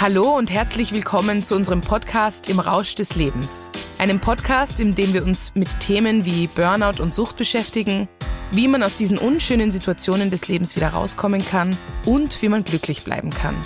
Hallo 0.00 0.36
und 0.36 0.48
herzlich 0.48 0.92
willkommen 0.92 1.42
zu 1.42 1.56
unserem 1.56 1.80
Podcast 1.80 2.48
Im 2.48 2.60
Rausch 2.60 2.94
des 2.94 3.16
Lebens. 3.16 3.68
Einem 3.98 4.20
Podcast, 4.20 4.78
in 4.78 4.94
dem 4.94 5.12
wir 5.12 5.24
uns 5.24 5.56
mit 5.56 5.80
Themen 5.80 6.24
wie 6.24 6.46
Burnout 6.46 7.02
und 7.02 7.16
Sucht 7.16 7.36
beschäftigen, 7.36 8.08
wie 8.52 8.68
man 8.68 8.84
aus 8.84 8.94
diesen 8.94 9.18
unschönen 9.18 9.72
Situationen 9.72 10.30
des 10.30 10.46
Lebens 10.46 10.76
wieder 10.76 10.90
rauskommen 10.90 11.44
kann 11.44 11.76
und 12.06 12.40
wie 12.42 12.48
man 12.48 12.62
glücklich 12.62 13.02
bleiben 13.02 13.30
kann. 13.30 13.56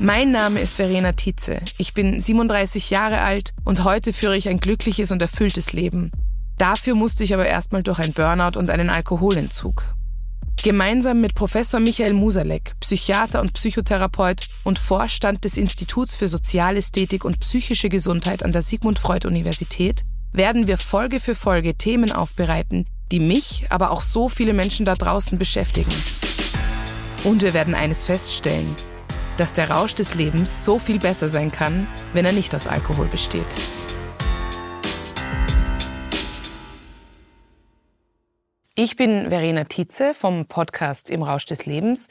Mein 0.00 0.32
Name 0.32 0.58
ist 0.58 0.74
Verena 0.74 1.12
Tietze. 1.12 1.60
Ich 1.78 1.94
bin 1.94 2.18
37 2.18 2.90
Jahre 2.90 3.20
alt 3.20 3.54
und 3.64 3.84
heute 3.84 4.12
führe 4.12 4.36
ich 4.36 4.48
ein 4.48 4.58
glückliches 4.58 5.12
und 5.12 5.22
erfülltes 5.22 5.72
Leben. 5.72 6.10
Dafür 6.58 6.96
musste 6.96 7.22
ich 7.22 7.32
aber 7.34 7.46
erstmal 7.46 7.84
durch 7.84 8.00
ein 8.00 8.14
Burnout 8.14 8.58
und 8.58 8.68
einen 8.68 8.90
Alkoholentzug. 8.90 9.94
Gemeinsam 10.64 11.20
mit 11.20 11.34
Professor 11.34 11.78
Michael 11.78 12.14
Musalek, 12.14 12.72
Psychiater 12.80 13.42
und 13.42 13.52
Psychotherapeut 13.52 14.48
und 14.62 14.78
Vorstand 14.78 15.44
des 15.44 15.58
Instituts 15.58 16.16
für 16.16 16.26
Sozialästhetik 16.26 17.26
und 17.26 17.38
psychische 17.40 17.90
Gesundheit 17.90 18.42
an 18.42 18.50
der 18.50 18.62
Sigmund 18.62 18.98
Freud 18.98 19.28
Universität, 19.28 20.06
werden 20.32 20.66
wir 20.66 20.78
Folge 20.78 21.20
für 21.20 21.34
Folge 21.34 21.74
Themen 21.74 22.12
aufbereiten, 22.12 22.86
die 23.12 23.20
mich, 23.20 23.66
aber 23.68 23.90
auch 23.90 24.00
so 24.00 24.30
viele 24.30 24.54
Menschen 24.54 24.86
da 24.86 24.94
draußen 24.94 25.38
beschäftigen. 25.38 25.92
Und 27.24 27.42
wir 27.42 27.52
werden 27.52 27.74
eines 27.74 28.02
feststellen, 28.02 28.74
dass 29.36 29.52
der 29.52 29.68
Rausch 29.68 29.94
des 29.94 30.14
Lebens 30.14 30.64
so 30.64 30.78
viel 30.78 30.98
besser 30.98 31.28
sein 31.28 31.52
kann, 31.52 31.86
wenn 32.14 32.24
er 32.24 32.32
nicht 32.32 32.54
aus 32.54 32.68
Alkohol 32.68 33.08
besteht. 33.08 33.44
Ich 38.76 38.96
bin 38.96 39.28
Verena 39.28 39.62
Tietze 39.62 40.14
vom 40.14 40.46
Podcast 40.46 41.08
Im 41.08 41.22
Rausch 41.22 41.44
des 41.44 41.64
Lebens. 41.64 42.08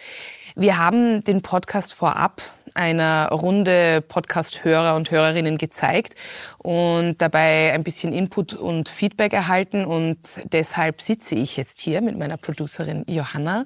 Wir 0.55 0.77
haben 0.77 1.22
den 1.22 1.42
Podcast 1.42 1.94
vorab 1.94 2.42
einer 2.73 3.29
Runde 3.29 4.02
Podcast-Hörer 4.02 4.95
und 4.95 5.11
Hörerinnen 5.11 5.57
gezeigt 5.57 6.16
und 6.57 7.21
dabei 7.21 7.73
ein 7.73 7.83
bisschen 7.83 8.13
Input 8.13 8.53
und 8.53 8.89
Feedback 8.89 9.33
erhalten. 9.33 9.85
Und 9.85 10.19
deshalb 10.52 11.01
sitze 11.01 11.35
ich 11.35 11.57
jetzt 11.57 11.79
hier 11.79 12.01
mit 12.01 12.17
meiner 12.17 12.38
Producerin 12.38 13.03
Johanna 13.07 13.66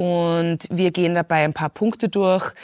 und 0.00 0.66
wir 0.70 0.92
gehen 0.92 1.14
dabei 1.14 1.44
ein 1.44 1.52
paar 1.52 1.68
Punkte 1.68 2.08
durch, 2.08 2.54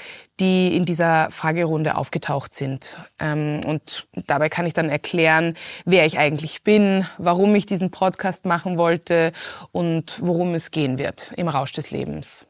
die 0.40 0.74
in 0.74 0.86
dieser 0.86 1.30
Fragerunde 1.30 1.96
aufgetaucht 1.96 2.54
sind. 2.54 2.96
Ähm, 3.18 3.60
und 3.66 4.06
dabei 4.26 4.48
kann 4.48 4.64
ich 4.64 4.72
dann 4.72 4.88
erklären, 4.88 5.52
wer 5.84 6.06
ich 6.06 6.18
eigentlich 6.18 6.62
bin, 6.62 7.06
warum 7.18 7.54
ich 7.54 7.66
diesen 7.66 7.90
Podcast 7.90 8.46
machen 8.46 8.78
wollte 8.78 9.32
und 9.70 10.18
worum 10.22 10.54
es 10.54 10.70
gehen 10.70 10.96
wird 10.98 11.32
im 11.36 11.48
Rausch 11.48 11.72
des 11.72 11.90
Lebens. 11.90 12.48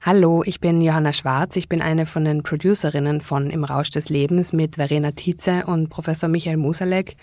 Hallo, 0.00 0.44
ich 0.46 0.60
bin 0.60 0.80
Johanna 0.80 1.12
Schwarz. 1.12 1.56
Ich 1.56 1.68
bin 1.68 1.82
eine 1.82 2.06
von 2.06 2.24
den 2.24 2.44
Producerinnen 2.44 3.20
von 3.20 3.50
Im 3.50 3.64
Rausch 3.64 3.90
des 3.90 4.08
Lebens 4.08 4.52
mit 4.52 4.76
Verena 4.76 5.10
Tietze 5.10 5.64
und 5.66 5.88
Professor 5.90 6.28
Michael 6.28 6.56
Musalek. 6.56 7.16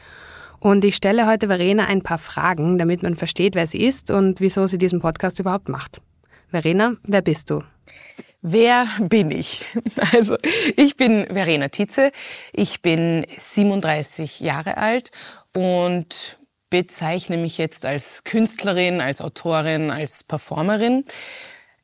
Und 0.59 0.84
ich 0.84 0.98
stelle 0.98 1.26
heute 1.26 1.48
Verena 1.48 1.86
ein 1.86 2.02
paar 2.02 2.17
Fragen, 2.17 2.78
damit 2.78 3.02
man 3.02 3.16
versteht, 3.16 3.56
wer 3.56 3.66
sie 3.66 3.82
ist 3.82 4.12
und 4.12 4.42
wieso 4.42 4.67
sie 4.67 4.78
diesen 4.78 5.00
Podcast 5.00 5.40
überhaupt 5.40 5.70
macht. 5.70 6.02
Verena, 6.50 6.98
wer 7.04 7.22
bist 7.22 7.50
du? 7.50 7.64
Wer 8.42 8.88
bin 9.00 9.32
ich? 9.32 9.67
Also, 10.12 10.38
ich 10.76 10.98
bin 10.98 11.28
Verena 11.28 11.70
Tietze. 11.70 12.12
Ich 12.52 12.82
bin 12.82 13.26
37 13.38 14.42
Jahre 14.42 14.76
alt 14.76 15.12
und 15.56 16.39
bezeichne 16.70 17.38
mich 17.38 17.58
jetzt 17.58 17.86
als 17.86 18.26
Künstlerin, 18.26 19.00
als 19.00 19.22
Autorin, 19.22 19.92
als 19.92 20.26
Performerin. 20.26 21.06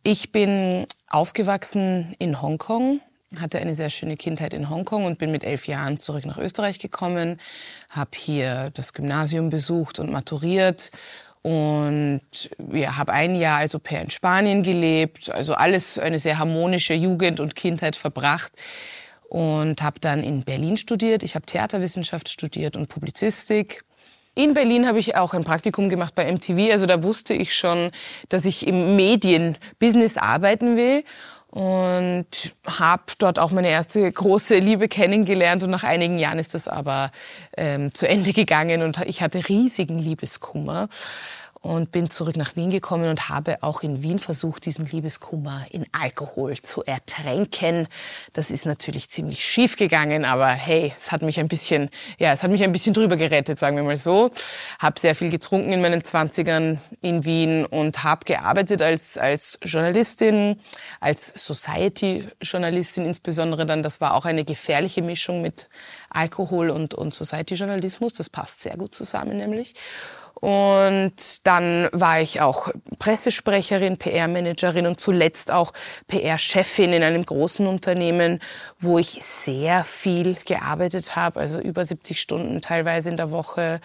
Ich 0.03 0.31
bin 0.31 0.87
aufgewachsen 1.09 2.15
in 2.17 2.41
Hongkong, 2.41 3.01
hatte 3.39 3.59
eine 3.59 3.75
sehr 3.75 3.91
schöne 3.91 4.17
Kindheit 4.17 4.51
in 4.51 4.67
Hongkong 4.67 5.05
und 5.05 5.19
bin 5.19 5.31
mit 5.31 5.43
elf 5.43 5.67
Jahren 5.67 5.99
zurück 5.99 6.25
nach 6.25 6.39
Österreich 6.39 6.79
gekommen, 6.79 7.39
habe 7.89 8.09
hier 8.15 8.71
das 8.73 8.93
Gymnasium 8.93 9.51
besucht 9.51 9.99
und 9.99 10.11
maturiert 10.11 10.89
und 11.43 12.21
ja, 12.73 12.97
habe 12.97 13.13
ein 13.13 13.35
Jahr 13.35 13.59
als 13.59 13.75
Au 13.75 13.79
pair 13.79 14.01
in 14.01 14.09
Spanien 14.09 14.63
gelebt, 14.63 15.29
also 15.29 15.53
alles 15.53 15.99
eine 15.99 16.17
sehr 16.17 16.39
harmonische 16.39 16.95
Jugend 16.95 17.39
und 17.39 17.55
Kindheit 17.55 17.95
verbracht 17.95 18.53
und 19.29 19.83
habe 19.83 19.99
dann 19.99 20.23
in 20.23 20.41
Berlin 20.41 20.77
studiert. 20.77 21.21
Ich 21.21 21.35
habe 21.35 21.45
Theaterwissenschaft 21.45 22.27
studiert 22.27 22.75
und 22.75 22.89
Publizistik 22.89 23.83
in 24.35 24.53
Berlin 24.53 24.87
habe 24.87 24.99
ich 24.99 25.15
auch 25.15 25.33
ein 25.33 25.43
Praktikum 25.43 25.89
gemacht 25.89 26.15
bei 26.15 26.31
MTV. 26.31 26.71
Also 26.71 26.85
da 26.85 27.03
wusste 27.03 27.33
ich 27.33 27.55
schon, 27.55 27.91
dass 28.29 28.45
ich 28.45 28.65
im 28.65 28.95
Medienbusiness 28.95 30.17
arbeiten 30.17 30.77
will 30.77 31.03
und 31.51 32.55
habe 32.65 33.03
dort 33.17 33.37
auch 33.37 33.51
meine 33.51 33.69
erste 33.69 34.09
große 34.09 34.57
Liebe 34.57 34.87
kennengelernt 34.87 35.63
und 35.63 35.69
nach 35.69 35.83
einigen 35.83 36.17
Jahren 36.17 36.39
ist 36.39 36.53
das 36.53 36.69
aber 36.69 37.11
ähm, 37.57 37.93
zu 37.93 38.07
Ende 38.07 38.31
gegangen 38.31 38.81
und 38.81 39.01
ich 39.05 39.21
hatte 39.21 39.49
riesigen 39.49 39.99
Liebeskummer 39.99 40.87
und 41.61 41.91
bin 41.91 42.09
zurück 42.09 42.37
nach 42.37 42.55
Wien 42.55 42.71
gekommen 42.71 43.07
und 43.07 43.29
habe 43.29 43.61
auch 43.61 43.83
in 43.83 44.01
Wien 44.01 44.17
versucht, 44.17 44.65
diesen 44.65 44.85
Liebeskummer 44.87 45.65
in 45.69 45.85
Alkohol 45.91 46.59
zu 46.61 46.83
ertränken. 46.83 47.87
Das 48.33 48.49
ist 48.49 48.65
natürlich 48.65 49.09
ziemlich 49.09 49.45
schief 49.45 49.75
gegangen, 49.75 50.25
aber 50.25 50.47
hey, 50.47 50.91
es 50.97 51.11
hat 51.11 51.21
mich 51.21 51.39
ein 51.39 51.47
bisschen, 51.47 51.89
ja, 52.17 52.33
es 52.33 52.41
hat 52.41 52.49
mich 52.49 52.63
ein 52.63 52.71
bisschen 52.71 52.95
drüber 52.95 53.15
gerettet, 53.15 53.59
sagen 53.59 53.75
wir 53.75 53.83
mal 53.83 53.97
so. 53.97 54.31
Hab 54.79 54.97
sehr 54.97 55.13
viel 55.13 55.29
getrunken 55.29 55.71
in 55.71 55.81
meinen 55.81 56.03
Zwanzigern 56.03 56.81
in 57.01 57.25
Wien 57.25 57.65
und 57.65 58.03
habe 58.03 58.25
gearbeitet 58.25 58.81
als 58.81 59.17
als 59.17 59.59
Journalistin, 59.63 60.59
als 60.99 61.27
Society-Journalistin 61.45 63.05
insbesondere. 63.05 63.67
Dann, 63.67 63.83
das 63.83 64.01
war 64.01 64.15
auch 64.15 64.25
eine 64.25 64.43
gefährliche 64.43 65.03
Mischung 65.03 65.43
mit 65.43 65.69
Alkohol 66.09 66.71
und 66.71 66.95
und 66.95 67.13
Society-Journalismus. 67.13 68.13
Das 68.13 68.29
passt 68.29 68.61
sehr 68.61 68.77
gut 68.77 68.95
zusammen 68.95 69.37
nämlich. 69.37 69.75
Und 70.41 71.45
dann 71.45 71.87
war 71.91 72.19
ich 72.19 72.41
auch 72.41 72.69
Pressesprecherin, 72.97 73.97
PR-Managerin 73.97 74.87
und 74.87 74.99
zuletzt 74.99 75.51
auch 75.51 75.71
PR-Chefin 76.07 76.93
in 76.93 77.03
einem 77.03 77.23
großen 77.23 77.67
Unternehmen, 77.67 78.39
wo 78.79 78.97
ich 78.97 79.19
sehr 79.21 79.83
viel 79.83 80.35
gearbeitet 80.45 81.15
habe, 81.15 81.39
also 81.39 81.59
über 81.59 81.85
70 81.85 82.19
Stunden 82.19 82.59
teilweise 82.59 83.11
in 83.11 83.17
der 83.17 83.29
Woche 83.29 83.81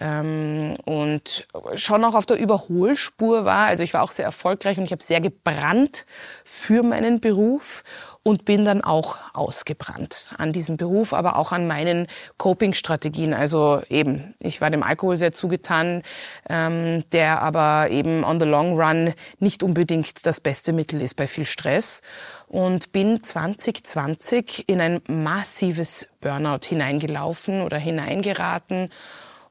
ähm, 0.00 0.76
und 0.84 1.48
schon 1.74 2.04
auch 2.04 2.14
auf 2.14 2.26
der 2.26 2.38
Überholspur 2.38 3.44
war. 3.44 3.66
Also 3.66 3.82
ich 3.82 3.92
war 3.92 4.04
auch 4.04 4.12
sehr 4.12 4.24
erfolgreich 4.24 4.78
und 4.78 4.84
ich 4.84 4.92
habe 4.92 5.02
sehr 5.02 5.20
gebrannt 5.20 6.06
für 6.44 6.84
meinen 6.84 7.20
Beruf 7.20 7.82
und 8.22 8.44
bin 8.44 8.64
dann 8.64 8.82
auch 8.82 9.16
ausgebrannt 9.34 10.28
an 10.36 10.52
diesem 10.52 10.76
Beruf, 10.76 11.12
aber 11.12 11.36
auch 11.36 11.52
an 11.52 11.66
meinen 11.66 12.06
Coping-Strategien. 12.36 13.34
Also 13.34 13.82
eben, 13.88 14.34
ich 14.40 14.60
war 14.60 14.70
dem 14.70 14.82
Alkohol 14.82 15.16
sehr 15.16 15.32
zugetan, 15.32 16.02
ähm, 16.48 17.04
der 17.12 17.42
aber 17.42 17.90
eben 17.90 18.24
on 18.24 18.40
the 18.40 18.46
long 18.46 18.78
run 18.78 19.14
nicht 19.38 19.62
unbedingt 19.62 20.26
das 20.26 20.40
beste 20.40 20.72
Mittel 20.72 21.00
ist 21.00 21.14
bei 21.14 21.26
viel 21.26 21.44
Stress 21.44 22.02
und 22.46 22.92
bin 22.92 23.22
2020 23.22 24.68
in 24.68 24.80
ein 24.80 25.00
massives 25.06 26.06
Burnout 26.20 26.66
hineingelaufen 26.66 27.62
oder 27.62 27.78
hineingeraten 27.78 28.90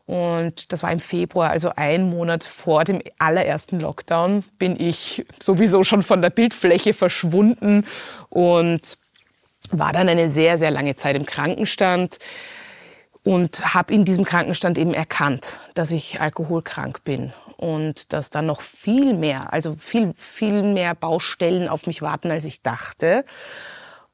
und 0.08 0.72
das 0.72 0.84
war 0.84 0.92
im 0.92 1.02
Februar, 1.02 1.52
also 1.52 1.74
ein 1.76 2.10
Monat 2.10 2.46
vor 2.46 2.86
dem 2.86 3.02
allerersten 3.20 3.82
Lockdown, 3.82 4.44
bin 4.58 4.80
ich 4.80 5.26
sowieso 5.40 5.84
schon 5.84 6.02
von 6.02 6.22
der 6.22 6.30
Bildfläche 6.30 6.94
verschwunden 6.94 7.86
und 8.30 8.98
war 9.70 9.92
dann 9.92 10.08
eine 10.08 10.32
sehr, 10.32 10.58
sehr 10.58 10.72
lange 10.72 10.96
Zeit 10.96 11.18
im 11.18 11.26
Krankenstand 11.26 12.20
und 13.26 13.76
habe 13.76 13.94
in 13.94 14.06
diesem 14.06 14.24
Krankenstand 14.24 14.78
eben 14.78 14.94
erkannt, 14.94 15.60
dass 15.74 15.92
ich 15.92 16.22
alkoholkrank 16.22 17.04
bin 17.04 17.34
und 17.58 18.14
dass 18.14 18.30
da 18.30 18.42
noch 18.42 18.62
viel 18.62 19.14
mehr, 19.14 19.52
also 19.52 19.76
viel, 19.76 20.14
viel 20.16 20.64
mehr 20.64 20.96
Baustellen 20.96 21.68
auf 21.68 21.86
mich 21.86 22.02
warten, 22.02 22.32
als 22.32 22.46
ich 22.46 22.62
dachte 22.64 23.26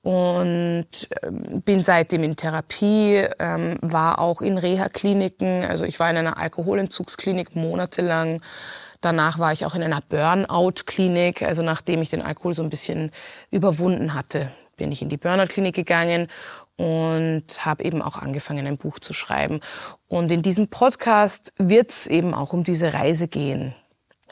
und 0.03 1.07
ähm, 1.23 1.61
bin 1.61 1.79
seitdem 1.79 2.23
in 2.23 2.35
Therapie, 2.35 3.25
ähm, 3.39 3.77
war 3.81 4.19
auch 4.19 4.41
in 4.41 4.57
Reha-Kliniken. 4.57 5.63
Also 5.63 5.85
ich 5.85 5.97
war 5.99 6.09
in 6.09 6.17
einer 6.17 6.37
Alkoholentzugsklinik 6.37 7.55
monatelang. 7.55 8.41
Danach 8.99 9.39
war 9.39 9.53
ich 9.53 9.65
auch 9.65 9.75
in 9.75 9.83
einer 9.83 10.01
Burnout-Klinik. 10.01 11.43
Also 11.43 11.63
nachdem 11.63 12.01
ich 12.01 12.09
den 12.09 12.21
Alkohol 12.21 12.53
so 12.53 12.63
ein 12.63 12.69
bisschen 12.69 13.11
überwunden 13.49 14.13
hatte, 14.13 14.51
bin 14.75 14.91
ich 14.91 15.01
in 15.01 15.07
die 15.07 15.17
Burnout-Klinik 15.17 15.73
gegangen 15.73 16.27
und 16.75 17.65
habe 17.65 17.85
eben 17.85 18.01
auch 18.01 18.17
angefangen, 18.17 18.67
ein 18.67 18.77
Buch 18.77 18.99
zu 18.99 19.13
schreiben. 19.13 19.61
Und 20.09 20.29
in 20.33 20.41
diesem 20.41 20.67
Podcast 20.67 21.53
wird 21.57 21.91
es 21.91 22.07
eben 22.07 22.33
auch 22.33 22.51
um 22.51 22.65
diese 22.65 22.93
Reise 22.93 23.29
gehen 23.29 23.73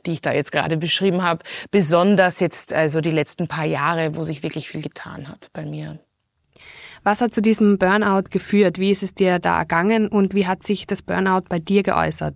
die 0.05 0.11
ich 0.11 0.21
da 0.21 0.33
jetzt 0.33 0.51
gerade 0.51 0.77
beschrieben 0.77 1.23
habe, 1.23 1.43
besonders 1.71 2.39
jetzt 2.39 2.73
also 2.73 3.01
die 3.01 3.11
letzten 3.11 3.47
paar 3.47 3.65
Jahre, 3.65 4.15
wo 4.15 4.23
sich 4.23 4.43
wirklich 4.43 4.69
viel 4.69 4.81
getan 4.81 5.27
hat 5.27 5.49
bei 5.53 5.65
mir. 5.65 5.99
Was 7.03 7.21
hat 7.21 7.33
zu 7.33 7.41
diesem 7.41 7.79
Burnout 7.79 8.29
geführt? 8.29 8.77
Wie 8.77 8.91
ist 8.91 9.01
es 9.01 9.15
dir 9.15 9.39
da 9.39 9.57
ergangen 9.57 10.07
und 10.07 10.35
wie 10.35 10.45
hat 10.45 10.61
sich 10.61 10.85
das 10.85 11.01
Burnout 11.01 11.45
bei 11.49 11.57
dir 11.57 11.81
geäußert? 11.81 12.35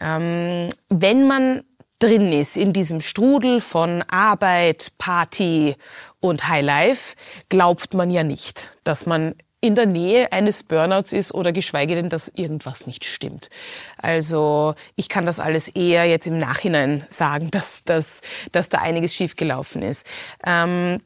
Ähm, 0.00 0.70
wenn 0.88 1.26
man 1.26 1.62
drin 1.98 2.32
ist 2.32 2.56
in 2.56 2.72
diesem 2.72 3.00
Strudel 3.00 3.60
von 3.60 4.02
Arbeit, 4.08 4.92
Party 4.96 5.76
und 6.18 6.48
Highlife, 6.48 7.14
glaubt 7.50 7.92
man 7.92 8.10
ja 8.10 8.24
nicht, 8.24 8.72
dass 8.84 9.04
man 9.04 9.34
in 9.60 9.74
der 9.74 9.86
Nähe 9.86 10.32
eines 10.32 10.62
Burnouts 10.62 11.12
ist 11.12 11.34
oder 11.34 11.52
geschweige 11.52 11.94
denn, 11.94 12.08
dass 12.08 12.28
irgendwas 12.28 12.86
nicht 12.86 13.04
stimmt. 13.04 13.50
Also 13.98 14.74
ich 14.96 15.08
kann 15.08 15.26
das 15.26 15.38
alles 15.38 15.68
eher 15.68 16.06
jetzt 16.06 16.26
im 16.26 16.38
Nachhinein 16.38 17.04
sagen, 17.08 17.50
dass, 17.50 17.84
dass, 17.84 18.22
dass 18.52 18.68
da 18.68 18.78
einiges 18.78 19.14
schiefgelaufen 19.14 19.82
ist. 19.82 20.06
Ähm, 20.46 21.00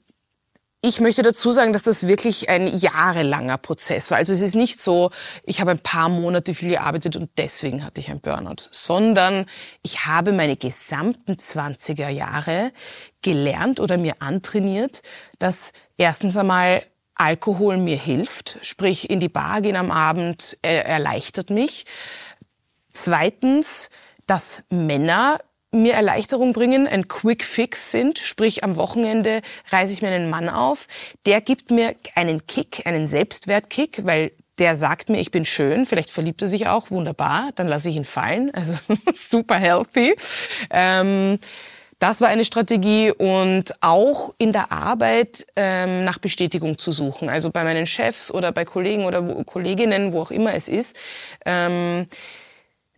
ich 0.87 1.01
möchte 1.01 1.23
dazu 1.23 1.51
sagen, 1.51 1.73
dass 1.73 1.85
das 1.85 2.07
wirklich 2.07 2.51
ein 2.51 2.67
jahrelanger 2.67 3.57
Prozess 3.57 4.11
war. 4.11 4.19
Also 4.19 4.35
es 4.35 4.43
ist 4.43 4.55
nicht 4.55 4.79
so, 4.79 5.11
ich 5.43 5.63
habe 5.63 5.71
ein 5.71 5.79
paar 5.79 6.11
Monate 6.11 6.53
viel 6.53 6.69
gearbeitet 6.69 7.17
und 7.17 7.31
deswegen 7.39 7.83
hatte 7.83 8.01
ich 8.01 8.11
ein 8.11 8.21
Burnout, 8.21 8.69
sondern 8.71 9.47
ich 9.83 10.05
habe 10.05 10.33
meine 10.33 10.59
gesamten 10.59 11.33
20er 11.33 12.11
Jahre 12.11 12.71
gelernt 13.23 13.81
oder 13.81 13.97
mir 13.97 14.17
antrainiert, 14.21 15.01
dass 15.39 15.73
erstens 15.97 16.37
einmal 16.37 16.83
Alkohol 17.15 17.77
mir 17.77 17.97
hilft, 17.97 18.59
sprich 18.63 19.11
in 19.11 19.21
die 19.21 19.29
Bar 19.29 19.61
gehen 19.61 19.77
am 19.77 19.91
Abend 19.91 20.59
er 20.63 20.87
erleichtert 20.87 21.51
mich. 21.51 21.85
Zweitens, 22.93 23.91
dass 24.27 24.63
Männer 24.71 25.39
mir 25.75 25.95
Erleichterung 25.95 26.53
bringen, 26.53 26.87
ein 26.87 27.09
Quick 27.09 27.45
Fix 27.45 27.91
sind, 27.91 28.19
sprich 28.19 28.65
am 28.65 28.77
Wochenende 28.77 29.43
reise 29.71 29.93
ich 29.93 30.03
mir 30.03 30.09
einen 30.09 30.31
Mann 30.31 30.49
auf, 30.49 30.87
der 31.27 31.41
gibt 31.41 31.71
mir 31.71 31.97
einen 32.15 32.47
Kick, 32.47 32.87
einen 32.87 33.09
Selbstwertkick, 33.09 34.05
weil 34.05 34.31
der 34.59 34.77
sagt 34.77 35.09
mir, 35.09 35.19
ich 35.19 35.33
bin 35.33 35.45
schön, 35.45 35.85
vielleicht 35.85 36.13
verliebt 36.13 36.41
er 36.43 36.49
sich 36.49 36.69
auch, 36.69 36.91
wunderbar, 36.91 37.51
dann 37.57 37.67
lasse 37.67 37.89
ich 37.89 37.97
ihn 37.97 38.05
fallen, 38.05 38.55
also 38.55 38.75
super 39.15 39.57
healthy. 39.57 40.15
Ähm, 40.71 41.41
das 41.99 42.21
war 42.21 42.29
eine 42.29 42.45
Strategie 42.45 43.11
und 43.11 43.75
auch 43.81 44.35
in 44.39 44.53
der 44.53 44.73
Arbeit 44.73 45.47
ähm, 45.57 46.05
nach 46.05 46.19
Bestätigung 46.19 46.79
zu 46.79 46.93
suchen, 46.93 47.29
also 47.29 47.51
bei 47.51 47.65
meinen 47.65 47.87
Chefs 47.87 48.31
oder 48.31 48.53
bei 48.53 48.65
Kollegen 48.65 49.05
oder 49.05 49.27
wo, 49.27 49.43
Kolleginnen, 49.45 50.13
wo 50.13 50.23
auch 50.23 50.31
immer 50.31 50.55
es 50.55 50.69
ist. 50.69 50.97
Ähm, 51.45 52.07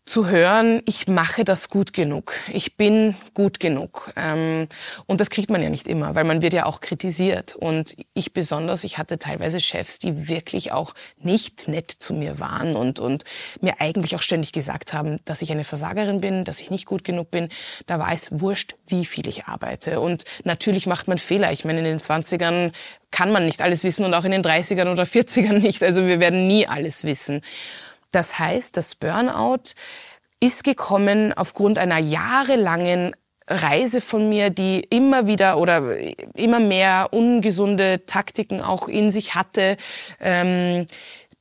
zu 0.07 0.29
hören, 0.29 0.83
ich 0.87 1.09
mache 1.09 1.43
das 1.43 1.69
gut 1.69 1.93
genug, 1.93 2.33
ich 2.53 2.77
bin 2.77 3.17
gut 3.35 3.59
genug. 3.59 4.13
Ähm, 4.17 4.69
und 5.07 5.21
das 5.21 5.31
kriegt 5.31 5.51
man 5.51 5.61
ja 5.61 5.69
nicht 5.69 5.89
immer, 5.89 6.15
weil 6.15 6.23
man 6.23 6.43
wird 6.43 6.53
ja 6.53 6.65
auch 6.65 6.81
kritisiert. 6.81 7.57
Und 7.57 7.97
ich 8.15 8.33
besonders, 8.33 8.85
ich 8.85 8.99
hatte 8.99 9.19
teilweise 9.19 9.59
Chefs, 9.59 9.99
die 9.99 10.29
wirklich 10.29 10.71
auch 10.71 10.95
nicht 11.19 11.67
nett 11.67 11.91
zu 11.91 12.15
mir 12.15 12.39
waren 12.39 12.77
und, 12.77 13.01
und 13.01 13.25
mir 13.61 13.81
eigentlich 13.81 14.15
auch 14.15 14.23
ständig 14.23 14.53
gesagt 14.53 14.93
haben, 14.93 15.19
dass 15.25 15.43
ich 15.43 15.51
eine 15.51 15.65
Versagerin 15.65 16.21
bin, 16.21 16.45
dass 16.45 16.61
ich 16.61 16.71
nicht 16.71 16.87
gut 16.87 17.03
genug 17.03 17.33
bin. 17.33 17.49
Da 17.87 17.99
war 17.99 18.13
es 18.13 18.41
wurscht, 18.41 18.77
wie 18.87 19.07
viel 19.07 19.27
ich 19.27 19.47
arbeite. 19.47 19.99
Und 19.99 20.23
natürlich 20.45 20.87
macht 20.87 21.09
man 21.09 21.19
Fehler. 21.19 21.51
Ich 21.51 21.65
meine, 21.65 21.81
in 21.81 21.85
den 21.85 22.01
20ern 22.01 22.73
kann 23.11 23.33
man 23.33 23.45
nicht 23.45 23.61
alles 23.61 23.83
wissen 23.83 24.05
und 24.05 24.15
auch 24.15 24.25
in 24.25 24.31
den 24.31 24.43
30ern 24.43 24.93
oder 24.93 25.03
40ern 25.03 25.59
nicht. 25.59 25.83
Also 25.83 26.07
wir 26.07 26.21
werden 26.21 26.47
nie 26.47 26.69
alles 26.69 27.03
wissen. 27.03 27.43
Das 28.13 28.39
heißt, 28.39 28.77
das 28.77 28.95
Burnout 28.95 29.75
ist 30.41 30.65
gekommen 30.65 31.33
aufgrund 31.33 31.79
einer 31.79 31.99
jahrelangen 31.99 33.15
Reise 33.49 34.01
von 34.01 34.29
mir, 34.29 34.51
die 34.51 34.81
immer 34.81 35.27
wieder 35.27 35.59
oder 35.59 35.97
immer 36.35 36.61
mehr 36.61 37.09
ungesunde 37.13 38.05
Taktiken 38.07 38.61
auch 38.61 38.89
in 38.89 39.11
sich 39.11 39.35
hatte, 39.35 39.77
ähm, 40.21 40.87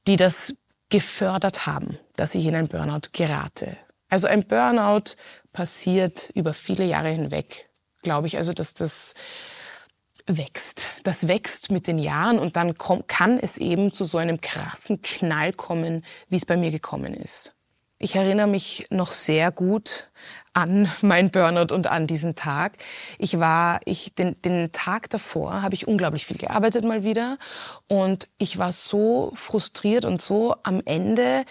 die 0.08 0.16
das 0.16 0.56
gefördert 0.90 1.66
haben, 1.66 1.98
dass 2.16 2.36
ich 2.36 2.46
in 2.46 2.56
ein 2.56 2.68
Burnout 2.68 3.10
gerate. 3.12 3.78
Also 4.10 4.28
ein 4.28 4.48
Burnout 4.48 5.16
passiert 5.52 6.30
über 6.36 6.54
viele 6.54 6.86
Jahre 6.86 7.10
hinweg, 7.10 7.70
glaube 8.04 8.28
ich. 8.28 8.38
Also 8.38 8.54
dass 8.54 8.76
das 8.76 9.16
wächst. 10.27 10.92
Das 11.04 11.27
wächst 11.27 11.72
mit 11.72 11.88
den 11.88 12.00
Jahren 12.00 12.39
und 12.39 12.56
dann 12.56 12.75
kann 13.07 13.39
es 13.39 13.57
eben 13.57 13.94
zu 13.94 14.06
so 14.06 14.18
einem 14.18 14.42
krassen 14.42 15.01
Knall 15.01 15.54
kommen, 15.54 16.04
wie 16.30 16.38
es 16.38 16.45
bei 16.45 16.57
mir 16.57 16.72
gekommen 16.72 17.13
ist. 17.13 17.56
Ich 17.98 18.18
erinnere 18.18 18.48
mich 18.48 18.88
noch 18.89 19.12
sehr 19.12 19.51
gut 19.51 20.10
an 20.54 20.89
mein 21.01 21.31
Burnout 21.31 21.74
und 21.74 21.88
an 21.88 22.07
diesen 22.07 22.36
Tag. 22.36 22.74
Ich 23.18 23.39
war, 23.39 23.80
ich, 23.86 24.16
den, 24.16 24.42
den 24.42 24.72
Tag 24.74 25.10
davor 25.10 25.62
habe 25.62 25.75
ich 25.75 25.88
unglaublich 25.88 26.25
viel 26.25 26.38
gearbeitet 26.38 26.83
mal 26.83 27.04
wieder 27.04 27.38
und 27.88 28.27
ich 28.38 28.57
war 28.57 28.72
so 28.72 29.31
frustriert 29.36 30.04
und 30.06 30.22
so 30.22 30.56
am 30.63 30.81
Ende. 30.86 31.45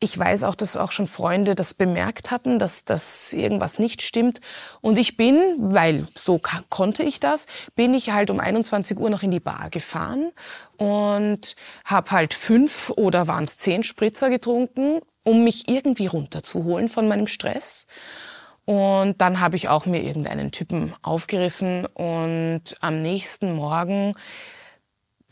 Ich 0.00 0.18
weiß 0.18 0.44
auch, 0.44 0.54
dass 0.54 0.76
auch 0.76 0.92
schon 0.92 1.06
Freunde 1.06 1.54
das 1.54 1.72
bemerkt 1.72 2.30
hatten, 2.30 2.58
dass, 2.58 2.84
dass 2.84 3.32
irgendwas 3.32 3.78
nicht 3.78 4.02
stimmt. 4.02 4.40
Und 4.80 4.98
ich 4.98 5.16
bin, 5.16 5.36
weil 5.58 6.06
so 6.14 6.40
konnte 6.68 7.02
ich 7.02 7.20
das, 7.20 7.46
bin 7.74 7.94
ich 7.94 8.10
halt 8.10 8.28
um 8.28 8.40
21 8.40 8.98
Uhr 8.98 9.08
noch 9.08 9.22
in 9.22 9.30
die 9.30 9.40
Bar 9.40 9.70
gefahren 9.70 10.32
und 10.76 11.56
habe 11.84 12.10
halt 12.10 12.34
fünf 12.34 12.90
oder 12.90 13.28
waren 13.28 13.44
es 13.44 13.56
zehn 13.56 13.82
Spritzer 13.82 14.28
getrunken, 14.28 15.00
um 15.22 15.44
mich 15.44 15.68
irgendwie 15.68 16.06
runterzuholen 16.06 16.88
von 16.88 17.08
meinem 17.08 17.26
Stress. 17.26 17.86
Und 18.66 19.20
dann 19.20 19.40
habe 19.40 19.56
ich 19.56 19.68
auch 19.68 19.86
mir 19.86 20.02
irgendeinen 20.02 20.50
Typen 20.50 20.94
aufgerissen 21.02 21.86
und 21.86 22.62
am 22.80 23.02
nächsten 23.02 23.54
Morgen 23.54 24.14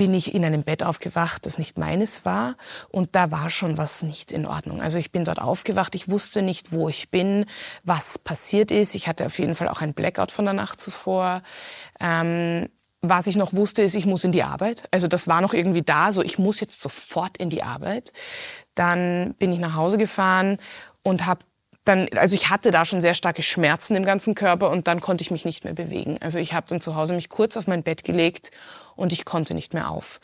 bin 0.02 0.14
ich 0.14 0.34
in 0.34 0.44
einem 0.44 0.64
Bett 0.64 0.82
aufgewacht, 0.82 1.46
das 1.46 1.58
nicht 1.58 1.78
meines 1.78 2.24
war. 2.24 2.56
Und 2.88 3.14
da 3.14 3.30
war 3.30 3.50
schon 3.50 3.78
was 3.78 4.02
nicht 4.02 4.32
in 4.32 4.46
Ordnung. 4.46 4.82
Also 4.82 4.98
ich 4.98 5.12
bin 5.12 5.22
dort 5.22 5.40
aufgewacht, 5.40 5.94
ich 5.94 6.08
wusste 6.08 6.42
nicht, 6.42 6.72
wo 6.72 6.88
ich 6.88 7.12
bin, 7.12 7.46
was 7.84 8.18
passiert 8.18 8.72
ist. 8.72 8.96
Ich 8.96 9.06
hatte 9.06 9.24
auf 9.24 9.38
jeden 9.38 9.54
Fall 9.54 9.68
auch 9.68 9.80
ein 9.80 9.94
Blackout 9.94 10.32
von 10.32 10.44
der 10.44 10.54
Nacht 10.54 10.80
zuvor. 10.80 11.42
Ähm, 12.00 12.68
was 13.00 13.28
ich 13.28 13.36
noch 13.36 13.52
wusste, 13.52 13.82
ist, 13.82 13.94
ich 13.94 14.04
muss 14.04 14.24
in 14.24 14.32
die 14.32 14.42
Arbeit. 14.42 14.82
Also 14.90 15.06
das 15.06 15.28
war 15.28 15.40
noch 15.40 15.54
irgendwie 15.54 15.82
da, 15.82 16.12
so 16.12 16.20
ich 16.20 16.36
muss 16.36 16.58
jetzt 16.58 16.82
sofort 16.82 17.36
in 17.36 17.48
die 17.48 17.62
Arbeit. 17.62 18.12
Dann 18.74 19.36
bin 19.38 19.52
ich 19.52 19.60
nach 19.60 19.76
Hause 19.76 19.98
gefahren 19.98 20.58
und 21.04 21.26
habe 21.26 21.44
dann, 21.84 22.08
also 22.16 22.34
ich 22.34 22.48
hatte 22.50 22.70
da 22.70 22.84
schon 22.84 23.00
sehr 23.00 23.14
starke 23.14 23.42
Schmerzen 23.42 23.96
im 23.96 24.04
ganzen 24.04 24.34
Körper 24.34 24.70
und 24.70 24.86
dann 24.86 25.00
konnte 25.00 25.22
ich 25.22 25.30
mich 25.30 25.44
nicht 25.44 25.64
mehr 25.64 25.74
bewegen. 25.74 26.18
Also 26.20 26.38
ich 26.38 26.54
habe 26.54 26.66
dann 26.68 26.80
zu 26.80 26.94
Hause 26.94 27.14
mich 27.14 27.28
kurz 27.28 27.56
auf 27.56 27.66
mein 27.66 27.82
Bett 27.82 28.04
gelegt 28.04 28.50
und 28.94 29.12
ich 29.12 29.24
konnte 29.24 29.54
nicht 29.54 29.74
mehr 29.74 29.90
auf. 29.90 30.20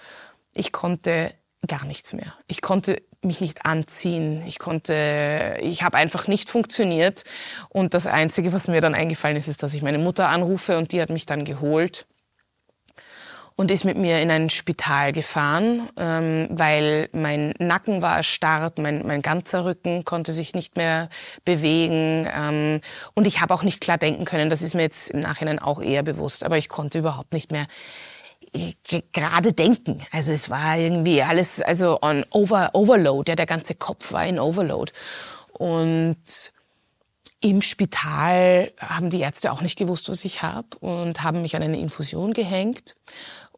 Ich 0.53 0.73
konnte 0.73 1.33
gar 1.67 1.85
nichts 1.85 2.13
mehr. 2.13 2.35
Ich 2.47 2.63
konnte 2.63 3.03
mich 3.23 3.41
nicht 3.41 3.67
anziehen. 3.67 4.45
Ich 4.47 4.61
konnte, 4.61 5.59
ich 5.61 5.83
habe 5.83 5.97
einfach 5.97 6.29
nicht 6.29 6.49
funktioniert. 6.49 7.25
Und 7.69 7.95
das 7.95 8.07
Einzige, 8.07 8.53
was 8.53 8.69
mir 8.69 8.81
dann 8.81 8.95
eingefallen 8.95 9.37
ist, 9.37 9.49
ist, 9.49 9.63
dass 9.63 9.75
ich 9.75 9.83
meine 9.83 9.99
Mutter 9.99 10.29
anrufe 10.29 10.79
und 10.79 10.93
die 10.93 11.03
hat 11.03 11.11
mich 11.11 11.27
dann 11.27 11.45
geholt 11.45 12.07
und 13.59 13.73
ist 13.73 13.85
mit 13.85 13.99
mir 13.99 14.21
in 14.21 14.31
ein 14.31 14.51
Spital 14.51 15.13
gefahren, 15.13 15.89
ähm, 15.99 16.47
weil 16.49 17.09
mein 17.13 17.55
Nacken 17.59 18.03
war 18.03 18.17
erstarrt, 18.17 18.79
mein, 18.79 19.05
mein 19.05 19.21
ganzer 19.21 19.65
Rücken 19.65 20.05
konnte 20.05 20.31
sich 20.31 20.55
nicht 20.55 20.77
mehr 20.77 21.09
bewegen 21.45 22.29
ähm, 22.33 22.81
und 23.15 23.27
ich 23.27 23.41
habe 23.41 23.53
auch 23.53 23.65
nicht 23.65 23.81
klar 23.81 23.99
denken 23.99 24.25
können. 24.25 24.49
Das 24.49 24.63
ist 24.63 24.75
mir 24.75 24.83
jetzt 24.83 25.11
im 25.11 25.19
Nachhinein 25.19 25.59
auch 25.59 25.83
eher 25.83 26.05
bewusst, 26.05 26.45
aber 26.45 26.57
ich 26.57 26.69
konnte 26.69 27.01
überhaupt 27.01 27.33
nicht 27.33 27.51
mehr 27.51 27.67
gerade 29.13 29.53
denken. 29.53 30.07
Also 30.13 30.31
es 30.31 30.51
war 30.51 30.79
irgendwie 30.79 31.25
alles, 31.25 31.61
also 31.61 31.99
on 32.01 32.25
over, 32.31 32.71
Overload, 32.75 33.29
ja, 33.29 33.35
der 33.35 33.47
ganze 33.47 33.75
Kopf 33.75 34.13
war 34.13 34.25
in 34.25 34.39
Overload. 34.39 34.93
Und 35.51 36.53
im 37.41 37.63
Spital 37.63 38.73
haben 38.79 39.11
die 39.11 39.21
Ärzte 39.21 39.51
auch 39.51 39.63
nicht 39.63 39.79
gewusst, 39.79 40.09
was 40.09 40.25
ich 40.25 40.43
habe 40.43 40.69
und 40.79 41.25
haben 41.25 41.43
mich 41.43 41.57
an 41.57 41.63
eine 41.63 41.79
Infusion 41.79 42.33
gehängt 42.33 42.95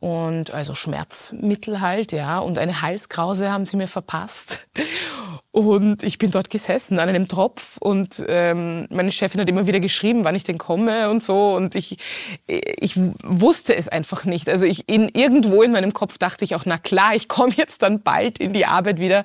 und 0.00 0.50
also 0.50 0.74
Schmerzmittel 0.74 1.80
halt, 1.80 2.12
ja, 2.12 2.38
und 2.38 2.58
eine 2.58 2.82
Halskrause 2.82 3.52
haben 3.52 3.66
sie 3.66 3.76
mir 3.76 3.88
verpasst. 3.88 4.66
Und 5.52 6.04
ich 6.04 6.18
bin 6.18 6.30
dort 6.30 6.48
gesessen 6.48 7.00
an 7.00 7.08
einem 7.08 7.26
Tropf 7.26 7.76
und 7.78 8.24
ähm, 8.28 8.86
meine 8.88 9.10
Chefin 9.10 9.40
hat 9.40 9.48
immer 9.48 9.66
wieder 9.66 9.80
geschrieben, 9.80 10.22
wann 10.22 10.36
ich 10.36 10.44
denn 10.44 10.58
komme 10.58 11.10
und 11.10 11.24
so. 11.24 11.56
Und 11.56 11.74
ich, 11.74 11.96
ich 12.46 12.96
wusste 13.24 13.74
es 13.74 13.88
einfach 13.88 14.24
nicht. 14.24 14.48
Also 14.48 14.64
ich 14.64 14.88
in 14.88 15.08
irgendwo 15.08 15.62
in 15.62 15.72
meinem 15.72 15.92
Kopf 15.92 16.18
dachte 16.18 16.44
ich 16.44 16.54
auch, 16.54 16.66
na 16.66 16.78
klar, 16.78 17.16
ich 17.16 17.26
komme 17.26 17.52
jetzt 17.56 17.82
dann 17.82 18.00
bald 18.00 18.38
in 18.38 18.52
die 18.52 18.66
Arbeit 18.66 19.00
wieder. 19.00 19.24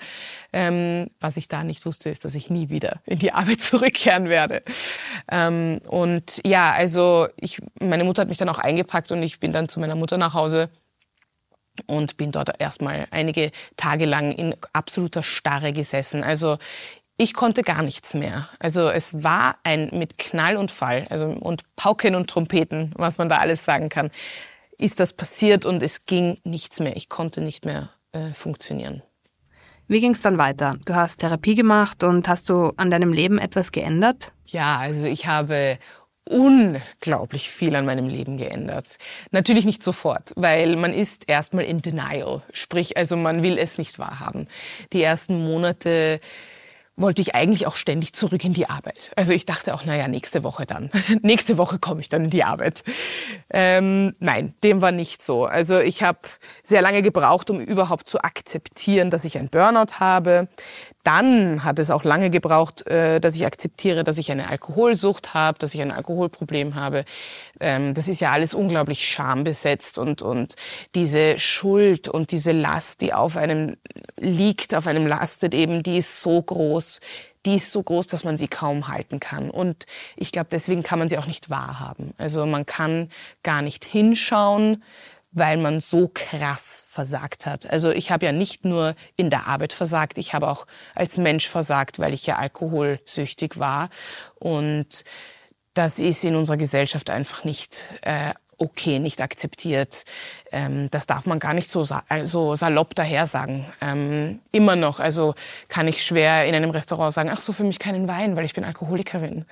Ähm, 0.51 1.07
was 1.19 1.37
ich 1.37 1.47
da 1.47 1.63
nicht 1.63 1.85
wusste, 1.85 2.09
ist, 2.09 2.25
dass 2.25 2.33
ich 2.33 2.49
nie 2.49 2.69
wieder 2.69 3.01
in 3.05 3.19
die 3.19 3.31
Arbeit 3.31 3.61
zurückkehren 3.61 4.27
werde. 4.27 4.63
Ähm, 5.29 5.79
und 5.89 6.41
ja, 6.43 6.71
also 6.71 7.27
ich, 7.37 7.61
meine 7.79 8.03
Mutter 8.03 8.23
hat 8.23 8.29
mich 8.29 8.39
dann 8.39 8.49
auch 8.49 8.59
eingepackt 8.59 9.11
und 9.11 9.21
ich 9.21 9.39
bin 9.39 9.53
dann 9.53 9.69
zu 9.69 9.79
meiner 9.79 9.95
Mutter 9.95 10.17
nach 10.17 10.33
Hause 10.33 10.69
und 11.87 12.17
bin 12.17 12.31
dort 12.31 12.59
erstmal 12.59 13.07
einige 13.11 13.51
Tage 13.77 14.05
lang 14.05 14.31
in 14.31 14.55
absoluter 14.73 15.23
Starre 15.23 15.73
gesessen. 15.73 16.23
Also 16.23 16.57
ich 17.17 17.33
konnte 17.33 17.63
gar 17.63 17.81
nichts 17.81 18.13
mehr. 18.13 18.49
Also 18.59 18.89
es 18.89 19.23
war 19.23 19.57
ein 19.63 19.89
mit 19.93 20.17
Knall 20.17 20.57
und 20.57 20.71
Fall, 20.71 21.07
also 21.09 21.27
und 21.27 21.63
Pauken 21.75 22.15
und 22.15 22.29
Trompeten, 22.29 22.93
was 22.97 23.17
man 23.17 23.29
da 23.29 23.37
alles 23.37 23.63
sagen 23.63 23.89
kann, 23.89 24.11
ist 24.77 24.99
das 24.99 25.13
passiert 25.13 25.65
und 25.65 25.81
es 25.81 26.05
ging 26.05 26.37
nichts 26.43 26.79
mehr. 26.79 26.97
Ich 26.97 27.07
konnte 27.07 27.41
nicht 27.41 27.65
mehr 27.65 27.89
äh, 28.11 28.33
funktionieren. 28.33 29.01
Wie 29.87 30.01
ging 30.01 30.13
es 30.13 30.21
dann 30.21 30.37
weiter? 30.37 30.77
Du 30.85 30.95
hast 30.95 31.17
Therapie 31.17 31.55
gemacht 31.55 32.03
und 32.03 32.27
hast 32.27 32.49
du 32.49 32.73
an 32.75 32.89
deinem 32.89 33.13
Leben 33.13 33.37
etwas 33.37 33.71
geändert? 33.71 34.33
Ja, 34.47 34.77
also 34.77 35.05
ich 35.05 35.27
habe 35.27 35.77
unglaublich 36.29 37.49
viel 37.49 37.75
an 37.75 37.85
meinem 37.85 38.07
Leben 38.07 38.37
geändert. 38.37 38.97
Natürlich 39.31 39.65
nicht 39.65 39.83
sofort, 39.83 40.33
weil 40.35 40.75
man 40.75 40.93
ist 40.93 41.29
erstmal 41.29 41.65
in 41.65 41.81
Denial. 41.81 42.41
Sprich, 42.51 42.97
also 42.97 43.15
man 43.15 43.43
will 43.43 43.57
es 43.57 43.77
nicht 43.77 43.99
wahrhaben. 43.99 44.47
Die 44.93 45.03
ersten 45.03 45.43
Monate 45.43 46.19
wollte 46.97 47.21
ich 47.21 47.35
eigentlich 47.35 47.67
auch 47.67 47.75
ständig 47.75 48.13
zurück 48.13 48.43
in 48.43 48.53
die 48.53 48.69
Arbeit. 48.69 49.11
Also 49.15 49.33
ich 49.33 49.45
dachte 49.45 49.73
auch, 49.73 49.85
naja, 49.85 50.07
nächste 50.07 50.43
Woche 50.43 50.65
dann. 50.65 50.89
nächste 51.21 51.57
Woche 51.57 51.77
komme 51.77 52.01
ich 52.01 52.09
dann 52.09 52.25
in 52.25 52.29
die 52.29 52.43
Arbeit. 52.43 52.83
Ähm, 53.49 54.15
nein, 54.19 54.53
dem 54.63 54.81
war 54.81 54.91
nicht 54.91 55.21
so. 55.21 55.45
Also 55.45 55.79
ich 55.79 56.03
habe 56.03 56.19
sehr 56.63 56.81
lange 56.81 57.01
gebraucht, 57.01 57.49
um 57.49 57.59
überhaupt 57.59 58.07
zu 58.07 58.23
akzeptieren, 58.23 59.09
dass 59.09 59.25
ich 59.25 59.37
ein 59.37 59.49
Burnout 59.49 59.99
habe. 59.99 60.47
Dann 61.05 61.63
hat 61.63 61.77
es 61.77 61.91
auch 61.91 62.03
lange 62.03 62.31
gebraucht, 62.31 62.87
äh, 62.87 63.19
dass 63.19 63.35
ich 63.35 63.45
akzeptiere, 63.45 64.03
dass 64.03 64.17
ich 64.17 64.31
eine 64.31 64.49
Alkoholsucht 64.49 65.35
habe, 65.35 65.59
dass 65.59 65.75
ich 65.75 65.81
ein 65.83 65.91
Alkoholproblem 65.91 66.73
habe. 66.73 67.05
Ähm, 67.59 67.93
das 67.93 68.07
ist 68.07 68.21
ja 68.21 68.31
alles 68.31 68.55
unglaublich 68.55 69.07
schambesetzt 69.07 69.99
und, 69.99 70.23
und 70.23 70.55
diese 70.95 71.37
Schuld 71.37 72.07
und 72.07 72.31
diese 72.31 72.53
Last, 72.53 73.01
die 73.01 73.13
auf 73.13 73.37
einem 73.37 73.77
liegt, 74.19 74.73
auf 74.73 74.87
einem 74.87 75.05
lastet 75.05 75.53
eben, 75.53 75.83
die 75.83 75.97
ist 75.97 76.23
so 76.23 76.41
groß. 76.41 76.99
Die 77.45 77.57
ist 77.57 77.71
so 77.71 77.83
groß, 77.83 78.07
dass 78.07 78.23
man 78.23 78.37
sie 78.37 78.47
kaum 78.47 78.87
halten 78.87 79.19
kann. 79.19 79.51
Und 79.51 79.85
ich 80.15 80.31
glaube, 80.31 80.47
deswegen 80.51 80.81
kann 80.81 80.97
man 80.97 81.09
sie 81.09 81.19
auch 81.19 81.27
nicht 81.27 81.51
wahrhaben. 81.51 82.15
Also 82.17 82.47
man 82.47 82.65
kann 82.65 83.11
gar 83.43 83.61
nicht 83.61 83.85
hinschauen, 83.85 84.83
weil 85.35 85.57
man 85.57 85.81
so 85.81 86.09
krass 86.11 86.85
versagt 86.87 87.45
hat. 87.45 87.69
Also 87.69 87.91
ich 87.91 88.09
habe 88.09 88.25
ja 88.25 88.31
nicht 88.31 88.65
nur 88.65 88.95
in 89.17 89.29
der 89.29 89.45
Arbeit 89.45 89.73
versagt, 89.73 90.17
ich 90.17 90.33
habe 90.33 90.47
auch 90.47 90.65
als 90.95 91.17
Mensch 91.17 91.47
versagt, 91.47 91.99
weil 91.99 92.13
ich 92.13 92.25
ja 92.25 92.37
alkoholsüchtig 92.37 93.59
war. 93.59 93.89
Und 94.35 95.03
das 95.73 95.99
ist 95.99 96.23
in 96.23 96.35
unserer 96.35 96.57
Gesellschaft 96.57 97.09
einfach 97.09 97.43
nicht 97.43 97.91
äh, 98.01 98.33
okay, 98.57 98.99
nicht 98.99 99.21
akzeptiert. 99.21 100.05
Ähm, 100.53 100.89
das 100.91 101.07
darf 101.07 101.25
man 101.25 101.39
gar 101.39 101.53
nicht 101.53 101.69
so, 101.69 101.85
äh, 102.09 102.25
so 102.25 102.55
salopp 102.55 102.95
daher 102.95 103.27
sagen. 103.27 103.65
Ähm, 103.81 104.39
immer 104.53 104.75
noch, 104.75 105.01
also 105.01 105.35
kann 105.67 105.87
ich 105.89 106.05
schwer 106.05 106.45
in 106.45 106.55
einem 106.55 106.69
Restaurant 106.69 107.13
sagen, 107.13 107.29
ach 107.29 107.41
so, 107.41 107.53
für 107.53 107.65
mich 107.65 107.79
keinen 107.79 108.07
Wein, 108.07 108.35
weil 108.35 108.45
ich 108.45 108.53
bin 108.53 108.63
Alkoholikerin. 108.63 109.45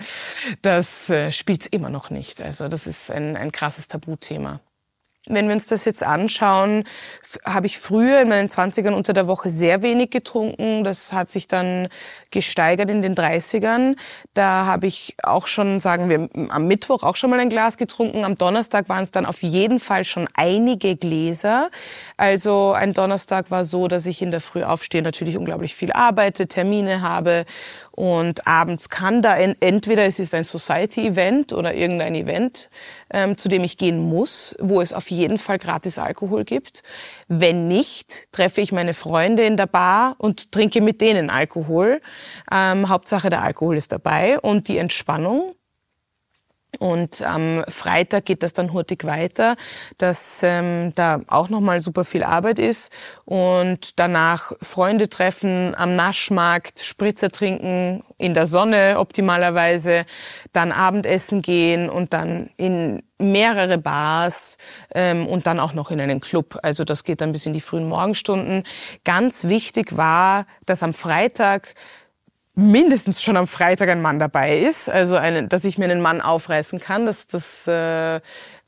Das 0.62 1.10
äh, 1.10 1.32
spielt's 1.32 1.68
immer 1.68 1.90
noch 1.90 2.10
nicht. 2.10 2.42
Also 2.42 2.68
das 2.68 2.88
ist 2.88 3.12
ein, 3.12 3.36
ein 3.36 3.52
krasses 3.52 3.88
Tabuthema. 3.88 4.62
Wenn 5.26 5.48
wir 5.48 5.54
uns 5.54 5.68
das 5.68 5.86
jetzt 5.86 6.04
anschauen, 6.04 6.84
habe 7.46 7.66
ich 7.66 7.80
früher 7.80 8.20
in 8.20 8.28
meinen 8.28 8.50
20ern 8.50 8.92
unter 8.92 9.14
der 9.14 9.26
Woche 9.26 9.50
sehr 9.50 9.82
wenig 9.82 10.10
getrunken. 10.10 10.84
Das 10.84 11.14
hat 11.14 11.32
sich 11.32 11.48
dann 11.48 11.88
gesteigert 12.30 12.90
in 12.90 13.02
den 13.02 13.16
30ern. 13.16 13.96
Da 14.34 14.66
habe 14.66 14.88
ich 14.88 15.16
auch 15.24 15.48
schon, 15.48 15.80
sagen 15.80 16.10
wir, 16.10 16.28
am 16.52 16.68
Mittwoch 16.68 17.04
auch 17.04 17.16
schon 17.16 17.30
mal 17.30 17.40
ein 17.40 17.48
Glas 17.48 17.78
getrunken. 17.78 18.26
Am 18.26 18.36
Donnerstag 18.36 18.90
waren 18.90 19.04
es 19.04 19.12
dann 19.12 19.26
auf 19.26 19.44
jeden 19.44 19.80
Fall 19.80 20.04
schon 20.04 20.28
einige 20.34 20.98
Gläser. 20.98 21.70
Also 22.18 22.74
ein 22.74 22.94
Donnerstag 22.94 23.50
war 23.50 23.64
so, 23.64 23.88
dass 23.88 24.06
ich 24.06 24.22
in 24.22 24.32
der 24.32 24.42
Früh 24.42 24.64
aufstehe, 24.64 25.04
natürlich 25.04 25.38
unglaublich 25.38 25.74
viel 25.74 25.94
arbeite, 25.94 26.48
Termine 26.48 27.02
habe 27.02 27.46
und 27.92 28.46
abends 28.48 28.90
kann 28.90 29.22
da 29.22 29.38
entweder 29.38 30.06
es 30.06 30.20
ist 30.20 30.34
ein 30.34 30.44
Society-Event 30.44 31.54
oder 31.54 31.76
irgendein 31.76 32.16
Event, 32.16 32.70
ähm, 33.12 33.38
zu 33.38 33.48
dem 33.48 33.64
ich 33.64 33.78
gehen 33.78 34.00
muss, 34.00 34.56
wo 34.60 34.82
es 34.82 34.94
auf 34.94 35.13
jeden 35.14 35.38
Fall 35.38 35.60
gratis 35.60 35.98
Alkohol 36.00 36.44
gibt. 36.44 36.84
Wenn 37.28 37.68
nicht, 37.68 38.32
treffe 38.32 38.62
ich 38.62 38.72
meine 38.72 38.94
Freunde 38.94 39.46
in 39.46 39.58
der 39.58 39.68
Bar 39.68 40.16
und 40.18 40.52
trinke 40.52 40.82
mit 40.82 41.02
denen 41.02 41.30
Alkohol. 41.30 42.02
Ähm, 42.52 42.90
Hauptsache 42.90 43.30
der 43.30 43.44
Alkohol 43.44 43.78
ist 43.78 43.92
dabei 43.92 44.40
und 44.40 44.68
die 44.68 44.78
Entspannung. 44.78 45.56
Und 46.80 47.22
am 47.22 47.64
Freitag 47.68 48.26
geht 48.26 48.44
das 48.44 48.54
dann 48.54 48.74
hurtig 48.74 49.06
weiter, 49.06 49.56
dass 49.98 50.42
ähm, 50.44 50.92
da 50.96 51.22
auch 51.28 51.50
nochmal 51.50 51.82
super 51.82 52.04
viel 52.04 52.24
Arbeit 52.24 52.60
ist 52.60 52.92
und 53.26 54.00
danach 54.00 54.54
Freunde 54.62 55.08
treffen 55.08 55.76
am 55.76 55.96
Naschmarkt, 55.96 56.80
Spritzer 56.80 57.30
trinken, 57.30 58.04
in 58.18 58.34
der 58.34 58.48
Sonne 58.48 58.96
optimalerweise, 58.98 60.06
dann 60.52 60.72
Abendessen 60.72 61.42
gehen 61.42 61.90
und 61.90 62.14
dann 62.14 62.50
in 62.58 63.04
mehrere 63.20 63.78
Bars 63.78 64.58
ähm, 64.94 65.28
und 65.28 65.48
dann 65.48 65.60
auch 65.60 65.74
noch 65.74 65.92
in 65.92 66.02
einen 66.02 66.20
Club. 66.20 66.58
Also 66.64 66.84
das 66.84 67.04
geht 67.04 67.22
dann 67.22 67.32
bis 67.32 67.46
in 67.46 67.54
die 67.54 67.62
frühen 67.62 67.88
Morgenstunden. 67.88 68.64
Ganz 69.06 69.46
wichtig 69.46 69.96
war, 69.96 70.46
dass 70.66 70.84
am 70.84 70.94
Freitag 70.94 71.76
mindestens 72.56 73.22
schon 73.22 73.38
am 73.38 73.48
Freitag 73.48 73.90
ein 73.90 74.02
Mann 74.02 74.20
dabei 74.20 74.58
ist, 74.58 74.90
also 74.90 75.16
eine, 75.16 75.48
dass 75.48 75.66
ich 75.66 75.78
mir 75.78 75.86
einen 75.86 76.02
Mann 76.02 76.22
aufreißen 76.22 76.80
kann. 76.80 77.06
Das, 77.06 77.28
das 77.28 77.68
äh, 77.68 78.22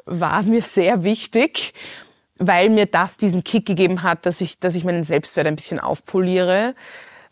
war 0.06 0.44
mir 0.44 0.62
sehr 0.62 1.04
wichtig, 1.04 1.74
weil 2.38 2.70
mir 2.70 2.86
das 2.86 3.18
diesen 3.18 3.44
Kick 3.44 3.65
gegeben 3.65 4.04
hat, 4.04 4.25
dass 4.25 4.42
ich, 4.42 4.60
dass 4.60 4.75
ich 4.75 4.84
meinen 4.84 5.04
Selbstwert 5.04 5.48
ein 5.48 5.56
bisschen 5.56 5.80
aufpoliere 5.80 6.74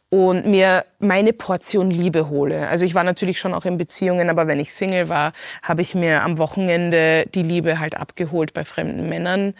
und 0.09 0.45
mir 0.45 0.85
meine 0.99 1.33
Portion 1.33 1.89
Liebe 1.89 2.29
hole. 2.29 2.67
Also 2.67 2.85
ich 2.85 2.93
war 2.93 3.03
natürlich 3.03 3.39
schon 3.39 3.55
auch 3.55 3.65
in 3.65 3.77
Beziehungen, 3.77 4.29
aber 4.29 4.45
wenn 4.45 4.59
ich 4.59 4.71
Single 4.71 5.09
war, 5.09 5.33
habe 5.63 5.81
ich 5.81 5.95
mir 5.95 6.21
am 6.21 6.37
Wochenende 6.37 7.25
die 7.33 7.41
Liebe 7.41 7.79
halt 7.79 7.97
abgeholt 7.97 8.53
bei 8.53 8.63
fremden 8.63 9.09
Männern. 9.09 9.55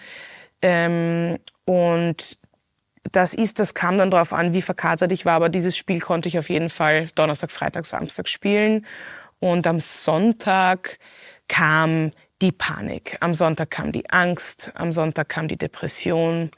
Ähm, 0.62 1.40
und 1.66 2.38
das 3.12 3.34
ist, 3.34 3.60
das 3.60 3.74
kam 3.74 3.98
dann 3.98 4.12
darauf 4.12 4.34
an, 4.34 4.54
wie 4.54 4.62
verkatert 4.62 5.12
ich 5.12 5.26
war, 5.26 5.34
aber 5.34 5.50
dieses 5.50 5.76
Spiel 5.76 6.00
konnte 6.00 6.30
ich 6.30 6.40
auf 6.40 6.50
jeden 6.50 6.70
Fall 6.70 7.06
Donnerstag, 7.16 7.52
Freitag, 7.52 7.86
Samstag 7.86 8.28
spielen. 8.28 8.86
Und 9.40 9.68
am 9.68 9.80
Sonntag 9.80 11.00
kam 11.48 12.12
die 12.42 12.54
Panik. 12.54 13.18
Am 13.20 13.34
Sonntag 13.34 13.72
kam 13.72 13.92
die 13.92 14.10
Angst. 14.10 14.72
Am 14.76 14.92
Sonntag 14.92 15.30
kam 15.30 15.48
die 15.48 15.58
Depression. 15.58 16.52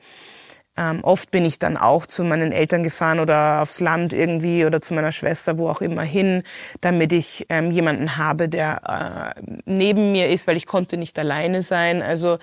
Ähm, 0.77 1.00
oft 1.03 1.32
bin 1.32 1.46
ich 1.46 1.58
dann 1.58 1.77
auch 1.77 2.05
zu 2.05 2.24
meinen 2.25 2.51
Eltern 2.51 2.84
gefahren 2.84 3.20
oder 3.20 3.62
aufs 3.62 3.79
Land 3.79 4.13
irgendwie 4.13 4.65
oder 4.65 4.82
zu 4.82 4.94
meiner 4.94 5.13
Schwester, 5.13 5.58
wo 5.58 5.70
auch 5.70 5.82
immer 5.82 6.01
hin, 6.01 6.44
damit 6.82 7.13
ich 7.13 7.46
ähm, 7.50 7.72
jemanden 7.72 8.17
habe, 8.17 8.50
der 8.50 9.36
äh, 9.38 9.41
neben 9.65 10.12
mir 10.12 10.29
ist, 10.29 10.48
weil 10.48 10.58
ich 10.58 10.65
konnte 10.65 10.98
nicht 10.98 11.17
alleine 11.17 11.62
sein. 11.62 12.01
Also 12.01 12.39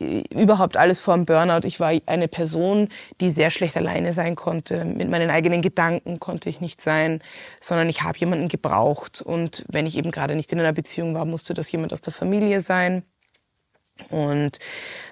äh, 0.00 0.22
überhaupt 0.30 0.76
alles 0.76 1.00
vor 1.00 1.14
dem 1.14 1.24
Burnout. 1.24 1.66
Ich 1.66 1.80
war 1.80 1.92
eine 2.06 2.28
Person, 2.28 2.88
die 3.22 3.30
sehr 3.30 3.50
schlecht 3.50 3.76
alleine 3.78 4.12
sein 4.12 4.36
konnte. 4.36 4.84
Mit 4.84 5.08
meinen 5.08 5.30
eigenen 5.30 5.62
Gedanken 5.62 6.20
konnte 6.20 6.50
ich 6.50 6.60
nicht 6.60 6.82
sein, 6.82 7.22
sondern 7.60 7.88
ich 7.88 8.02
habe 8.02 8.18
jemanden 8.18 8.48
gebraucht. 8.48 9.22
Und 9.22 9.64
wenn 9.68 9.86
ich 9.86 9.96
eben 9.96 10.10
gerade 10.10 10.34
nicht 10.34 10.52
in 10.52 10.60
einer 10.60 10.74
Beziehung 10.74 11.14
war, 11.14 11.24
musste 11.24 11.54
das 11.54 11.72
jemand 11.72 11.94
aus 11.94 12.02
der 12.02 12.12
Familie 12.12 12.60
sein 12.60 13.02
und 14.10 14.58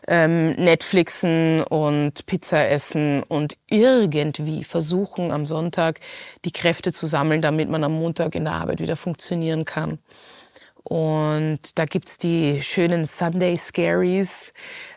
ähm, 0.09 0.53
Netflixen 0.53 1.63
und 1.63 2.27
Pizza 2.27 2.69
essen 2.69 3.23
und 3.23 3.57
irgendwie 3.69 4.65
versuchen 4.65 5.31
am 5.31 5.47
Sonntag 5.47 6.01
die 6.45 6.53
Kräfte 6.53 6.93
zu 6.93 7.07
sammeln, 7.07 7.41
damit 7.41 7.69
man 7.69 7.85
am 7.85 7.93
Montag 7.93 8.35
in 8.35 8.45
der 8.45 8.55
Arbeit 8.55 8.81
wieder 8.81 8.97
funktionieren 8.97 9.65
kann. 9.65 9.99
Und 10.83 11.79
da 11.79 11.85
gibt's 11.85 12.19
die 12.19 12.63
schönen 12.63 13.05
Sunday 13.05 13.57
Scaries, 13.57 14.53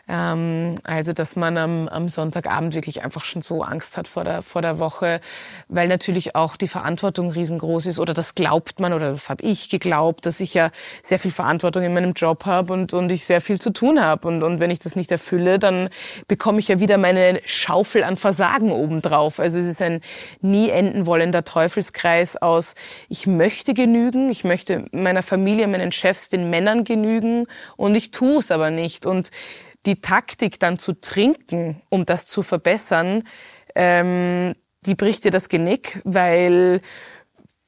ähm, 0.06 0.76
also, 0.84 1.12
dass 1.12 1.34
man 1.34 1.56
am, 1.56 1.88
am 1.88 2.08
Sonntagabend 2.08 2.74
wirklich 2.74 3.02
einfach 3.02 3.24
schon 3.24 3.40
so 3.42 3.62
Angst 3.62 3.96
hat 3.96 4.06
vor 4.06 4.24
der, 4.24 4.42
vor 4.42 4.60
der 4.60 4.78
Woche, 4.78 5.20
weil 5.68 5.88
natürlich 5.88 6.36
auch 6.36 6.56
die 6.56 6.68
Verantwortung 6.68 7.30
riesengroß 7.30 7.86
ist 7.86 7.98
oder 7.98 8.12
das 8.12 8.34
glaubt 8.34 8.80
man 8.80 8.92
oder 8.92 9.10
das 9.10 9.30
habe 9.30 9.42
ich 9.44 9.70
geglaubt, 9.70 10.26
dass 10.26 10.40
ich 10.40 10.52
ja 10.54 10.70
sehr 11.02 11.18
viel 11.18 11.30
Verantwortung 11.30 11.84
in 11.84 11.94
meinem 11.94 12.12
Job 12.12 12.44
habe 12.44 12.72
und, 12.72 12.92
und 12.92 13.10
ich 13.10 13.24
sehr 13.24 13.40
viel 13.40 13.60
zu 13.60 13.70
tun 13.70 14.00
habe. 14.00 14.28
Und, 14.28 14.42
und 14.42 14.60
wenn 14.60 14.70
ich 14.70 14.78
das 14.78 14.94
nicht 14.94 15.10
erfülle, 15.10 15.58
dann 15.58 15.88
bekomme 16.28 16.58
ich 16.58 16.68
ja 16.68 16.80
wieder 16.80 16.98
meine 16.98 17.40
Schaufel 17.46 18.04
an 18.04 18.18
Versagen 18.18 18.72
obendrauf. 18.72 19.40
Also 19.40 19.58
es 19.58 19.66
ist 19.66 19.80
ein 19.80 20.00
nie 20.42 20.68
enden 20.68 21.06
wollender 21.06 21.44
Teufelskreis 21.44 22.36
aus, 22.36 22.74
ich 23.08 23.26
möchte 23.26 23.72
genügen, 23.72 24.28
ich 24.28 24.44
möchte 24.44 24.84
meiner 24.92 25.22
Familie, 25.22 25.66
meinen 25.66 25.92
Chefs, 25.92 26.28
den 26.28 26.50
Männern 26.50 26.84
genügen 26.84 27.46
und 27.76 27.94
ich 27.94 28.10
tue 28.10 28.40
es 28.40 28.50
aber 28.50 28.70
nicht. 28.70 29.06
Und 29.06 29.30
die 29.86 30.00
Taktik 30.00 30.58
dann 30.60 30.78
zu 30.78 31.00
trinken, 31.00 31.80
um 31.88 32.04
das 32.04 32.26
zu 32.26 32.42
verbessern, 32.42 33.24
ähm, 33.74 34.54
die 34.86 34.94
bricht 34.94 35.24
dir 35.24 35.30
das 35.30 35.48
Genick, 35.48 36.00
weil 36.04 36.80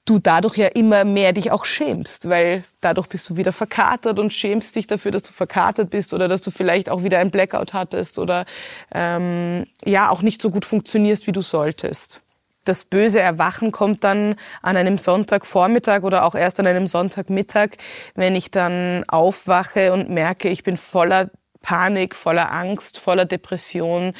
du 0.07 0.21
dadurch 0.21 0.57
ja 0.57 0.69
immer 0.69 1.05
mehr 1.05 1.33
dich 1.33 1.51
auch 1.51 1.65
schämst, 1.65 2.29
weil 2.29 2.65
dadurch 2.81 3.09
bist 3.09 3.29
du 3.29 3.37
wieder 3.37 3.53
verkatert 3.53 4.19
und 4.19 4.33
schämst 4.33 4.77
dich 4.77 4.87
dafür, 4.87 5.11
dass 5.11 5.25
du 5.25 5.33
verkatert 5.33 5.91
bist 5.91 6.15
oder 6.15 6.29
dass 6.29 6.43
du 6.43 6.51
vielleicht 6.51 6.89
auch 6.89 7.03
wieder 7.03 7.19
ein 7.19 7.31
Blackout 7.31 7.73
hattest 7.75 8.19
oder 8.19 8.47
ähm, 8.95 9.65
ja 9.85 10.09
auch 10.09 10.23
nicht 10.23 10.41
so 10.41 10.51
gut 10.51 10.65
funktionierst, 10.65 11.27
wie 11.27 11.33
du 11.33 11.43
solltest. 11.43 12.23
Das 12.65 12.85
böse 12.85 13.21
Erwachen 13.21 13.71
kommt 13.73 14.03
dann 14.03 14.37
an 14.63 14.77
einem 14.77 14.99
Sonntagvormittag 14.99 16.03
oder 16.03 16.25
auch 16.25 16.35
erst 16.35 16.59
an 16.61 16.67
einem 16.67 16.87
Sonntagmittag, 16.87 17.71
wenn 18.15 18.35
ich 18.35 18.51
dann 18.51 19.05
aufwache 19.09 19.93
und 19.93 20.11
merke, 20.11 20.49
ich 20.49 20.65
bin 20.65 20.77
voller 20.77 21.31
Panik, 21.67 22.15
voller 22.15 22.53
Angst, 22.53 22.97
voller 22.97 23.25
Depression. 23.25 24.15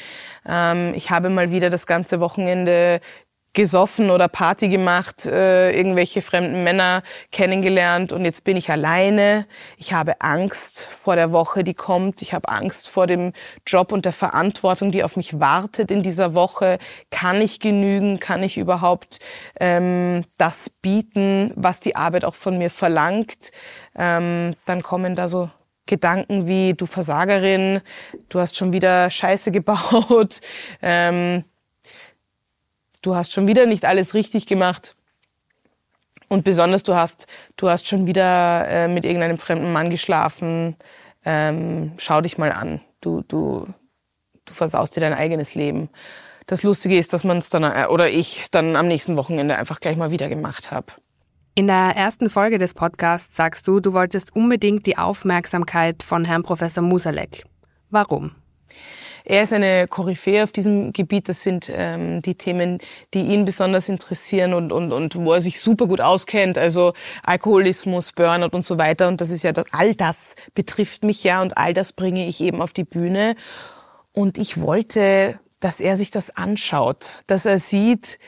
Ähm, 0.45 0.93
ich 0.95 1.11
habe 1.11 1.29
mal 1.29 1.49
wieder 1.49 1.69
das 1.69 1.87
ganze 1.87 2.19
Wochenende 2.19 2.99
gesoffen 3.53 4.11
oder 4.11 4.27
Party 4.27 4.67
gemacht, 4.67 5.25
äh, 5.25 5.71
irgendwelche 5.71 6.21
fremden 6.21 6.65
Männer 6.65 7.03
kennengelernt 7.31 8.11
und 8.11 8.25
jetzt 8.25 8.43
bin 8.43 8.57
ich 8.57 8.69
alleine. 8.69 9.47
Ich 9.77 9.93
habe 9.93 10.19
Angst 10.19 10.81
vor 10.81 11.15
der 11.15 11.31
Woche, 11.31 11.63
die 11.63 11.73
kommt. 11.73 12.21
Ich 12.21 12.33
habe 12.33 12.49
Angst 12.49 12.89
vor 12.89 13.07
dem 13.07 13.31
Job 13.65 13.93
und 13.93 14.03
der 14.03 14.11
Verantwortung, 14.11 14.91
die 14.91 15.05
auf 15.05 15.15
mich 15.15 15.39
wartet 15.39 15.89
in 15.89 16.03
dieser 16.03 16.33
Woche. 16.33 16.79
Kann 17.11 17.41
ich 17.41 17.61
genügen? 17.61 18.19
Kann 18.19 18.43
ich 18.43 18.57
überhaupt 18.57 19.19
ähm, 19.59 20.25
das 20.37 20.69
bieten, 20.69 21.53
was 21.55 21.79
die 21.79 21.95
Arbeit 21.95 22.25
auch 22.25 22.35
von 22.35 22.57
mir 22.57 22.69
verlangt? 22.69 23.51
Ähm, 23.95 24.53
dann 24.65 24.83
kommen 24.83 25.15
da 25.15 25.29
so 25.29 25.49
Gedanken 25.87 26.47
wie 26.47 26.73
du 26.73 26.85
Versagerin, 26.85 27.81
du 28.29 28.39
hast 28.39 28.55
schon 28.55 28.71
wieder 28.71 29.09
Scheiße 29.09 29.51
gebaut. 29.51 30.39
Ähm, 30.81 31.43
du 33.01 33.15
hast 33.15 33.33
schon 33.33 33.47
wieder 33.47 33.65
nicht 33.65 33.85
alles 33.85 34.13
richtig 34.13 34.45
gemacht. 34.45 34.95
Und 36.27 36.43
besonders 36.43 36.83
du 36.83 36.93
hast, 36.93 37.25
du 37.55 37.69
hast 37.69 37.87
schon 37.87 38.05
wieder 38.05 38.67
äh, 38.67 38.87
mit 38.87 39.05
irgendeinem 39.05 39.37
fremden 39.37 39.71
Mann 39.71 39.89
geschlafen. 39.89 40.75
Ähm, 41.25 41.93
schau 41.97 42.21
dich 42.21 42.37
mal 42.37 42.51
an. 42.51 42.81
Du, 43.01 43.21
du, 43.21 43.67
du 44.45 44.53
versaust 44.53 44.95
dir 44.95 45.01
dein 45.01 45.13
eigenes 45.13 45.55
Leben. 45.55 45.89
Das 46.45 46.63
Lustige 46.63 46.97
ist, 46.97 47.13
dass 47.13 47.23
man 47.23 47.37
es 47.37 47.49
dann, 47.49 47.63
äh, 47.63 47.87
oder 47.89 48.09
ich 48.09 48.51
dann 48.51 48.75
am 48.75 48.87
nächsten 48.87 49.17
Wochenende 49.17 49.57
einfach 49.57 49.79
gleich 49.79 49.97
mal 49.97 50.11
wieder 50.11 50.29
gemacht 50.29 50.71
habe. 50.71 50.87
In 51.57 51.65
der 51.65 51.95
ersten 51.95 52.29
Folge 52.29 52.59
des 52.59 52.75
Podcasts 52.75 53.35
sagst 53.35 53.67
du, 53.67 53.79
du 53.79 53.91
wolltest 53.91 54.35
unbedingt 54.35 54.85
die 54.85 54.99
Aufmerksamkeit 54.99 56.03
von 56.03 56.23
Herrn 56.23 56.43
Professor 56.43 56.83
Musalek. 56.83 57.45
Warum? 57.89 58.35
Er 59.25 59.41
ist 59.41 59.53
eine 59.53 59.87
Koryphäe 59.87 60.43
auf 60.43 60.51
diesem 60.51 60.93
Gebiet. 60.93 61.27
Das 61.29 61.41
sind 61.41 61.71
ähm, 61.73 62.21
die 62.21 62.35
Themen, 62.35 62.77
die 63.15 63.23
ihn 63.23 63.43
besonders 63.43 63.89
interessieren 63.89 64.53
und, 64.53 64.71
und, 64.71 64.93
und 64.93 65.15
wo 65.15 65.33
er 65.33 65.41
sich 65.41 65.59
super 65.59 65.87
gut 65.87 65.99
auskennt. 65.99 66.59
Also 66.59 66.93
Alkoholismus, 67.23 68.11
Burnout 68.11 68.55
und 68.55 68.63
so 68.63 68.77
weiter. 68.77 69.07
Und 69.07 69.19
das 69.19 69.31
ist 69.31 69.43
ja, 69.43 69.51
all 69.71 69.95
das 69.95 70.35
betrifft 70.53 71.03
mich 71.03 71.23
ja 71.23 71.41
und 71.41 71.57
all 71.57 71.73
das 71.73 71.91
bringe 71.91 72.27
ich 72.27 72.39
eben 72.39 72.61
auf 72.61 72.71
die 72.71 72.83
Bühne. 72.83 73.35
Und 74.13 74.37
ich 74.37 74.61
wollte, 74.61 75.39
dass 75.59 75.79
er 75.79 75.97
sich 75.97 76.11
das 76.11 76.35
anschaut, 76.35 77.23
dass 77.27 77.45
er 77.45 77.59
sieht, 77.59 78.19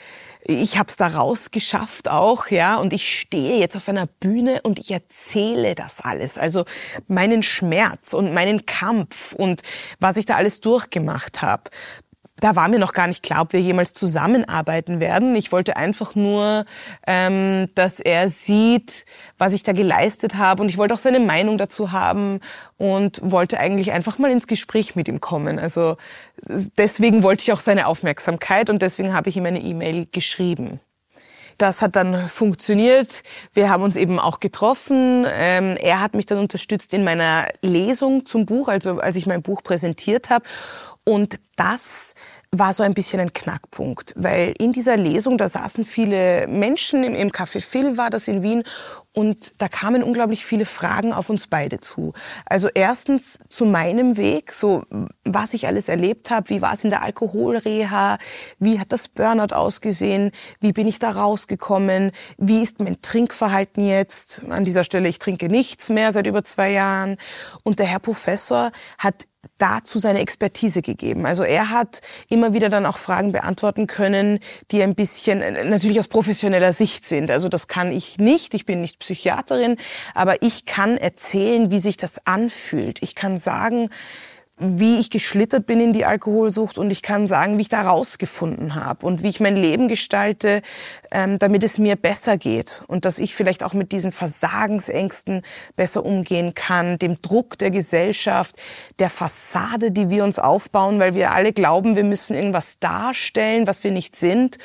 ich 0.42 0.78
habe 0.80 0.90
es 0.90 0.96
da 0.96 1.08
rausgeschafft 1.08 2.10
auch, 2.10 2.48
ja, 2.48 2.78
und 2.78 2.94
ich 2.94 3.20
stehe 3.20 3.60
jetzt 3.60 3.76
auf 3.76 3.88
einer 3.90 4.08
Bühne 4.08 4.62
und 4.64 4.80
ich 4.80 4.90
erzähle 4.92 5.76
das 5.76 6.02
alles, 6.02 6.38
also 6.38 6.66
meinen 7.08 7.44
Schmerz 7.44 8.14
und 8.14 8.34
meinen 8.34 8.66
Kampf 8.66 9.34
und 9.34 9.62
was 10.00 10.18
ich 10.18 10.26
da 10.26 10.36
alles 10.36 10.62
durchgemacht 10.62 11.42
habe 11.42 11.70
da 12.40 12.56
war 12.56 12.68
mir 12.68 12.80
noch 12.80 12.94
gar 12.94 13.08
nicht 13.08 13.24
klar, 13.24 13.42
ob 13.42 13.54
wir 13.54 13.62
jemals 13.62 13.94
zusammenarbeiten 13.94 15.00
werden. 15.00 15.36
Ich 15.36 15.52
wollte 15.52 15.78
einfach 15.78 16.16
nur, 16.16 16.66
ähm, 17.08 17.70
dass 17.76 18.00
er 18.00 18.30
sieht, 18.30 19.06
was 19.38 19.54
ich 19.54 19.64
da 19.64 19.74
geleistet 19.74 20.36
habe. 20.36 20.62
Und 20.62 20.70
ich 20.70 20.78
wollte 20.78 20.94
auch 20.94 21.00
seine 21.00 21.20
Meinung 21.20 21.58
dazu 21.58 21.92
haben 21.92 22.40
und 22.78 23.20
wollte 23.24 23.60
eigentlich 23.60 23.92
einfach 23.92 24.18
mal 24.18 24.32
ins 24.32 24.48
Gespräch 24.48 24.96
mit 24.96 25.08
ihm 25.08 25.20
kommen. 25.20 25.60
Also 25.60 25.98
deswegen 26.78 27.24
wollte 27.24 27.44
ich 27.44 27.52
auch 27.52 27.60
seine 27.60 27.88
Aufmerksamkeit 27.88 28.70
und 28.70 28.82
deswegen 28.82 29.14
habe 29.14 29.30
ich 29.30 29.38
ihm 29.38 29.46
eine 29.46 29.62
E-Mail 29.62 30.08
geschrieben. 30.12 30.80
Das 31.60 31.82
hat 31.82 31.98
dann 31.98 32.30
funktioniert. 32.30 33.22
Wir 33.54 33.70
haben 33.70 33.84
uns 33.84 33.98
eben 33.98 34.18
auch 34.18 34.40
getroffen. 34.40 35.26
Ähm, 35.28 35.76
er 35.78 36.00
hat 36.00 36.14
mich 36.16 36.26
dann 36.26 36.38
unterstützt 36.38 36.94
in 36.94 37.04
meiner 37.04 37.50
Lesung 37.62 38.26
zum 38.26 38.46
Buch, 38.46 38.70
also 38.70 39.00
als 39.00 39.18
ich 39.18 39.28
mein 39.28 39.42
Buch 39.42 39.62
präsentiert 39.62 40.30
habe. 40.30 40.46
Und 41.10 41.40
das 41.56 42.14
war 42.52 42.72
so 42.72 42.84
ein 42.84 42.94
bisschen 42.94 43.20
ein 43.20 43.34
Knackpunkt, 43.34 44.14
weil 44.16 44.54
in 44.60 44.74
dieser 44.74 44.96
Lesung, 44.96 45.40
da 45.40 45.50
saßen 45.50 45.84
viele 45.84 46.46
Menschen, 46.48 47.04
im, 47.04 47.32
Café 47.32 47.62
Phil 47.62 47.98
war 47.98 48.12
das 48.12 48.28
in 48.28 48.44
Wien, 48.44 48.64
und 49.12 49.60
da 49.60 49.68
kamen 49.68 50.04
unglaublich 50.04 50.46
viele 50.46 50.66
Fragen 50.66 51.12
auf 51.12 51.32
uns 51.32 51.48
beide 51.48 51.80
zu. 51.80 52.14
Also 52.46 52.70
erstens 52.72 53.40
zu 53.50 53.66
meinem 53.66 54.18
Weg, 54.18 54.52
so 54.52 54.84
was 55.24 55.56
ich 55.56 55.66
alles 55.66 55.90
erlebt 55.90 56.30
habe, 56.30 56.52
wie 56.52 56.62
war 56.62 56.74
es 56.74 56.84
in 56.84 56.92
der 56.92 57.02
Alkoholreha, 57.02 58.20
wie 58.60 58.80
hat 58.80 58.92
das 58.92 59.08
Burnout 59.08 59.56
ausgesehen, 59.56 60.32
wie 60.62 60.74
bin 60.74 60.88
ich 60.88 61.00
da 61.00 61.10
rausgekommen, 61.10 62.12
wie 62.38 62.62
ist 62.62 62.82
mein 62.82 63.02
Trinkverhalten 63.02 63.84
jetzt. 63.84 64.44
An 64.48 64.64
dieser 64.64 64.84
Stelle, 64.84 65.10
ich 65.10 65.18
trinke 65.18 65.48
nichts 65.48 65.90
mehr 65.90 66.12
seit 66.12 66.28
über 66.28 66.44
zwei 66.44 66.72
Jahren. 66.72 67.18
Und 67.64 67.80
der 67.80 67.88
Herr 67.88 68.00
Professor 68.00 68.72
hat 69.00 69.26
dazu 69.58 70.00
seine 70.00 70.20
Expertise 70.20 70.82
gegeben. 70.82 71.26
Also 71.26 71.44
er 71.44 71.70
hat 71.70 72.02
immer 72.30 72.54
wieder 72.54 72.70
dann 72.70 72.86
auch 72.86 72.98
Fragen 72.98 73.32
beantworten 73.32 73.88
können, 73.88 74.40
die 74.72 74.82
ein 74.82 74.96
bisschen 74.96 75.42
äh, 75.42 75.64
natürlich 75.64 76.00
aus 76.00 76.08
professioneller 76.08 76.74
Sicht 76.74 77.06
sind. 77.06 77.32
Also 77.32 77.50
das 77.50 77.68
kann 77.68 77.92
ich 77.92 78.18
nicht, 78.18 78.54
ich 78.54 78.66
bin 78.66 78.82
nicht 78.82 79.00
Psychiaterin, 79.00 79.78
aber 80.14 80.42
ich 80.42 80.66
kann 80.66 80.98
erzählen, 80.98 81.72
wie 81.72 81.80
sich 81.80 81.98
das 81.98 82.26
anfühlt. 82.26 83.02
Ich 83.02 83.16
kann 83.16 83.38
sagen, 83.38 83.90
wie 84.60 85.00
ich 85.00 85.10
geschlittert 85.10 85.66
bin 85.66 85.80
in 85.80 85.94
die 85.94 86.06
Alkoholsucht 86.06 86.78
und 86.78 86.92
ich 86.92 87.02
kann 87.02 87.28
sagen, 87.28 87.58
wie 87.58 87.62
ich 87.62 87.70
da 87.70 87.82
rausgefunden 87.82 88.76
habe 88.76 89.06
und 89.06 89.24
wie 89.24 89.30
ich 89.30 89.40
mein 89.40 89.56
Leben 89.56 89.88
gestalte, 89.88 90.62
ähm, 91.12 91.40
damit 91.40 91.64
es 91.64 91.80
mir 91.80 91.96
besser 91.96 92.38
geht 92.38 92.84
und 92.88 93.06
dass 93.06 93.20
ich 93.20 93.36
vielleicht 93.36 93.64
auch 93.64 93.74
mit 93.74 93.94
diesen 93.94 94.12
Versagensängsten 94.12 95.44
besser 95.78 96.06
umgehen 96.06 96.54
kann, 96.56 97.00
dem 97.00 97.22
Druck 97.22 97.58
der 97.58 97.72
Gesellschaft, 97.72 98.56
der 99.00 99.10
Fassade, 99.10 99.92
die 99.92 100.10
wir 100.10 100.26
uns 100.26 100.40
aufbauen, 100.40 101.00
weil 101.00 101.14
wir 101.14 101.32
alle 101.32 101.54
glauben, 101.54 101.96
wir 101.96 102.04
müssen 102.04 102.36
irgendwas 102.36 102.80
darstellen, 102.80 103.66
was 103.66 103.84
wir 103.86 103.92
nicht 103.92 104.18
sind. 104.18 104.58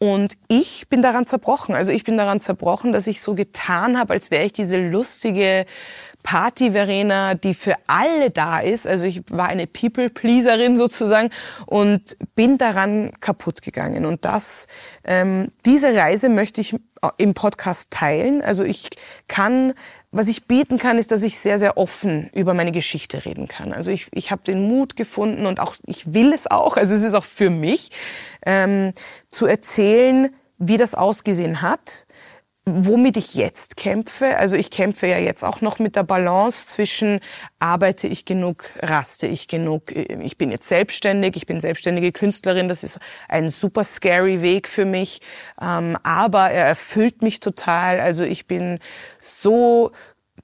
Und 0.00 0.34
ich 0.46 0.88
bin 0.88 1.02
daran 1.02 1.26
zerbrochen. 1.26 1.74
Also 1.74 1.90
ich 1.90 2.04
bin 2.04 2.16
daran 2.16 2.40
zerbrochen, 2.40 2.92
dass 2.92 3.08
ich 3.08 3.20
so 3.20 3.34
getan 3.34 3.98
habe, 3.98 4.12
als 4.12 4.30
wäre 4.30 4.44
ich 4.44 4.52
diese 4.52 4.76
lustige 4.76 5.66
Party-Verena, 6.22 7.34
die 7.34 7.54
für 7.54 7.74
alle 7.86 8.30
da 8.30 8.60
ist. 8.60 8.86
Also 8.86 9.06
ich 9.06 9.22
war 9.30 9.48
eine 9.48 9.66
People-Pleaserin 9.66 10.76
sozusagen 10.76 11.30
und 11.66 12.16
bin 12.34 12.58
daran 12.58 13.12
kaputt 13.20 13.62
gegangen. 13.62 14.04
Und 14.04 14.24
das, 14.24 14.66
ähm, 15.04 15.48
diese 15.64 15.94
Reise 15.94 16.28
möchte 16.28 16.60
ich 16.60 16.76
im 17.16 17.34
Podcast 17.34 17.90
teilen. 17.90 18.42
Also 18.42 18.64
ich 18.64 18.90
kann, 19.28 19.74
was 20.10 20.28
ich 20.28 20.46
bieten 20.46 20.78
kann, 20.78 20.98
ist, 20.98 21.12
dass 21.12 21.22
ich 21.22 21.38
sehr, 21.38 21.58
sehr 21.58 21.76
offen 21.76 22.30
über 22.34 22.54
meine 22.54 22.72
Geschichte 22.72 23.24
reden 23.24 23.48
kann. 23.48 23.72
Also 23.72 23.90
ich, 23.90 24.08
ich 24.12 24.30
habe 24.30 24.42
den 24.42 24.68
Mut 24.68 24.96
gefunden 24.96 25.46
und 25.46 25.60
auch 25.60 25.76
ich 25.86 26.12
will 26.12 26.32
es 26.32 26.50
auch. 26.50 26.76
Also 26.76 26.94
es 26.94 27.02
ist 27.02 27.14
auch 27.14 27.24
für 27.24 27.50
mich 27.50 27.90
ähm, 28.44 28.92
zu 29.30 29.46
erzählen, 29.46 30.34
wie 30.58 30.76
das 30.76 30.94
ausgesehen 30.94 31.62
hat 31.62 32.06
womit 32.74 33.16
ich 33.16 33.34
jetzt 33.34 33.76
kämpfe. 33.76 34.36
Also 34.38 34.56
ich 34.56 34.70
kämpfe 34.70 35.06
ja 35.06 35.18
jetzt 35.18 35.44
auch 35.44 35.60
noch 35.60 35.78
mit 35.78 35.96
der 35.96 36.02
Balance 36.02 36.66
zwischen 36.66 37.20
arbeite 37.58 38.06
ich 38.06 38.24
genug, 38.24 38.64
raste 38.80 39.26
ich 39.26 39.48
genug. 39.48 39.92
Ich 39.92 40.38
bin 40.38 40.50
jetzt 40.50 40.68
selbstständig, 40.68 41.36
ich 41.36 41.46
bin 41.46 41.60
selbstständige 41.60 42.12
Künstlerin. 42.12 42.68
Das 42.68 42.82
ist 42.82 42.98
ein 43.28 43.50
super 43.50 43.84
scary 43.84 44.42
Weg 44.42 44.68
für 44.68 44.84
mich, 44.84 45.20
ähm, 45.60 45.96
aber 46.02 46.50
er 46.50 46.66
erfüllt 46.66 47.22
mich 47.22 47.40
total. 47.40 48.00
Also 48.00 48.24
ich 48.24 48.46
bin 48.46 48.78
so 49.20 49.92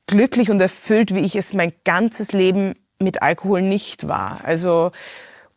glücklich 0.07 0.51
und 0.51 0.61
erfüllt, 0.61 1.15
wie 1.15 1.21
ich 1.21 1.37
es 1.37 1.53
mein 1.53 1.73
ganzes 1.85 2.33
Leben 2.33 2.75
mit 2.99 3.23
Alkohol 3.23 3.63
nicht 3.63 4.09
war. 4.09 4.41
Also 4.45 4.93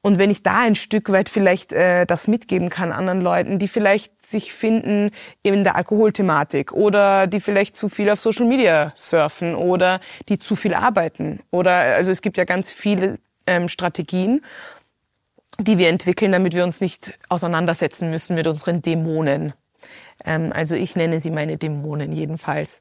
und 0.08 0.20
wenn 0.20 0.32
ich 0.32 0.41
da 0.41 0.60
ein 0.60 0.76
Stück 0.76 1.12
weit 1.12 1.28
vielleicht 1.28 1.74
äh, 1.74 2.06
das 2.06 2.30
mitgeben 2.30 2.70
kann 2.70 2.93
anderen 2.93 3.20
Leuten, 3.20 3.60
die 3.60 3.67
vielleicht 3.67 4.26
sich 4.26 4.54
finden 4.54 5.12
in 5.43 5.65
der 5.65 5.76
Alkoholthematik 5.76 6.72
oder 6.72 7.28
die 7.28 7.41
vielleicht 7.41 7.76
zu 7.76 7.89
viel 7.89 8.10
auf 8.10 8.17
Social 8.17 8.46
Media 8.46 8.93
surfen 8.96 9.54
oder 9.54 10.00
die 10.30 10.39
zu 10.39 10.56
viel 10.56 10.74
arbeiten 10.74 11.41
oder 11.52 11.74
also 11.74 12.13
es 12.13 12.22
gibt 12.22 12.38
ja 12.38 12.46
ganz 12.46 12.72
viele 12.72 13.20
ähm, 13.48 13.67
Strategien, 13.67 14.46
die 15.60 15.78
wir 15.78 15.89
entwickeln, 15.89 16.32
damit 16.32 16.54
wir 16.54 16.63
uns 16.63 16.80
nicht 16.80 17.20
auseinandersetzen 17.28 18.10
müssen 18.10 18.38
mit 18.38 18.48
unseren 18.48 18.82
Dämonen. 18.82 19.52
Ähm, 20.24 20.54
also 20.56 20.76
ich 20.76 20.96
nenne 20.96 21.20
sie 21.20 21.32
meine 21.32 21.58
Dämonen 21.58 22.13
jedenfalls. 22.13 22.80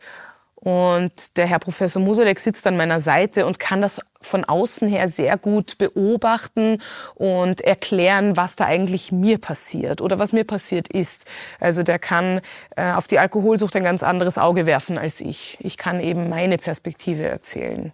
Und 0.66 1.36
der 1.36 1.46
Herr 1.46 1.60
Professor 1.60 2.02
Musalek 2.02 2.40
sitzt 2.40 2.66
an 2.66 2.76
meiner 2.76 2.98
Seite 2.98 3.46
und 3.46 3.60
kann 3.60 3.80
das 3.80 4.00
von 4.20 4.44
außen 4.44 4.88
her 4.88 5.08
sehr 5.08 5.38
gut 5.38 5.78
beobachten 5.78 6.82
und 7.14 7.60
erklären, 7.60 8.36
was 8.36 8.56
da 8.56 8.64
eigentlich 8.64 9.12
mir 9.12 9.38
passiert 9.38 10.00
oder 10.00 10.18
was 10.18 10.32
mir 10.32 10.42
passiert 10.42 10.88
ist. 10.88 11.26
Also 11.60 11.84
der 11.84 12.00
kann 12.00 12.40
äh, 12.74 12.90
auf 12.90 13.06
die 13.06 13.20
Alkoholsucht 13.20 13.76
ein 13.76 13.84
ganz 13.84 14.02
anderes 14.02 14.38
Auge 14.38 14.66
werfen 14.66 14.98
als 14.98 15.20
ich. 15.20 15.56
Ich 15.60 15.76
kann 15.76 16.00
eben 16.00 16.28
meine 16.28 16.58
Perspektive 16.58 17.22
erzählen 17.22 17.92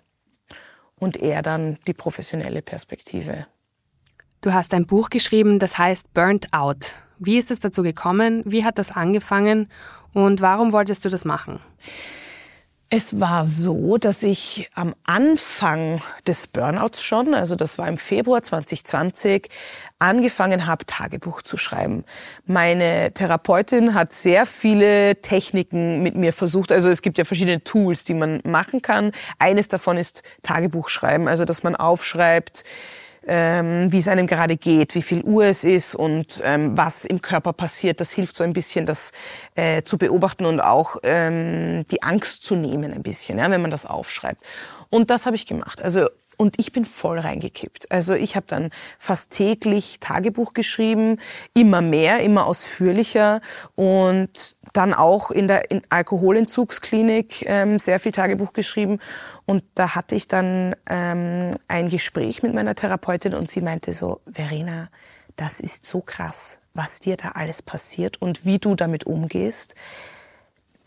und 0.98 1.18
er 1.18 1.42
dann 1.42 1.78
die 1.86 1.92
professionelle 1.92 2.62
Perspektive. 2.62 3.46
Du 4.40 4.54
hast 4.54 4.72
ein 4.72 4.86
Buch 4.86 5.10
geschrieben, 5.10 5.58
das 5.58 5.76
heißt 5.76 6.14
Burnt 6.14 6.54
Out. 6.54 6.94
Wie 7.18 7.36
ist 7.36 7.50
es 7.50 7.60
dazu 7.60 7.82
gekommen? 7.82 8.42
Wie 8.46 8.64
hat 8.64 8.78
das 8.78 8.92
angefangen? 8.92 9.68
Und 10.14 10.40
warum 10.40 10.72
wolltest 10.72 11.04
du 11.04 11.10
das 11.10 11.26
machen? 11.26 11.60
Es 12.94 13.18
war 13.18 13.46
so, 13.46 13.96
dass 13.96 14.22
ich 14.22 14.68
am 14.74 14.94
Anfang 15.04 16.02
des 16.26 16.46
Burnouts 16.46 17.02
schon, 17.02 17.32
also 17.32 17.56
das 17.56 17.78
war 17.78 17.88
im 17.88 17.96
Februar 17.96 18.42
2020, 18.42 19.48
angefangen 19.98 20.66
habe, 20.66 20.84
Tagebuch 20.84 21.40
zu 21.40 21.56
schreiben. 21.56 22.04
Meine 22.44 23.10
Therapeutin 23.14 23.94
hat 23.94 24.12
sehr 24.12 24.44
viele 24.44 25.18
Techniken 25.22 26.02
mit 26.02 26.16
mir 26.16 26.34
versucht. 26.34 26.70
Also 26.70 26.90
es 26.90 27.00
gibt 27.00 27.16
ja 27.16 27.24
verschiedene 27.24 27.64
Tools, 27.64 28.04
die 28.04 28.12
man 28.12 28.42
machen 28.44 28.82
kann. 28.82 29.12
Eines 29.38 29.68
davon 29.68 29.96
ist 29.96 30.22
Tagebuch 30.42 30.90
schreiben, 30.90 31.28
also 31.28 31.46
dass 31.46 31.62
man 31.62 31.74
aufschreibt, 31.74 32.62
ähm, 33.26 33.92
wie 33.92 33.98
es 33.98 34.08
einem 34.08 34.26
gerade 34.26 34.56
geht, 34.56 34.94
wie 34.94 35.02
viel 35.02 35.22
Uhr 35.22 35.44
es 35.44 35.64
ist 35.64 35.94
und 35.94 36.40
ähm, 36.44 36.76
was 36.76 37.04
im 37.04 37.22
Körper 37.22 37.52
passiert. 37.52 38.00
Das 38.00 38.12
hilft 38.12 38.36
so 38.36 38.44
ein 38.44 38.52
bisschen, 38.52 38.86
das 38.86 39.12
äh, 39.54 39.82
zu 39.82 39.98
beobachten 39.98 40.46
und 40.46 40.60
auch 40.60 40.96
ähm, 41.02 41.84
die 41.90 42.02
Angst 42.02 42.44
zu 42.44 42.56
nehmen 42.56 42.92
ein 42.92 43.02
bisschen, 43.02 43.38
ja, 43.38 43.50
wenn 43.50 43.62
man 43.62 43.70
das 43.70 43.86
aufschreibt. 43.86 44.44
Und 44.90 45.10
das 45.10 45.26
habe 45.26 45.36
ich 45.36 45.46
gemacht. 45.46 45.82
Also 45.82 46.08
und 46.36 46.58
ich 46.58 46.72
bin 46.72 46.84
voll 46.84 47.18
reingekippt. 47.18 47.92
Also 47.92 48.14
ich 48.14 48.34
habe 48.36 48.46
dann 48.48 48.70
fast 48.98 49.30
täglich 49.30 50.00
Tagebuch 50.00 50.54
geschrieben, 50.54 51.20
immer 51.54 51.82
mehr, 51.82 52.20
immer 52.20 52.46
ausführlicher 52.46 53.40
und 53.76 54.56
dann 54.72 54.94
auch 54.94 55.30
in 55.30 55.48
der 55.48 55.70
in 55.70 55.82
Alkoholentzugsklinik 55.88 57.44
ähm, 57.46 57.78
sehr 57.78 57.98
viel 58.00 58.12
Tagebuch 58.12 58.52
geschrieben. 58.52 58.98
Und 59.44 59.64
da 59.74 59.94
hatte 59.94 60.14
ich 60.14 60.28
dann 60.28 60.74
ähm, 60.88 61.56
ein 61.68 61.88
Gespräch 61.88 62.42
mit 62.42 62.54
meiner 62.54 62.74
Therapeutin 62.74 63.34
und 63.34 63.50
sie 63.50 63.60
meinte 63.60 63.92
so, 63.92 64.20
Verena, 64.30 64.88
das 65.36 65.60
ist 65.60 65.84
so 65.84 66.00
krass, 66.00 66.58
was 66.74 67.00
dir 67.00 67.16
da 67.16 67.30
alles 67.30 67.62
passiert 67.62 68.20
und 68.20 68.44
wie 68.44 68.58
du 68.58 68.74
damit 68.74 69.04
umgehst. 69.04 69.74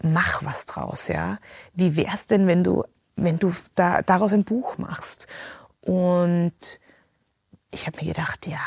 Mach 0.02 0.44
was 0.44 0.66
draus, 0.66 1.08
ja. 1.08 1.38
Wie 1.74 1.96
wär's 1.96 2.28
denn, 2.28 2.48
wenn 2.48 2.64
du 2.64 2.84
wenn 3.16 3.40
du 3.40 3.54
da, 3.76 4.02
daraus 4.02 4.34
ein 4.34 4.44
Buch 4.44 4.78
machst. 4.78 5.28
Und 5.82 6.80
ich 7.72 7.88
habe 7.88 7.98
mir 8.02 8.08
gedacht, 8.08 8.48
ja, 8.48 8.60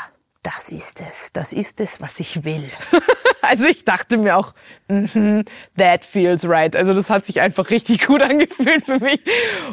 das 0.43 0.69
ist 0.69 1.01
es, 1.01 1.33
das 1.33 1.51
ist 1.53 1.81
es, 1.81 2.01
was 2.01 2.19
ich 2.19 2.45
will. 2.45 2.69
also 3.41 3.65
ich 3.65 3.85
dachte 3.85 4.17
mir 4.17 4.37
auch, 4.37 4.53
mm 4.87 5.05
-hmm, 5.05 5.47
that 5.77 6.05
feels 6.05 6.47
right. 6.47 6.75
Also 6.75 6.93
das 6.93 7.09
hat 7.09 7.25
sich 7.25 7.41
einfach 7.41 7.69
richtig 7.69 8.05
gut 8.05 8.21
angefühlt 8.29 8.85
für 8.85 8.99
mich. 8.99 9.21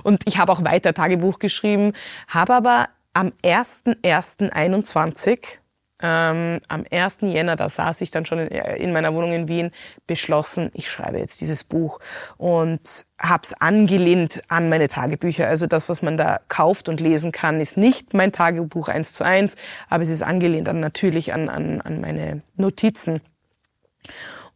Und 0.03 0.23
ich 0.27 0.39
habe 0.39 0.53
auch 0.53 0.65
weiter 0.65 0.95
Tagebuch 0.95 1.39
geschrieben, 1.39 1.93
habe 2.29 2.55
aber 2.55 2.89
am 3.15 3.33
1.1.21 3.45 5.59
ähm, 6.03 6.61
am 6.69 6.85
1. 6.91 7.19
Jänner, 7.23 7.57
da 7.57 7.69
saß 7.69 8.01
ich 8.03 8.11
dann 8.11 8.27
schon 8.27 8.39
in, 8.39 8.49
in, 8.49 8.93
meiner 8.93 9.15
Wohnung 9.15 9.33
in 9.33 9.49
Wien, 9.49 9.71
beschlossen, 10.07 10.71
ich 10.75 10.91
schreibe 10.91 11.19
jetzt 11.19 11.41
dieses 11.41 11.65
Buch 11.65 12.01
und 12.37 13.07
hab's 13.19 13.55
angelehnt 13.55 14.43
an 14.49 14.69
meine 14.69 14.89
Tagebücher. 14.89 15.47
Also 15.47 15.67
das, 15.67 15.89
was 15.89 16.03
man 16.03 16.17
da 16.17 16.41
kauft 16.49 16.89
und 16.89 17.01
lesen 17.01 17.33
kann, 17.33 17.61
ist 17.61 17.77
nicht 17.77 18.13
mein 18.13 18.33
Tagebuch 18.33 18.89
eins 18.89 19.15
zu 19.15 19.25
eins, 19.25 19.57
aber 19.89 20.03
es 20.03 20.11
ist 20.11 20.23
angelehnt 20.23 20.69
an 20.69 20.81
natürlich 20.81 21.33
an, 21.33 21.49
an, 21.49 21.81
an 21.81 22.01
meine 22.01 22.43
Notizen. 22.57 23.23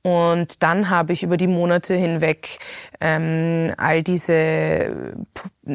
Und 0.03 0.63
dann 0.63 0.89
habe 0.89 1.13
ich 1.13 1.23
über 1.23 1.37
die 1.37 1.47
Monate 1.47 1.95
hinweg 1.95 2.59
ähm, 3.01 3.75
all 3.77 4.03
diese 4.03 5.15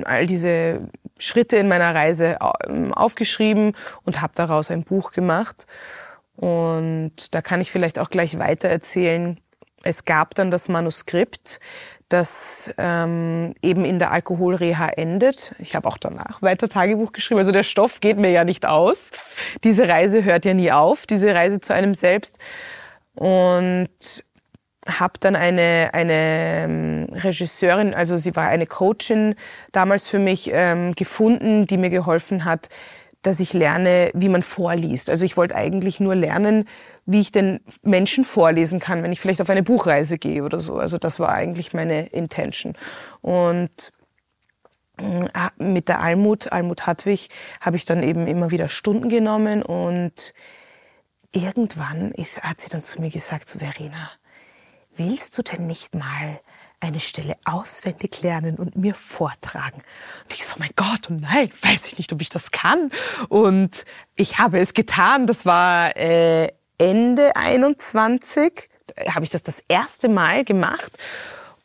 all 0.03 0.25
diese 0.25 0.81
Schritte 1.17 1.57
in 1.57 1.67
meiner 1.67 1.93
Reise 1.93 2.37
ähm, 2.67 2.93
aufgeschrieben 2.93 3.73
und 4.03 4.21
habe 4.21 4.33
daraus 4.35 4.71
ein 4.71 4.83
Buch 4.83 5.11
gemacht. 5.11 5.67
Und 6.35 7.33
da 7.33 7.41
kann 7.41 7.61
ich 7.61 7.71
vielleicht 7.71 7.99
auch 7.99 8.09
gleich 8.09 8.37
weiter 8.39 8.67
erzählen. 8.67 9.39
Es 9.83 10.03
gab 10.03 10.33
dann 10.33 10.49
das 10.49 10.67
Manuskript, 10.67 11.59
das 12.09 12.73
ähm, 12.79 13.53
eben 13.61 13.85
in 13.85 13.99
der 13.99 14.11
Alkoholreha 14.11 14.89
endet. 14.89 15.53
Ich 15.59 15.75
habe 15.75 15.87
auch 15.87 15.99
danach 15.99 16.41
weiter 16.41 16.67
Tagebuch 16.67 17.11
geschrieben. 17.11 17.37
Also 17.37 17.51
der 17.51 17.63
Stoff 17.63 18.01
geht 18.01 18.17
mir 18.17 18.31
ja 18.31 18.43
nicht 18.43 18.65
aus. 18.65 19.11
Diese 19.63 19.87
Reise 19.87 20.23
hört 20.23 20.43
ja 20.43 20.55
nie 20.55 20.71
auf, 20.71 21.05
diese 21.05 21.33
Reise 21.35 21.59
zu 21.59 21.73
einem 21.73 21.93
selbst 21.93 22.39
und 23.15 23.89
habe 24.87 25.13
dann 25.19 25.35
eine 25.35 25.89
eine 25.93 26.13
ähm, 26.13 27.07
Regisseurin, 27.11 27.93
also 27.93 28.17
sie 28.17 28.35
war 28.35 28.47
eine 28.47 28.67
Coachin 28.67 29.35
damals 29.71 30.07
für 30.07 30.19
mich 30.19 30.51
ähm, 30.53 30.93
gefunden, 30.93 31.65
die 31.65 31.77
mir 31.77 31.89
geholfen 31.89 32.45
hat, 32.45 32.69
dass 33.23 33.39
ich 33.39 33.53
lerne, 33.53 34.11
wie 34.13 34.29
man 34.29 34.43
vorliest. 34.43 35.09
Also 35.09 35.25
ich 35.25 35.37
wollte 35.37 35.55
eigentlich 35.55 35.99
nur 35.99 36.13
lernen, 36.13 36.65
wie 37.05 37.21
ich 37.21 37.31
den 37.31 37.59
Menschen 37.81 38.23
vorlesen 38.23 38.79
kann, 38.79 39.01
wenn 39.01 39.11
ich 39.11 39.19
vielleicht 39.19 39.41
auf 39.41 39.49
eine 39.49 39.63
Buchreise 39.63 40.17
gehe 40.17 40.43
oder 40.43 40.59
so. 40.59 40.77
Also 40.77 40.97
das 40.97 41.19
war 41.19 41.29
eigentlich 41.29 41.73
meine 41.73 42.07
Intention. 42.07 42.73
Und 43.21 43.91
äh, 44.97 45.49
mit 45.57 45.89
der 45.89 46.01
Almut, 46.01 46.51
Almut 46.51 46.85
Hartwig, 46.85 47.29
habe 47.61 47.77
ich 47.77 47.85
dann 47.85 48.03
eben 48.03 48.27
immer 48.27 48.51
wieder 48.51 48.69
Stunden 48.69 49.09
genommen 49.09 49.63
und 49.63 50.33
irgendwann 51.35 52.11
ist, 52.11 52.41
hat 52.41 52.61
sie 52.61 52.69
dann 52.69 52.83
zu 52.83 53.01
mir 53.01 53.09
gesagt, 53.09 53.49
so 53.49 53.59
Verena, 53.59 54.11
willst 54.95 55.37
du 55.37 55.41
denn 55.43 55.67
nicht 55.67 55.93
mal 55.93 56.39
eine 56.79 56.99
Stelle 56.99 57.35
auswendig 57.45 58.21
lernen 58.21 58.57
und 58.57 58.75
mir 58.75 58.95
vortragen. 58.95 59.81
Und 60.23 60.31
ich 60.31 60.45
so, 60.45 60.55
mein 60.59 60.71
Gott, 60.75 61.09
und 61.09 61.23
oh 61.23 61.27
nein, 61.27 61.51
weiß 61.61 61.87
ich 61.87 61.97
nicht, 61.97 62.13
ob 62.13 62.21
ich 62.21 62.29
das 62.29 62.51
kann. 62.51 62.91
Und 63.29 63.85
ich 64.15 64.37
habe 64.39 64.59
es 64.59 64.73
getan. 64.73 65.25
Das 65.25 65.45
war 65.45 65.95
äh, 65.97 66.51
Ende 66.77 67.35
21, 67.35 68.69
habe 69.09 69.25
ich 69.25 69.31
das 69.31 69.43
das 69.43 69.63
erste 69.67 70.09
Mal 70.09 70.43
gemacht. 70.45 70.97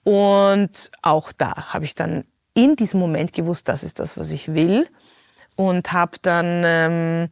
Und 0.05 0.91
auch 1.03 1.33
da 1.33 1.73
habe 1.73 1.85
ich 1.85 1.95
dann 1.95 2.25
in 2.55 2.77
diesem 2.77 3.01
Moment 3.01 3.33
gewusst, 3.33 3.69
das 3.69 3.83
ist 3.83 3.99
das, 3.99 4.17
was 4.17 4.31
ich 4.33 4.55
will. 4.55 4.89
Und 5.57 5.93
habe 5.93 6.17
dann 6.23 6.63
ähm, 6.65 7.31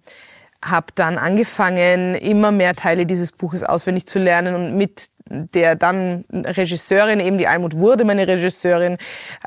habe 0.64 0.86
dann 0.94 1.18
angefangen, 1.18 2.14
immer 2.16 2.50
mehr 2.50 2.74
Teile 2.74 3.06
dieses 3.06 3.32
Buches 3.32 3.62
auswendig 3.62 4.06
zu 4.06 4.18
lernen 4.18 4.54
und 4.54 4.76
mit 4.76 5.10
der 5.30 5.76
dann 5.76 6.24
Regisseurin, 6.32 7.20
eben 7.20 7.38
die 7.38 7.46
Almut 7.46 7.74
wurde 7.74 8.04
meine 8.04 8.26
Regisseurin, 8.26 8.96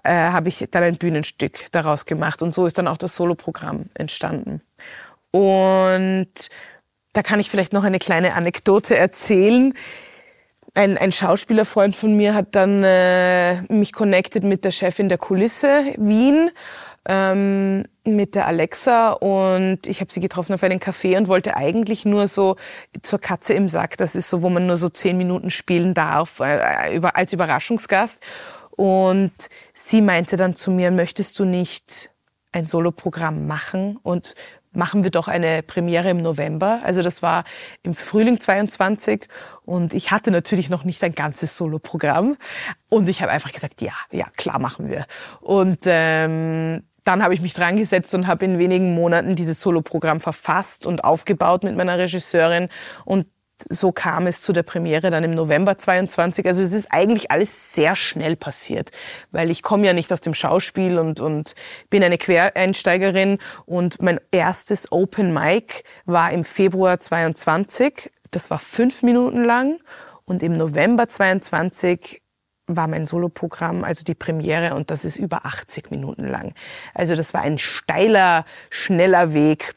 äh, 0.04 0.12
habe 0.12 0.48
ich 0.50 0.66
dann 0.72 0.84
ein 0.84 0.98
Bühnenstück 0.98 1.72
daraus 1.72 2.06
gemacht 2.06 2.42
und 2.42 2.54
so 2.54 2.66
ist 2.66 2.78
dann 2.78 2.88
auch 2.88 2.98
das 2.98 3.16
Soloprogramm 3.16 3.86
entstanden. 3.94 4.62
Und 5.32 6.32
da 7.14 7.24
kann 7.24 7.40
ich 7.40 7.50
vielleicht 7.50 7.74
noch 7.74 7.84
eine 7.84 8.00
kleine 8.00 8.36
Anekdote 8.36 8.96
erzählen. 8.96 9.74
Ein, 10.74 10.98
ein 10.98 11.12
Schauspielerfreund 11.12 11.96
von 11.96 12.16
mir 12.16 12.34
hat 12.34 12.56
dann 12.56 12.84
äh, 12.84 13.62
mich 13.64 13.92
connected 13.92 14.44
mit 14.44 14.64
der 14.64 14.72
Chefin 14.72 15.10
der 15.10 15.18
Kulisse 15.18 15.94
Wien 15.98 16.52
ähm, 17.08 17.86
mit 18.04 18.36
der 18.36 18.48
Alexa 18.48 19.12
und 19.12 19.88
ich 19.88 20.02
habe 20.02 20.12
sie 20.12 20.20
getroffen 20.20 20.54
auf 20.54 20.64
einen 20.64 20.80
Café 20.80 21.18
und 21.18 21.28
wollte 21.28 21.56
eigentlich 21.56 22.06
nur 22.06 22.28
so 22.28 22.56
zur 23.02 23.20
Katze 23.20 23.54
im 23.54 23.70
Sack, 23.70 23.98
das 23.98 24.16
ist 24.16 24.30
so, 24.30 24.42
wo 24.42 24.50
man 24.50 24.68
nur 24.68 24.78
so 24.78 24.90
zehn 24.90 25.18
Minuten 25.18 25.50
spielen 25.50 25.94
darf 25.94 26.40
äh, 26.40 26.96
über, 26.96 27.16
als 27.16 27.34
Überraschungsgast. 27.34 28.24
Und 28.72 29.34
sie 29.74 30.02
meinte 30.02 30.38
dann 30.38 30.56
zu 30.56 30.72
mir, 30.72 30.92
möchtest 30.92 31.38
du 31.38 31.46
nicht 31.46 32.12
ein 32.52 32.66
Soloprogramm 32.66 33.46
machen 33.48 33.98
und 34.02 34.34
machen 34.74 35.04
wir 35.04 35.12
doch 35.12 35.28
eine 35.28 35.64
Premiere 35.64 36.10
im 36.10 36.22
November. 36.22 36.80
Also 36.84 37.02
das 37.02 37.22
war 37.22 37.44
im 37.84 37.94
Frühling 37.94 38.40
22 38.40 39.28
und 39.64 39.94
ich 39.94 40.12
hatte 40.12 40.32
natürlich 40.32 40.70
noch 40.70 40.84
nicht 40.84 41.04
ein 41.04 41.14
ganzes 41.14 41.58
Soloprogramm 41.58 42.38
und 42.90 43.10
ich 43.10 43.22
habe 43.22 43.32
einfach 43.32 43.52
gesagt, 43.52 43.82
ja, 43.82 43.94
ja, 44.12 44.28
klar 44.38 44.60
machen 44.60 44.90
wir. 44.90 45.06
Und 45.42 45.80
ähm, 45.86 46.84
dann 47.04 47.24
habe 47.24 47.34
ich 47.34 47.42
mich 47.42 47.54
dran 47.54 47.78
gesetzt 47.78 48.14
und 48.14 48.28
habe 48.28 48.46
in 48.46 48.60
wenigen 48.60 48.94
Monaten 48.94 49.36
dieses 49.36 49.62
Soloprogramm 49.62 50.20
verfasst 50.20 50.86
und 50.86 51.04
aufgebaut 51.04 51.64
mit 51.64 51.76
meiner 51.76 51.98
Regisseurin 51.98 52.70
und 53.06 53.28
so 53.70 53.92
kam 53.92 54.28
es 54.28 54.42
zu 54.42 54.54
der 54.54 54.64
Premiere 54.64 55.12
dann 55.12 55.24
im 55.24 55.36
November 55.36 55.78
22. 55.78 56.46
Also 56.46 56.62
es 56.62 56.74
ist 56.74 56.88
eigentlich 56.92 57.32
alles 57.32 57.74
sehr 57.74 57.96
schnell 57.96 58.36
passiert, 58.36 58.92
weil 59.32 59.52
ich 59.52 59.62
komme 59.62 59.86
ja 59.86 59.94
nicht 59.94 60.12
aus 60.12 60.22
dem 60.22 60.34
Schauspiel 60.34 60.98
und, 60.98 61.20
und 61.20 61.54
bin 61.90 62.04
eine 62.04 62.18
Quereinsteigerin 62.18 63.38
und 63.66 64.02
mein 64.02 64.20
erstes 64.32 64.92
Open 64.92 65.34
Mic 65.34 65.84
war 66.06 66.32
im 66.32 66.44
Februar 66.44 67.00
22. 67.00 68.12
Das 68.32 68.50
war 68.50 68.60
fünf 68.60 69.04
Minuten 69.04 69.44
lang 69.44 69.80
und 70.26 70.44
im 70.44 70.58
November 70.58 71.08
22 71.08 72.22
war 72.76 72.88
mein 72.88 73.06
Soloprogramm, 73.06 73.84
also 73.84 74.04
die 74.04 74.16
Premiere, 74.16 74.76
und 74.76 74.92
das 74.92 75.06
ist 75.06 75.18
über 75.18 75.46
80 75.46 75.92
Minuten 75.92 76.28
lang. 76.28 76.54
Also 76.94 77.16
das 77.16 77.34
war 77.34 77.42
ein 77.42 77.58
steiler, 77.58 78.46
schneller 78.70 79.34
Weg. 79.34 79.76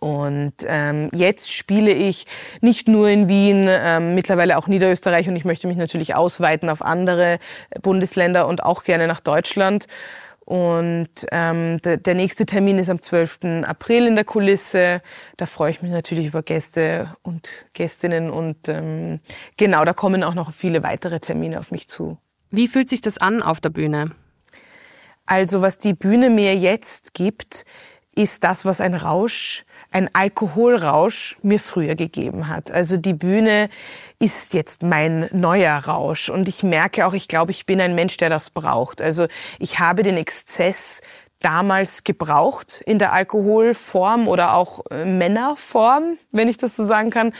Und 0.00 0.54
ähm, 0.66 1.08
jetzt 1.14 1.52
spiele 1.52 1.92
ich 1.92 2.26
nicht 2.60 2.88
nur 2.88 3.08
in 3.08 3.28
Wien, 3.28 3.66
ähm, 3.68 4.14
mittlerweile 4.14 4.58
auch 4.58 4.66
Niederösterreich 4.66 5.28
und 5.28 5.36
ich 5.36 5.44
möchte 5.44 5.68
mich 5.68 5.76
natürlich 5.76 6.14
ausweiten 6.14 6.68
auf 6.68 6.82
andere 6.82 7.38
Bundesländer 7.80 8.48
und 8.48 8.64
auch 8.64 8.82
gerne 8.82 9.06
nach 9.06 9.20
Deutschland. 9.20 9.86
Und 10.48 11.10
ähm, 11.30 11.76
der, 11.82 11.98
der 11.98 12.14
nächste 12.14 12.46
Termin 12.46 12.78
ist 12.78 12.88
am 12.88 13.02
12. 13.02 13.64
April 13.66 14.06
in 14.06 14.14
der 14.14 14.24
Kulisse. 14.24 15.02
Da 15.36 15.44
freue 15.44 15.68
ich 15.68 15.82
mich 15.82 15.92
natürlich 15.92 16.26
über 16.26 16.42
Gäste 16.42 17.14
und 17.20 17.66
Gästinnen. 17.74 18.30
Und 18.30 18.66
ähm, 18.66 19.20
genau, 19.58 19.84
da 19.84 19.92
kommen 19.92 20.24
auch 20.24 20.32
noch 20.32 20.50
viele 20.50 20.82
weitere 20.82 21.20
Termine 21.20 21.58
auf 21.58 21.70
mich 21.70 21.86
zu. 21.86 22.16
Wie 22.50 22.66
fühlt 22.66 22.88
sich 22.88 23.02
das 23.02 23.18
an 23.18 23.42
auf 23.42 23.60
der 23.60 23.68
Bühne? 23.68 24.12
Also 25.26 25.60
was 25.60 25.76
die 25.76 25.92
Bühne 25.92 26.30
mir 26.30 26.56
jetzt 26.56 27.12
gibt, 27.12 27.66
ist 28.14 28.42
das, 28.42 28.64
was 28.64 28.80
ein 28.80 28.94
Rausch, 28.94 29.66
ein 29.90 30.10
Alkoholrausch 30.12 31.36
mir 31.42 31.58
früher 31.58 31.94
gegeben 31.94 32.48
hat. 32.48 32.70
Also 32.70 32.96
die 32.96 33.14
Bühne 33.14 33.68
ist 34.18 34.54
jetzt 34.54 34.82
mein 34.82 35.28
neuer 35.32 35.76
Rausch 35.76 36.28
und 36.28 36.48
ich 36.48 36.62
merke 36.62 37.06
auch, 37.06 37.14
ich 37.14 37.28
glaube, 37.28 37.52
ich 37.52 37.64
bin 37.66 37.80
ein 37.80 37.94
Mensch, 37.94 38.16
der 38.18 38.28
das 38.28 38.50
braucht. 38.50 39.00
Also 39.00 39.26
ich 39.58 39.78
habe 39.78 40.02
den 40.02 40.16
Exzess 40.16 41.00
damals 41.40 42.04
gebraucht 42.04 42.82
in 42.84 42.98
der 42.98 43.12
Alkoholform 43.12 44.26
oder 44.28 44.54
auch 44.54 44.84
äh, 44.90 45.04
Männerform, 45.04 46.18
wenn 46.32 46.48
ich 46.48 46.56
das 46.56 46.74
so 46.74 46.84
sagen 46.84 47.10
kann. 47.10 47.32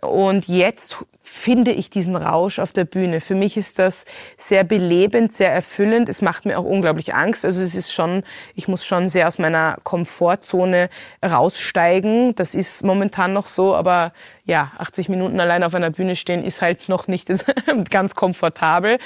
Und 0.00 0.48
jetzt 0.48 1.04
finde 1.22 1.70
ich 1.70 1.88
diesen 1.88 2.16
Rausch 2.16 2.58
auf 2.58 2.72
der 2.72 2.84
Bühne. 2.84 3.20
Für 3.20 3.34
mich 3.34 3.56
ist 3.56 3.78
das 3.78 4.04
sehr 4.36 4.64
belebend, 4.64 5.32
sehr 5.32 5.52
erfüllend. 5.52 6.08
Es 6.08 6.20
macht 6.20 6.44
mir 6.44 6.58
auch 6.58 6.64
unglaublich 6.64 7.14
Angst. 7.14 7.44
Also 7.44 7.62
es 7.62 7.74
ist 7.74 7.92
schon, 7.92 8.24
ich 8.54 8.68
muss 8.68 8.84
schon 8.84 9.08
sehr 9.08 9.28
aus 9.28 9.38
meiner 9.38 9.78
Komfortzone 9.84 10.88
raussteigen. 11.24 12.34
Das 12.34 12.54
ist 12.54 12.82
momentan 12.82 13.32
noch 13.32 13.46
so, 13.46 13.74
aber 13.74 14.12
ja, 14.44 14.72
80 14.78 15.08
Minuten 15.08 15.38
allein 15.38 15.62
auf 15.62 15.74
einer 15.74 15.90
Bühne 15.90 16.16
stehen 16.16 16.42
ist 16.42 16.60
halt 16.60 16.88
noch 16.88 17.06
nicht 17.06 17.32
ganz 17.90 18.14
komfortabel. 18.16 18.98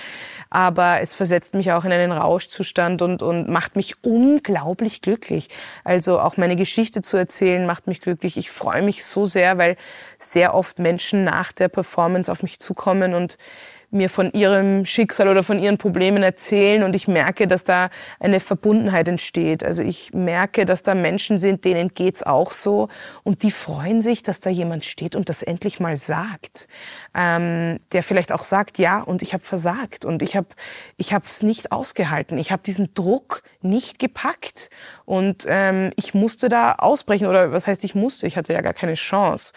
Aber 0.48 1.00
es 1.02 1.14
versetzt 1.14 1.54
mich 1.54 1.72
auch 1.72 1.84
in 1.84 1.92
einen 1.92 2.12
Rauschzustand 2.12 3.02
und, 3.02 3.22
und 3.22 3.48
macht 3.48 3.76
mich 3.76 3.96
unglaublich 4.36 5.00
glücklich. 5.00 5.48
Also 5.84 6.20
auch 6.20 6.36
meine 6.36 6.56
Geschichte 6.56 7.02
zu 7.02 7.16
erzählen 7.16 7.66
macht 7.66 7.86
mich 7.86 8.00
glücklich. 8.00 8.36
Ich 8.36 8.50
freue 8.50 8.82
mich 8.82 9.04
so 9.04 9.24
sehr, 9.24 9.58
weil 9.58 9.76
sehr 10.18 10.54
oft 10.54 10.78
Menschen 10.78 11.24
nach 11.24 11.52
der 11.52 11.68
Performance 11.68 12.30
auf 12.30 12.42
mich 12.42 12.58
zukommen 12.58 13.14
und 13.14 13.38
mir 13.96 14.08
von 14.08 14.32
ihrem 14.32 14.84
Schicksal 14.84 15.28
oder 15.28 15.42
von 15.42 15.58
ihren 15.58 15.78
Problemen 15.78 16.22
erzählen 16.22 16.82
und 16.82 16.94
ich 16.94 17.08
merke, 17.08 17.46
dass 17.46 17.64
da 17.64 17.90
eine 18.20 18.40
Verbundenheit 18.40 19.08
entsteht. 19.08 19.64
Also 19.64 19.82
ich 19.82 20.12
merke, 20.12 20.64
dass 20.64 20.82
da 20.82 20.94
Menschen 20.94 21.38
sind, 21.38 21.64
denen 21.64 21.94
geht's 21.94 22.22
auch 22.22 22.50
so 22.50 22.88
und 23.24 23.42
die 23.42 23.50
freuen 23.50 24.02
sich, 24.02 24.22
dass 24.22 24.40
da 24.40 24.50
jemand 24.50 24.84
steht 24.84 25.16
und 25.16 25.28
das 25.28 25.42
endlich 25.42 25.80
mal 25.80 25.96
sagt, 25.96 26.68
ähm, 27.14 27.78
der 27.92 28.02
vielleicht 28.02 28.32
auch 28.32 28.44
sagt, 28.44 28.78
ja 28.78 29.02
und 29.02 29.22
ich 29.22 29.32
habe 29.32 29.44
versagt 29.44 30.04
und 30.04 30.22
ich 30.22 30.36
habe 30.36 30.48
ich 30.96 31.12
habe 31.12 31.24
es 31.26 31.42
nicht 31.42 31.72
ausgehalten, 31.72 32.38
ich 32.38 32.52
habe 32.52 32.62
diesen 32.62 32.94
Druck 32.94 33.42
nicht 33.62 33.98
gepackt 33.98 34.70
und 35.04 35.44
ähm, 35.48 35.92
ich 35.96 36.14
musste 36.14 36.48
da 36.48 36.74
ausbrechen 36.74 37.26
oder 37.26 37.52
was 37.52 37.66
heißt 37.66 37.82
ich 37.84 37.94
musste, 37.94 38.26
ich 38.26 38.36
hatte 38.36 38.52
ja 38.52 38.60
gar 38.60 38.74
keine 38.74 38.94
Chance. 38.94 39.52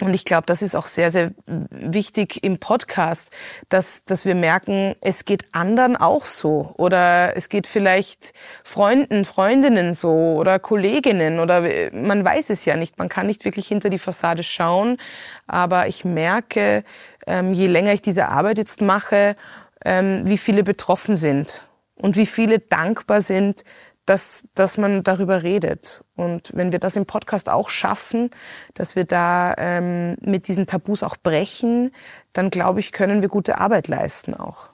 Und 0.00 0.14
ich 0.14 0.24
glaube, 0.24 0.44
das 0.46 0.62
ist 0.62 0.74
auch 0.74 0.86
sehr, 0.86 1.10
sehr 1.10 1.32
wichtig 1.46 2.42
im 2.42 2.58
Podcast, 2.58 3.30
dass, 3.68 4.04
dass 4.04 4.24
wir 4.24 4.34
merken, 4.34 4.96
es 5.02 5.26
geht 5.26 5.44
anderen 5.52 5.96
auch 5.96 6.24
so. 6.24 6.72
Oder 6.78 7.36
es 7.36 7.50
geht 7.50 7.66
vielleicht 7.66 8.32
Freunden, 8.64 9.26
Freundinnen 9.26 9.92
so 9.92 10.36
oder 10.38 10.58
Kolleginnen 10.58 11.40
oder 11.40 11.62
man 11.92 12.24
weiß 12.24 12.50
es 12.50 12.64
ja 12.64 12.76
nicht. 12.76 12.98
Man 12.98 13.10
kann 13.10 13.26
nicht 13.26 13.44
wirklich 13.44 13.68
hinter 13.68 13.90
die 13.90 13.98
Fassade 13.98 14.42
schauen. 14.42 14.96
Aber 15.46 15.86
ich 15.86 16.04
merke, 16.06 16.84
ähm, 17.26 17.52
je 17.52 17.66
länger 17.66 17.92
ich 17.92 18.02
diese 18.02 18.28
Arbeit 18.28 18.56
jetzt 18.58 18.80
mache, 18.80 19.36
ähm, 19.84 20.22
wie 20.24 20.38
viele 20.38 20.64
betroffen 20.64 21.18
sind 21.18 21.66
und 21.96 22.16
wie 22.16 22.26
viele 22.26 22.60
dankbar 22.60 23.20
sind, 23.20 23.62
dass, 24.06 24.48
dass 24.54 24.78
man 24.78 25.02
darüber 25.02 25.42
redet. 25.42 26.04
Und 26.16 26.52
wenn 26.54 26.72
wir 26.72 26.78
das 26.78 26.96
im 26.96 27.06
Podcast 27.06 27.48
auch 27.48 27.70
schaffen, 27.70 28.30
dass 28.74 28.96
wir 28.96 29.04
da 29.04 29.54
ähm, 29.58 30.16
mit 30.20 30.48
diesen 30.48 30.66
Tabus 30.66 31.02
auch 31.02 31.16
brechen, 31.16 31.92
dann 32.32 32.50
glaube 32.50 32.80
ich, 32.80 32.92
können 32.92 33.22
wir 33.22 33.28
gute 33.28 33.58
Arbeit 33.58 33.88
leisten 33.88 34.34
auch. 34.34 34.70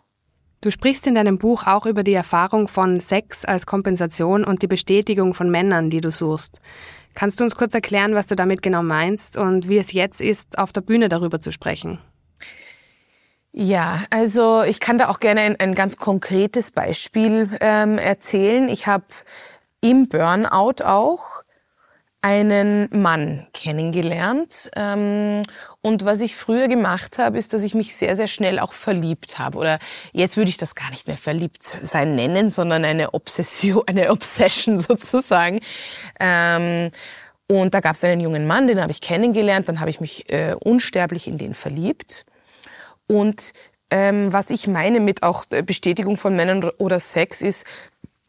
Du 0.61 0.73
sprichst 0.73 1.07
in 1.07 1.15
deinem 1.15 1.39
Buch 1.39 1.67
auch 1.67 1.87
über 1.87 2.03
die 2.03 2.15
Erfahrung 2.15 2.67
von 2.67 2.99
Sex 2.99 3.45
als 3.45 3.65
Kompensation 3.65 4.43
und 4.43 4.63
die 4.63 4.67
Bestätigung 4.67 5.33
von 5.33 5.51
Männern, 5.51 5.89
die 5.89 6.01
du 6.01 6.11
suchst. 6.11 6.61
Kannst 7.15 7.39
du 7.39 7.45
uns 7.45 7.55
kurz 7.55 7.75
erklären, 7.75 8.15
was 8.15 8.27
du 8.27 8.35
damit 8.35 8.63
genau 8.63 8.83
meinst 8.83 9.37
und 9.37 9.69
wie 9.69 9.79
es 9.79 9.93
jetzt 9.93 10.21
ist, 10.21 10.59
auf 10.59 10.73
der 10.73 10.81
Bühne 10.81 11.09
darüber 11.09 11.41
zu 11.41 11.53
sprechen? 11.53 11.99
Ja, 13.61 14.05
also 14.11 14.63
ich 14.63 14.79
kann 14.79 14.99
da 14.99 15.09
auch 15.09 15.19
gerne 15.19 15.41
ein, 15.41 15.57
ein 15.59 15.75
ganz 15.75 15.97
konkretes 15.97 16.71
Beispiel 16.71 17.51
ähm, 17.61 17.99
erzählen. 17.99 18.69
Ich 18.69 18.87
habe 18.87 19.03
im 19.81 20.09
Burnout 20.09 20.85
auch 20.85 21.43
einen 22.23 22.89
Mann 22.93 23.49
kennengelernt. 23.53 24.71
Ähm, 24.77 25.43
und 25.81 26.05
was 26.05 26.21
ich 26.21 26.37
früher 26.37 26.69
gemacht 26.69 27.19
habe, 27.19 27.37
ist, 27.37 27.53
dass 27.53 27.65
ich 27.65 27.75
mich 27.75 27.97
sehr, 27.97 28.15
sehr 28.15 28.29
schnell 28.29 28.61
auch 28.61 28.71
verliebt 28.71 29.41
habe. 29.41 29.59
Oder 29.59 29.81
jetzt 30.13 30.37
würde 30.37 30.51
ich 30.51 30.57
das 30.57 30.77
gar 30.77 30.91
nicht 30.91 31.09
mehr 31.09 31.17
verliebt 31.17 31.65
sein 31.65 32.15
nennen, 32.15 32.51
sondern 32.51 32.85
eine 32.85 33.13
Obsession, 33.13 33.83
eine 33.89 34.11
Obsession 34.13 34.79
sozusagen. 34.79 35.59
Ähm, 36.21 36.93
und 37.49 37.75
da 37.75 37.81
gab 37.81 37.97
es 37.97 38.05
einen 38.05 38.21
jungen 38.21 38.47
Mann, 38.47 38.69
den 38.69 38.81
habe 38.81 38.93
ich 38.93 39.01
kennengelernt. 39.01 39.69
Dann 39.69 39.81
habe 39.81 39.91
ich 39.91 39.99
mich 39.99 40.33
äh, 40.33 40.55
unsterblich 40.63 41.27
in 41.27 41.39
den 41.39 41.55
verliebt. 41.55 42.25
Und 43.09 43.53
ähm, 43.91 44.33
was 44.33 44.51
ich 44.51 44.69
meine 44.69 45.01
mit 45.01 45.23
auch 45.23 45.45
Bestätigung 45.47 46.17
von 46.17 46.37
Männern 46.37 46.63
oder 46.79 47.01
Sex 47.01 47.43
ist, 47.43 47.67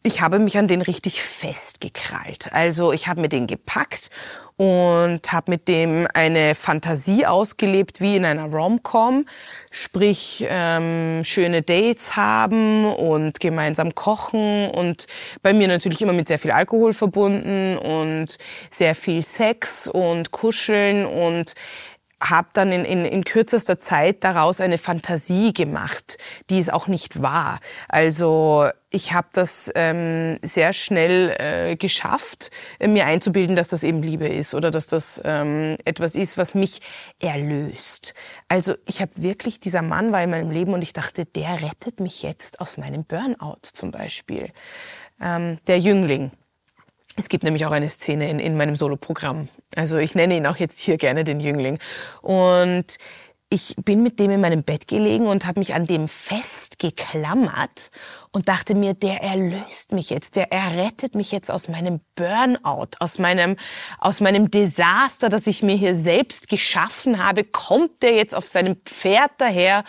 ich 0.02 0.22
habe 0.22 0.38
mich 0.38 0.56
an 0.56 0.66
den 0.66 0.80
richtig 0.80 1.22
festgekrallt. 1.22 2.54
Also 2.54 2.90
ich 2.90 3.06
habe 3.06 3.20
mir 3.20 3.28
den 3.28 3.46
gepackt 3.46 4.08
und 4.56 5.30
habe 5.30 5.50
mit 5.50 5.68
dem 5.68 6.06
eine 6.14 6.54
Fantasie 6.54 7.26
ausgelebt 7.26 8.00
wie 8.00 8.16
in 8.16 8.24
einer 8.24 8.46
Rom-Com, 8.46 9.26
sprich 9.70 10.46
ähm, 10.48 11.22
schöne 11.22 11.60
Dates 11.60 12.16
haben 12.16 12.86
und 12.86 13.40
gemeinsam 13.40 13.94
kochen 13.94 14.70
und 14.70 15.06
bei 15.42 15.52
mir 15.52 15.68
natürlich 15.68 16.00
immer 16.00 16.14
mit 16.14 16.28
sehr 16.28 16.38
viel 16.38 16.50
Alkohol 16.50 16.94
verbunden 16.94 17.76
und 17.76 18.38
sehr 18.70 18.94
viel 18.94 19.22
Sex 19.22 19.86
und 19.86 20.30
Kuscheln 20.30 21.04
und 21.04 21.54
habe 22.22 22.48
dann 22.52 22.70
in, 22.70 22.84
in, 22.84 23.04
in 23.04 23.24
kürzester 23.24 23.80
Zeit 23.80 24.24
daraus 24.24 24.60
eine 24.60 24.78
Fantasie 24.78 25.52
gemacht, 25.52 26.18
die 26.50 26.58
es 26.58 26.68
auch 26.68 26.86
nicht 26.86 27.22
war. 27.22 27.58
Also 27.88 28.68
ich 28.90 29.12
habe 29.12 29.28
das 29.32 29.70
ähm, 29.74 30.38
sehr 30.42 30.72
schnell 30.72 31.34
äh, 31.38 31.76
geschafft, 31.76 32.50
mir 32.84 33.06
einzubilden, 33.06 33.56
dass 33.56 33.68
das 33.68 33.84
eben 33.84 34.02
Liebe 34.02 34.28
ist 34.28 34.54
oder 34.54 34.70
dass 34.70 34.86
das 34.86 35.20
ähm, 35.24 35.76
etwas 35.84 36.14
ist, 36.14 36.36
was 36.36 36.54
mich 36.54 36.80
erlöst. 37.20 38.14
Also 38.48 38.74
ich 38.86 39.00
habe 39.00 39.12
wirklich, 39.16 39.60
dieser 39.60 39.82
Mann 39.82 40.12
war 40.12 40.22
in 40.22 40.30
meinem 40.30 40.50
Leben 40.50 40.74
und 40.74 40.82
ich 40.82 40.92
dachte, 40.92 41.24
der 41.24 41.62
rettet 41.62 42.00
mich 42.00 42.22
jetzt 42.22 42.60
aus 42.60 42.76
meinem 42.76 43.04
Burnout 43.04 43.60
zum 43.72 43.92
Beispiel. 43.92 44.50
Ähm, 45.20 45.58
der 45.66 45.78
Jüngling. 45.78 46.32
Es 47.16 47.28
gibt 47.28 47.44
nämlich 47.44 47.66
auch 47.66 47.72
eine 47.72 47.88
Szene 47.88 48.30
in, 48.30 48.38
in 48.38 48.56
meinem 48.56 48.76
Soloprogramm. 48.76 49.48
Also 49.76 49.98
ich 49.98 50.14
nenne 50.14 50.36
ihn 50.36 50.46
auch 50.46 50.56
jetzt 50.56 50.78
hier 50.78 50.96
gerne 50.96 51.24
den 51.24 51.40
Jüngling. 51.40 51.78
Und 52.22 52.98
ich 53.52 53.74
bin 53.84 54.04
mit 54.04 54.20
dem 54.20 54.30
in 54.30 54.40
meinem 54.40 54.62
Bett 54.62 54.86
gelegen 54.86 55.26
und 55.26 55.44
habe 55.44 55.58
mich 55.58 55.74
an 55.74 55.84
dem 55.84 56.06
festgeklammert 56.06 57.90
und 58.30 58.48
dachte 58.48 58.76
mir, 58.76 58.94
der 58.94 59.24
erlöst 59.24 59.90
mich 59.90 60.08
jetzt, 60.08 60.36
der 60.36 60.52
errettet 60.52 61.16
mich 61.16 61.32
jetzt 61.32 61.50
aus 61.50 61.66
meinem 61.66 62.00
Burnout, 62.14 62.90
aus 63.00 63.18
meinem 63.18 63.56
aus 63.98 64.20
meinem 64.20 64.52
Desaster, 64.52 65.28
das 65.28 65.48
ich 65.48 65.64
mir 65.64 65.74
hier 65.74 65.96
selbst 65.96 66.48
geschaffen 66.48 67.22
habe, 67.22 67.42
kommt 67.42 68.04
der 68.04 68.14
jetzt 68.14 68.36
auf 68.36 68.46
seinem 68.46 68.76
Pferd 68.84 69.32
daher 69.38 69.82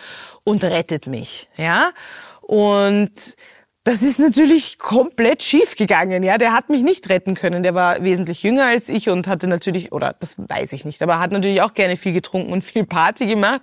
und 0.44 0.64
rettet 0.64 1.06
mich, 1.06 1.48
ja? 1.56 1.92
Und 2.40 3.36
das 3.84 4.02
ist 4.02 4.20
natürlich 4.20 4.78
komplett 4.78 5.42
schief 5.42 5.74
gegangen. 5.74 6.22
Ja, 6.22 6.38
der 6.38 6.52
hat 6.52 6.68
mich 6.68 6.84
nicht 6.84 7.08
retten 7.08 7.34
können. 7.34 7.64
Der 7.64 7.74
war 7.74 8.00
wesentlich 8.04 8.44
jünger 8.44 8.66
als 8.66 8.88
ich 8.88 9.08
und 9.08 9.26
hatte 9.26 9.48
natürlich, 9.48 9.90
oder 9.90 10.14
das 10.20 10.36
weiß 10.38 10.72
ich 10.72 10.84
nicht, 10.84 11.02
aber 11.02 11.18
hat 11.18 11.32
natürlich 11.32 11.62
auch 11.62 11.74
gerne 11.74 11.96
viel 11.96 12.12
getrunken 12.12 12.52
und 12.52 12.62
viel 12.62 12.86
Party 12.86 13.26
gemacht 13.26 13.62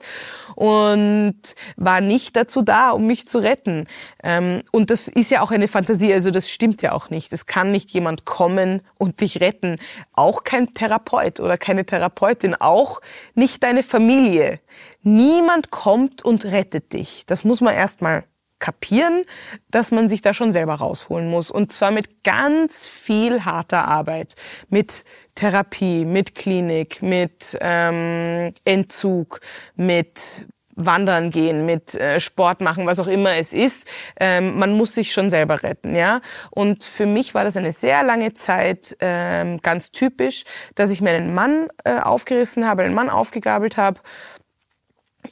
und 0.56 1.40
war 1.78 2.02
nicht 2.02 2.36
dazu 2.36 2.62
da, 2.62 2.90
um 2.90 3.08
mich 3.08 3.28
zu 3.28 3.38
retten. 3.38 3.88
Ähm, 4.22 4.62
und 4.74 4.90
das 4.90 5.08
ist 5.08 5.32
ja 5.32 5.42
auch 5.42 5.52
eine 5.52 5.70
Fantasie, 5.70 6.12
also 6.12 6.32
das 6.32 6.50
stimmt 6.52 6.82
ja 6.82 6.92
auch 6.92 7.10
nicht. 7.10 7.32
Es 7.32 7.46
kann 7.46 7.72
nicht 7.72 7.92
jemand 7.92 8.26
kommen 8.26 8.82
und 8.98 9.22
dich 9.22 9.40
retten. 9.40 9.78
Auch 10.12 10.44
kein 10.44 10.74
Therapeut 10.74 11.40
oder 11.40 11.58
keine 11.58 11.86
Therapeutin, 11.86 12.56
auch 12.56 13.00
nicht 13.36 13.64
deine 13.64 13.84
Familie. 13.84 14.60
Niemand 15.02 15.72
kommt 15.72 16.26
und 16.26 16.44
rettet 16.44 16.92
dich. 16.92 17.24
Das 17.26 17.46
muss 17.46 17.62
man 17.62 17.74
erstmal 17.74 18.26
kapieren, 18.60 19.24
dass 19.72 19.92
man 19.92 20.08
sich 20.08 20.22
da 20.22 20.34
schon 20.34 20.52
selber 20.52 20.76
rausholen 20.76 21.30
muss. 21.30 21.50
Und 21.52 21.72
zwar 21.72 21.92
mit 21.92 22.24
ganz 22.24 22.86
viel 22.86 23.46
harter 23.46 23.88
Arbeit, 23.88 24.36
mit 24.70 25.04
Therapie, 25.36 26.06
mit 26.06 26.36
Klinik, 26.36 27.02
mit 27.02 27.58
ähm, 27.62 28.54
Entzug, 28.66 29.40
mit 29.76 30.46
Wandern 30.80 31.30
gehen, 31.30 31.66
mit 31.66 31.96
äh, 31.96 32.20
Sport 32.20 32.62
machen, 32.62 32.88
was 32.88 33.00
auch 33.00 33.08
immer 33.08 33.36
es 33.36 33.54
ist. 33.54 33.88
Ähm, 34.20 34.58
man 34.58 34.74
muss 34.74 34.96
sich 34.96 35.12
schon 35.12 35.30
selber 35.30 35.62
retten, 35.62 35.96
ja. 35.96 36.22
Und 36.52 36.84
für 36.84 37.06
mich 37.06 37.34
war 37.36 37.44
das 37.44 37.58
eine 37.58 37.72
sehr 37.72 38.04
lange 38.04 38.34
Zeit 38.34 38.96
ähm, 39.02 39.62
ganz 39.62 39.92
typisch, 39.92 40.46
dass 40.76 40.90
ich 40.90 41.02
mir 41.02 41.12
einen 41.12 41.34
Mann 41.34 41.68
äh, 41.84 42.00
aufgerissen 42.00 42.66
habe, 42.66 42.84
einen 42.84 42.96
Mann 42.96 43.10
aufgegabelt 43.10 43.78
habe 43.78 44.00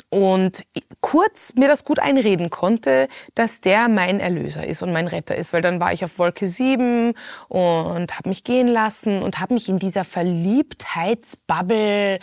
und 0.09 0.63
kurz 1.01 1.53
mir 1.55 1.67
das 1.67 1.85
gut 1.85 1.99
einreden 1.99 2.49
konnte, 2.49 3.07
dass 3.35 3.61
der 3.61 3.87
mein 3.87 4.19
Erlöser 4.19 4.65
ist 4.65 4.81
und 4.81 4.91
mein 4.93 5.07
Retter 5.07 5.35
ist, 5.35 5.53
weil 5.53 5.61
dann 5.61 5.79
war 5.79 5.93
ich 5.93 6.03
auf 6.03 6.17
Wolke 6.19 6.47
7 6.47 7.13
und 7.47 8.17
habe 8.17 8.29
mich 8.29 8.43
gehen 8.43 8.67
lassen 8.67 9.21
und 9.21 9.39
habe 9.39 9.53
mich 9.53 9.69
in 9.69 9.79
dieser 9.79 10.03
Verliebtheitsbubble 10.03 12.19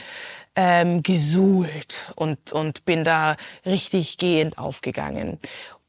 ähm, 0.56 1.02
gesuhlt 1.02 2.12
und, 2.16 2.52
und 2.52 2.84
bin 2.84 3.04
da 3.04 3.36
richtig 3.64 4.18
gehend 4.18 4.58
aufgegangen. 4.58 5.38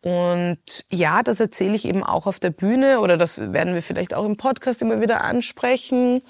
Und 0.01 0.85
ja, 0.91 1.23
das 1.23 1.39
erzähle 1.39 1.75
ich 1.75 1.85
eben 1.85 2.03
auch 2.03 2.27
auf 2.27 2.39
der 2.39 2.51
Bühne 2.51 2.99
oder 2.99 3.17
das 3.17 3.53
werden 3.53 3.73
wir 3.73 3.81
vielleicht 3.81 4.13
auch 4.13 4.25
im 4.25 4.37
Podcast 4.37 4.81
immer 4.81 5.01
wieder 5.01 5.23
ansprechen. 5.23 6.21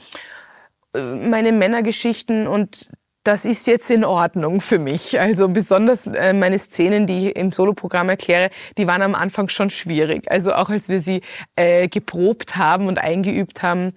Äh, 0.96 1.02
meine 1.02 1.52
Männergeschichten 1.52 2.48
und 2.48 2.90
das 3.26 3.44
ist 3.44 3.66
jetzt 3.66 3.90
in 3.90 4.06
Ordnung 4.06 4.62
für 4.62 4.78
mich. 4.78 5.20
Also 5.20 5.50
besonders 5.50 6.06
äh, 6.06 6.32
meine 6.32 6.60
Szenen, 6.60 7.08
die 7.08 7.30
ich 7.30 7.36
im 7.36 7.52
Soloprogramm 7.52 8.08
erkläre, 8.08 8.52
die 8.78 8.86
waren 8.88 9.02
am 9.02 9.16
Anfang 9.16 9.50
schon 9.50 9.72
schwierig. 9.72 10.32
Also 10.32 10.54
auch 10.54 10.70
als 10.70 10.90
wir 10.90 11.00
sie 11.00 11.22
äh, 11.56 11.88
geprobt 11.88 12.56
haben 12.56 12.88
und 12.88 13.00
eingeübt 13.00 13.64
haben, 13.64 13.94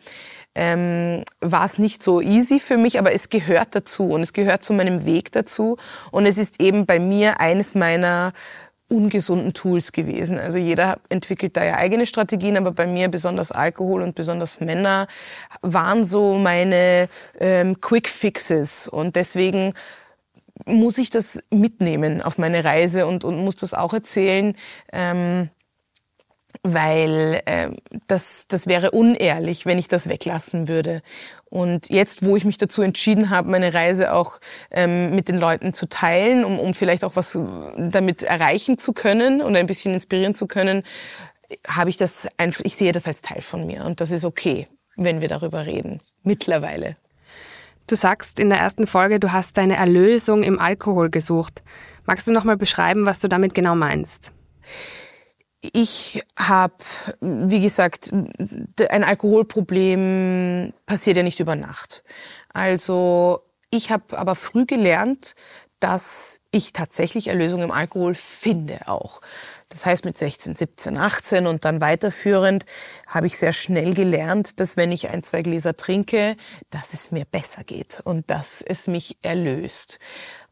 ähm, 0.54 1.24
war 1.40 1.66
es 1.66 1.78
nicht 1.78 2.02
so 2.02 2.22
easy 2.22 2.58
für 2.58 2.78
mich, 2.78 2.98
aber 2.98 3.12
es 3.12 3.28
gehört 3.28 3.74
dazu 3.74 4.10
und 4.10 4.22
es 4.22 4.32
gehört 4.32 4.64
zu 4.64 4.72
meinem 4.72 5.04
Weg 5.04 5.30
dazu. 5.30 5.76
Und 6.10 6.24
es 6.24 6.38
ist 6.38 6.60
eben 6.60 6.86
bei 6.86 6.98
mir 6.98 7.38
eines 7.38 7.74
meiner 7.74 8.32
ungesunden 8.88 9.52
Tools 9.52 9.92
gewesen. 9.92 10.38
Also 10.38 10.58
jeder 10.58 10.98
entwickelt 11.08 11.56
da 11.56 11.64
ja 11.64 11.76
eigene 11.76 12.06
Strategien, 12.06 12.56
aber 12.56 12.72
bei 12.72 12.86
mir 12.86 13.08
besonders 13.08 13.52
Alkohol 13.52 14.02
und 14.02 14.14
besonders 14.14 14.60
Männer 14.60 15.06
waren 15.60 16.04
so 16.04 16.34
meine 16.34 17.08
ähm, 17.38 17.80
Quick 17.80 18.08
Fixes 18.08 18.88
und 18.88 19.16
deswegen 19.16 19.74
muss 20.64 20.98
ich 20.98 21.10
das 21.10 21.42
mitnehmen 21.50 22.22
auf 22.22 22.38
meine 22.38 22.64
Reise 22.64 23.06
und, 23.06 23.24
und 23.24 23.44
muss 23.44 23.56
das 23.56 23.74
auch 23.74 23.92
erzählen. 23.92 24.56
Ähm, 24.92 25.50
weil 26.62 27.42
äh, 27.44 27.68
das, 28.06 28.46
das 28.48 28.66
wäre 28.66 28.90
unehrlich, 28.90 29.66
wenn 29.66 29.78
ich 29.78 29.88
das 29.88 30.08
weglassen 30.08 30.68
würde. 30.68 31.02
Und 31.50 31.90
jetzt, 31.90 32.24
wo 32.24 32.36
ich 32.36 32.44
mich 32.44 32.58
dazu 32.58 32.82
entschieden 32.82 33.30
habe, 33.30 33.50
meine 33.50 33.74
Reise 33.74 34.12
auch 34.12 34.40
ähm, 34.70 35.14
mit 35.14 35.28
den 35.28 35.38
Leuten 35.38 35.72
zu 35.72 35.88
teilen, 35.88 36.44
um, 36.44 36.58
um 36.58 36.74
vielleicht 36.74 37.04
auch 37.04 37.16
was 37.16 37.38
damit 37.76 38.22
erreichen 38.22 38.78
zu 38.78 38.92
können 38.92 39.42
und 39.42 39.56
ein 39.56 39.66
bisschen 39.66 39.94
inspirieren 39.94 40.34
zu 40.34 40.46
können, 40.46 40.84
habe 41.66 41.90
ich 41.90 41.96
das 41.96 42.28
einfach, 42.36 42.64
ich 42.64 42.76
sehe 42.76 42.92
das 42.92 43.06
als 43.06 43.22
Teil 43.22 43.40
von 43.40 43.66
mir 43.66 43.84
und 43.84 44.00
das 44.00 44.10
ist 44.10 44.24
okay, 44.24 44.66
wenn 44.96 45.20
wir 45.20 45.28
darüber 45.28 45.66
reden. 45.66 46.00
Mittlerweile. 46.22 46.96
Du 47.86 47.96
sagst 47.96 48.38
in 48.38 48.50
der 48.50 48.58
ersten 48.58 48.86
Folge, 48.86 49.18
du 49.18 49.32
hast 49.32 49.56
deine 49.56 49.76
Erlösung 49.76 50.42
im 50.42 50.58
Alkohol 50.58 51.08
gesucht. 51.08 51.62
Magst 52.04 52.26
du 52.26 52.32
noch 52.32 52.44
mal 52.44 52.58
beschreiben, 52.58 53.06
was 53.06 53.18
du 53.20 53.28
damit 53.28 53.54
genau 53.54 53.74
meinst? 53.74 54.32
Ich 55.60 56.22
habe, 56.38 56.74
wie 57.20 57.60
gesagt, 57.60 58.12
ein 58.12 59.04
Alkoholproblem 59.04 60.72
passiert 60.86 61.16
ja 61.16 61.22
nicht 61.22 61.40
über 61.40 61.56
Nacht. 61.56 62.04
Also 62.52 63.40
ich 63.70 63.90
habe 63.90 64.16
aber 64.16 64.36
früh 64.36 64.66
gelernt, 64.66 65.34
dass 65.80 66.40
ich 66.50 66.72
tatsächlich 66.72 67.28
Erlösung 67.28 67.62
im 67.62 67.70
Alkohol 67.70 68.14
finde 68.14 68.88
auch. 68.88 69.20
Das 69.68 69.86
heißt 69.86 70.04
mit 70.04 70.18
16, 70.18 70.56
17, 70.56 70.96
18 70.96 71.46
und 71.46 71.64
dann 71.64 71.80
weiterführend 71.80 72.64
habe 73.06 73.26
ich 73.26 73.38
sehr 73.38 73.52
schnell 73.52 73.94
gelernt, 73.94 74.58
dass 74.58 74.76
wenn 74.76 74.90
ich 74.90 75.08
ein, 75.08 75.22
zwei 75.22 75.42
Gläser 75.42 75.76
trinke, 75.76 76.36
dass 76.70 76.94
es 76.94 77.12
mir 77.12 77.24
besser 77.24 77.62
geht 77.62 78.00
und 78.04 78.30
dass 78.30 78.62
es 78.62 78.88
mich 78.88 79.18
erlöst. 79.22 79.98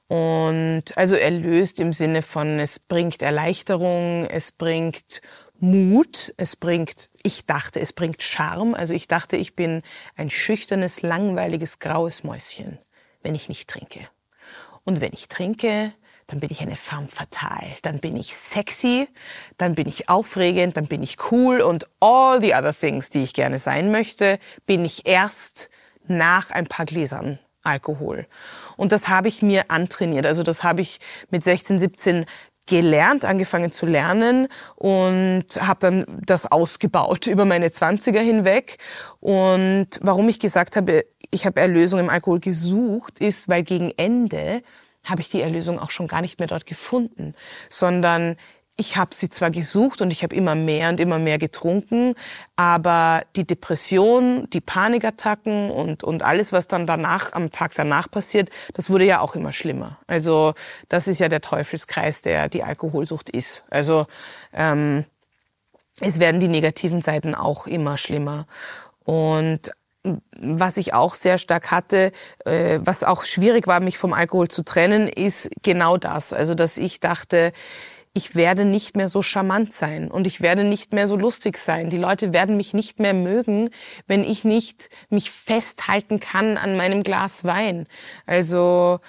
Und 0.09 0.97
also 0.97 1.17
erlöst 1.17 1.81
im 1.81 1.93
Sinne 1.93 2.23
von, 2.23 2.61
es 2.61 2.79
bringt 2.79 3.23
Erleichterung, 3.23 4.27
es 4.27 4.53
bringt 4.53 5.21
Mut, 5.59 6.33
es 6.37 6.55
bringt, 6.55 7.11
ich 7.23 7.47
dachte, 7.47 7.81
es 7.81 7.93
bringt 7.93 8.23
Charme. 8.23 8.75
Also 8.75 8.95
ich 8.95 9.09
dachte, 9.09 9.37
ich 9.37 9.57
bin 9.57 9.83
ein 10.15 10.31
schüchternes, 10.31 11.03
langweiliges, 11.03 11.81
graues 11.81 12.23
Mäuschen, 12.23 12.79
wenn 13.23 13.35
ich 13.35 13.49
nicht 13.49 13.69
trinke. 13.69 14.09
Und 14.85 15.01
wenn 15.01 15.13
ich 15.13 15.27
trinke, 15.27 15.93
dann 16.29 16.39
bin 16.39 16.51
ich 16.51 16.61
eine 16.61 16.77
femme 16.77 17.09
fatale, 17.09 17.75
dann 17.83 17.99
bin 18.01 18.17
ich 18.17 18.37
sexy, 18.37 19.09
dann 19.59 19.75
bin 19.75 19.89
ich 19.89 20.09
aufregend, 20.09 20.77
dann 20.77 20.87
bin 20.87 21.03
ich 21.03 21.31
cool 21.31 21.61
und 21.61 21.87
all 22.01 22.41
the 22.41 22.55
other 22.55 22.75
things, 22.75 23.11
die 23.11 23.23
ich 23.23 23.33
gerne 23.33 23.59
sein 23.59 23.91
möchte, 23.91 24.39
bin 24.67 24.85
ich 24.85 25.07
erst 25.07 25.69
nach 26.07 26.51
ein 26.51 26.67
paar 26.67 26.87
Gläsern 26.87 27.41
Alkohol. 27.67 28.27
Und 28.77 28.93
das 28.93 29.09
habe 29.09 29.29
ich 29.29 29.43
mir 29.43 29.71
antrainiert. 29.71 30.27
Also 30.27 30.43
das 30.43 30.63
habe 30.63 30.81
ich 30.81 30.99
mit 31.31 31.43
16, 31.45 31.79
17 31.79 32.27
gelernt, 32.67 33.25
angefangen 33.25 33.71
zu 33.71 33.87
lernen 33.87 34.49
und 34.75 35.47
habe 35.61 35.79
dann 35.81 36.05
das 36.27 36.51
ausgebaut 36.51 37.27
über 37.27 37.45
meine 37.45 37.69
20er 37.69 38.21
hinweg. 38.21 38.79
Und 39.21 39.89
warum 40.01 40.29
ich 40.29 40.41
gesagt 40.41 40.77
habe, 40.77 41.07
ich 41.31 41.47
habe 41.47 41.61
Erlösung 41.61 42.01
im 42.01 42.11
Alkohol 42.11 42.41
gesucht, 42.41 43.19
ist, 43.19 43.49
weil 43.49 43.63
gegen 43.63 43.93
Ende 43.97 44.63
habe 45.05 45.21
ich 45.21 45.31
die 45.31 45.41
Erlösung 45.41 45.79
auch 45.79 45.91
schon 45.91 46.09
gar 46.09 46.21
nicht 46.21 46.39
mehr 46.41 46.49
dort 46.49 46.67
gefunden, 46.67 47.35
sondern 47.71 48.37
ich 48.77 48.97
habe 48.97 49.15
sie 49.15 49.31
zwar 49.31 49.51
gesucht 49.51 50.03
und 50.03 50.11
ich 50.11 50.23
habe 50.23 50.37
immer 50.37 50.55
mehr 50.55 50.91
und 50.91 51.01
immer 51.01 51.19
mehr 51.19 51.39
getrunken, 51.39 52.15
aber 52.57 53.23
die 53.35 53.47
Depression, 53.47 54.49
die 54.51 54.61
Panikattacken 54.61 55.71
und, 55.71 56.05
und 56.05 56.23
alles, 56.23 56.53
was 56.53 56.69
dann 56.69 56.87
danach, 56.87 57.33
am 57.33 57.51
Tag 57.51 57.73
danach 57.75 58.11
passiert, 58.11 58.51
das 58.75 58.91
wurde 58.91 59.07
ja 59.07 59.21
auch 59.21 59.35
immer 59.35 59.53
schlimmer. 59.53 59.99
Also 60.07 60.53
das 60.91 61.09
ist 61.09 61.21
ja 61.21 61.29
der 61.29 61.41
Teufelskreis, 61.41 62.21
der 62.21 62.49
die 62.49 62.63
Alkoholsucht 62.63 63.31
ist. 63.31 63.65
Also 63.71 64.07
ähm, 64.53 65.07
es 66.01 66.21
werden 66.21 66.41
die 66.41 66.49
negativen 66.49 67.01
Seiten 67.01 67.35
auch 67.35 67.67
immer 67.67 67.97
schlimmer. 67.97 68.47
Und 69.05 69.71
was 70.39 70.77
ich 70.77 70.95
auch 70.95 71.15
sehr 71.15 71.39
stark 71.39 71.71
hatte, 71.71 72.13
äh, 72.45 72.79
was 72.83 73.05
auch 73.05 73.25
schwierig 73.25 73.67
war, 73.67 73.81
mich 73.81 73.99
vom 73.99 74.13
Alkohol 74.13 74.49
zu 74.49 74.65
trennen, 74.65 75.09
ist 75.09 75.51
genau 75.63 75.97
das. 75.97 76.33
Also 76.33 76.55
dass 76.55 76.79
ich 76.79 77.01
dachte, 77.01 77.53
ich 78.17 78.35
werde 78.35 78.65
nicht 78.65 78.97
mehr 78.97 79.11
so 79.11 79.21
charmant 79.21 79.75
sein 79.75 80.11
und 80.11 80.27
ich 80.27 80.41
werde 80.41 80.65
nicht 80.65 80.95
mehr 80.95 81.07
so 81.07 81.17
lustig 81.17 81.59
sein. 81.59 81.91
Die 81.91 81.99
Leute 81.99 82.33
werden 82.33 82.57
mich 82.57 82.73
nicht 82.73 82.99
mehr 82.99 83.13
mögen, 83.13 83.69
wenn 84.07 84.25
ich 84.25 84.43
nicht 84.43 84.89
mich 85.11 85.31
festhalten 85.31 86.19
kann 86.19 86.57
an 86.57 86.79
meinem 86.79 87.03
Glas 87.03 87.45
Wein. 87.45 87.87
Also 88.25 89.01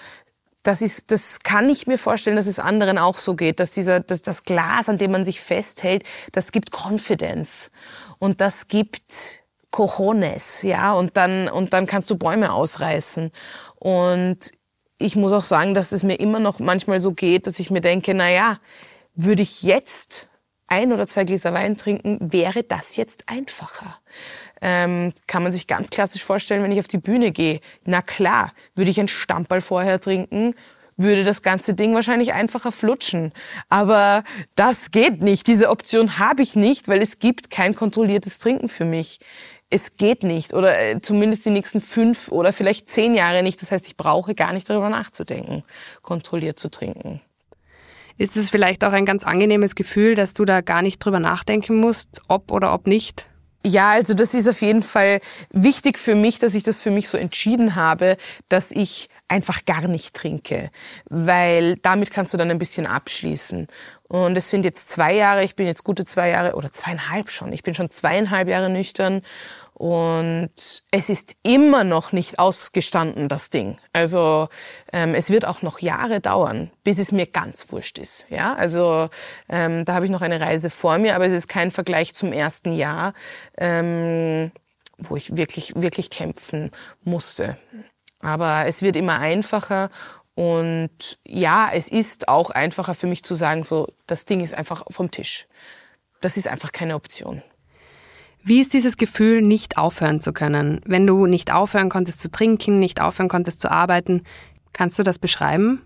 das 0.62 0.82
ist, 0.82 1.10
das 1.12 1.40
kann 1.40 1.70
ich 1.70 1.88
mir 1.88 1.98
vorstellen, 1.98 2.36
dass 2.36 2.48
es 2.48 2.60
anderen 2.60 2.98
auch 2.98 3.18
so 3.18 3.36
geht, 3.36 3.62
dass 3.62 3.72
dieser, 3.72 4.02
dass 4.02 4.24
das 4.24 4.44
Glas, 4.44 4.90
an 4.90 4.98
dem 4.98 5.12
man 5.12 5.24
sich 5.24 5.40
festhält, 5.40 6.04
das 6.34 6.52
gibt 6.52 6.72
Confidence 6.74 7.72
und 8.20 8.42
das 8.42 8.68
gibt 8.68 9.46
Cojones, 9.72 10.64
ja, 10.64 10.92
und 10.92 11.16
dann, 11.16 11.48
und 11.48 11.72
dann 11.72 11.86
kannst 11.86 12.10
du 12.10 12.18
Bäume 12.18 12.52
ausreißen. 12.52 13.32
Und 13.76 14.52
ich 14.98 15.16
muss 15.16 15.32
auch 15.32 15.44
sagen, 15.44 15.74
dass 15.74 15.92
es 15.92 16.04
mir 16.04 16.16
immer 16.16 16.40
noch 16.40 16.60
manchmal 16.60 17.00
so 17.00 17.12
geht, 17.12 17.48
dass 17.48 17.60
ich 17.60 17.70
mir 17.70 17.82
denke, 17.82 18.14
na 18.14 18.30
ja, 18.30 18.58
würde 19.18 19.42
ich 19.42 19.64
jetzt 19.64 20.30
ein 20.68 20.94
oder 20.94 21.08
zwei 21.08 21.24
Gläser 21.24 21.54
Wein 21.54 21.78
trinken, 21.78 22.20
wäre 22.32 22.64
das 22.64 22.98
jetzt 22.98 23.24
einfacher. 23.28 23.98
Ähm, 24.62 25.14
kann 25.26 25.44
man 25.44 25.52
sich 25.52 25.66
ganz 25.68 25.90
klassisch 25.90 26.24
vorstellen, 26.24 26.62
wenn 26.62 26.72
ich 26.72 26.80
auf 26.80 26.88
die 26.88 26.98
Bühne 26.98 27.32
gehe. 27.32 27.60
Na 27.86 28.02
klar, 28.02 28.54
würde 28.76 28.92
ich 28.92 29.00
ein 29.00 29.08
Stammball 29.08 29.62
vorher 29.62 30.00
trinken, 30.00 30.54
würde 30.98 31.24
das 31.24 31.42
ganze 31.42 31.74
Ding 31.74 31.94
wahrscheinlich 31.96 32.34
einfacher 32.34 32.72
flutschen. 32.72 33.32
Aber 33.70 34.24
das 34.56 34.92
geht 34.92 35.24
nicht. 35.24 35.48
Diese 35.48 35.70
Option 35.70 36.20
habe 36.20 36.42
ich 36.42 36.56
nicht, 36.56 36.88
weil 36.88 37.02
es 37.02 37.20
gibt 37.20 37.50
kein 37.50 37.76
kontrolliertes 37.76 38.40
Trinken 38.40 38.68
für 38.68 38.86
mich. 38.86 39.20
Es 39.70 39.98
geht 39.98 40.24
nicht 40.24 40.54
oder 40.54 40.80
äh, 40.80 41.00
zumindest 41.00 41.46
die 41.46 41.50
nächsten 41.50 41.82
fünf 41.82 42.32
oder 42.32 42.54
vielleicht 42.54 42.90
zehn 42.90 43.16
Jahre 43.16 43.44
nicht. 43.44 43.62
Das 43.62 43.72
heißt, 43.72 43.88
ich 43.88 43.98
brauche 43.98 44.36
gar 44.36 44.54
nicht 44.54 44.70
darüber 44.70 44.90
nachzudenken, 44.90 45.64
kontrolliert 46.02 46.58
zu 46.60 46.70
trinken. 46.70 47.22
Ist 48.18 48.36
es 48.36 48.50
vielleicht 48.50 48.84
auch 48.84 48.94
ein 48.94 49.06
ganz 49.06 49.24
angenehmes 49.24 49.76
Gefühl, 49.76 50.16
dass 50.16 50.34
du 50.34 50.44
da 50.44 50.62
gar 50.62 50.82
nicht 50.82 51.00
drüber 51.00 51.20
nachdenken 51.20 51.80
musst, 51.80 52.22
ob 52.28 52.52
oder 52.52 52.74
ob 52.74 52.88
nicht? 52.88 53.28
Ja, 53.66 53.92
also 53.92 54.14
das 54.14 54.34
ist 54.34 54.48
auf 54.48 54.62
jeden 54.62 54.82
Fall 54.82 55.20
wichtig 55.52 55.98
für 55.98 56.16
mich, 56.16 56.40
dass 56.40 56.56
ich 56.56 56.64
das 56.64 56.80
für 56.80 56.90
mich 56.90 57.10
so 57.10 57.18
entschieden 57.18 57.76
habe, 57.76 58.16
dass 58.48 58.72
ich 58.72 59.10
einfach 59.28 59.66
gar 59.66 59.88
nicht 59.90 60.16
trinke, 60.16 60.70
weil 61.10 61.76
damit 61.82 62.12
kannst 62.12 62.34
du 62.34 62.38
dann 62.38 62.50
ein 62.50 62.60
bisschen 62.60 62.88
abschließen. 62.88 63.68
Und 64.08 64.38
es 64.38 64.50
sind 64.50 64.64
jetzt 64.64 64.90
zwei 64.90 65.14
Jahre, 65.14 65.44
ich 65.44 65.56
bin 65.58 65.68
jetzt 65.68 65.84
gute 65.84 66.06
zwei 66.06 66.30
Jahre 66.30 66.56
oder 66.56 66.72
zweieinhalb 66.72 67.30
schon. 67.30 67.52
Ich 67.52 67.64
bin 67.64 67.74
schon 67.74 67.90
zweieinhalb 67.90 68.48
Jahre 68.48 68.70
nüchtern 68.70 69.22
und 69.80 70.50
es 70.90 71.10
ist 71.10 71.36
immer 71.44 71.84
noch 71.84 72.12
nicht 72.12 72.40
ausgestanden, 72.40 73.30
das 73.30 73.52
Ding. 73.52 73.78
Also 73.94 74.50
ähm, 74.92 75.14
es 75.14 75.30
wird 75.30 75.46
auch 75.46 75.62
noch 75.62 75.78
Jahre 75.80 76.20
dauern, 76.20 76.72
bis 76.84 76.98
es 76.98 77.12
mir 77.12 77.28
ganz 77.28 77.72
wurscht 77.72 78.00
ist. 78.00 78.26
Ja, 78.32 78.56
also 78.56 79.08
ähm, 79.50 79.86
da 79.86 79.94
habe 79.94 80.06
ich 80.06 80.12
noch 80.12 80.22
eine 80.24 80.42
Reise 80.42 80.72
vor 80.72 80.98
mir, 80.98 81.14
aber 81.16 81.28
es 81.28 81.34
ist 81.34 81.48
kein 81.48 81.70
Vergleich 81.70 82.16
zum 82.16 82.34
ersten 82.34 82.74
Jahr, 82.74 83.14
ähm, 83.56 84.52
wo 84.98 85.16
ich 85.16 85.38
wirklich 85.38 85.74
wirklich 85.76 86.10
kämpfen 86.10 86.72
musste. 87.04 87.56
Aber 88.20 88.66
es 88.66 88.82
wird 88.82 88.96
immer 88.96 89.20
einfacher 89.20 89.92
Und 90.34 91.18
ja, 91.24 91.70
es 91.74 91.88
ist 91.88 92.28
auch 92.28 92.52
einfacher 92.52 92.94
für 92.94 93.08
mich 93.08 93.24
zu 93.24 93.34
sagen, 93.34 93.64
so, 93.64 93.88
das 94.06 94.26
Ding 94.26 94.42
ist 94.42 94.54
einfach 94.54 94.86
vom 94.90 95.10
Tisch. 95.10 95.48
Das 96.22 96.38
ist 96.38 96.48
einfach 96.48 96.72
keine 96.72 96.94
Option. 96.94 97.42
Wie 98.48 98.62
ist 98.62 98.72
dieses 98.72 98.96
Gefühl, 98.96 99.42
nicht 99.42 99.78
aufhören 99.78 100.22
zu 100.22 100.32
können? 100.32 100.80
Wenn 100.86 101.06
du 101.06 101.26
nicht 101.26 101.52
aufhören 101.52 101.90
konntest 101.90 102.22
zu 102.22 102.32
trinken, 102.32 102.80
nicht 102.80 103.02
aufhören 103.02 103.28
konntest 103.28 103.60
zu 103.60 103.70
arbeiten, 103.70 104.24
kannst 104.72 104.98
du 104.98 105.04
das 105.04 105.20
beschreiben? 105.20 105.82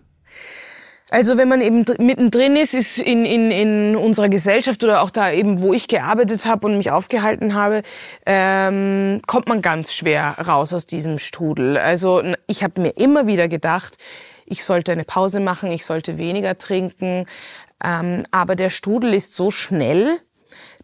Also 1.09 1.37
wenn 1.37 1.49
man 1.49 1.61
eben 1.61 1.83
mittendrin 1.97 2.55
ist, 2.55 2.75
ist 2.75 2.99
in, 2.99 3.25
in, 3.25 3.49
in 3.49 3.95
unserer 3.95 4.29
Gesellschaft 4.29 4.83
oder 4.83 5.01
auch 5.01 5.09
da 5.09 5.31
eben, 5.31 5.59
wo 5.59 5.73
ich 5.73 5.87
gearbeitet 5.87 6.45
habe 6.45 6.67
und 6.67 6.77
mich 6.77 6.91
aufgehalten 6.91 7.55
habe, 7.55 7.81
ähm, 8.27 9.23
kommt 9.25 9.49
man 9.49 9.63
ganz 9.63 9.95
schwer 9.95 10.37
raus 10.47 10.71
aus 10.71 10.85
diesem 10.85 11.17
Strudel. 11.17 11.79
Also 11.79 12.21
ich 12.45 12.63
habe 12.63 12.79
mir 12.79 12.91
immer 12.91 13.25
wieder 13.25 13.47
gedacht, 13.47 13.97
ich 14.45 14.63
sollte 14.63 14.91
eine 14.91 15.03
Pause 15.03 15.39
machen, 15.39 15.71
ich 15.71 15.83
sollte 15.83 16.19
weniger 16.19 16.59
trinken. 16.59 17.25
Ähm, 17.83 18.27
aber 18.29 18.55
der 18.55 18.69
Strudel 18.69 19.15
ist 19.15 19.33
so 19.33 19.49
schnell, 19.49 20.19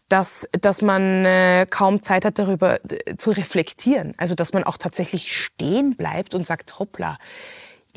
dass, 0.10 0.48
dass 0.62 0.82
man 0.82 1.26
äh, 1.26 1.66
kaum 1.70 2.02
Zeit 2.02 2.26
hat, 2.26 2.40
darüber 2.40 2.80
äh, 2.84 3.16
zu 3.18 3.32
reflektieren. 3.32 4.14
Also 4.18 4.36
dass 4.36 4.54
man 4.54 4.64
auch 4.64 4.78
tatsächlich 4.78 5.36
stehen 5.36 5.96
bleibt 5.96 6.36
und 6.36 6.46
sagt, 6.46 6.80
hoppla, 6.80 7.18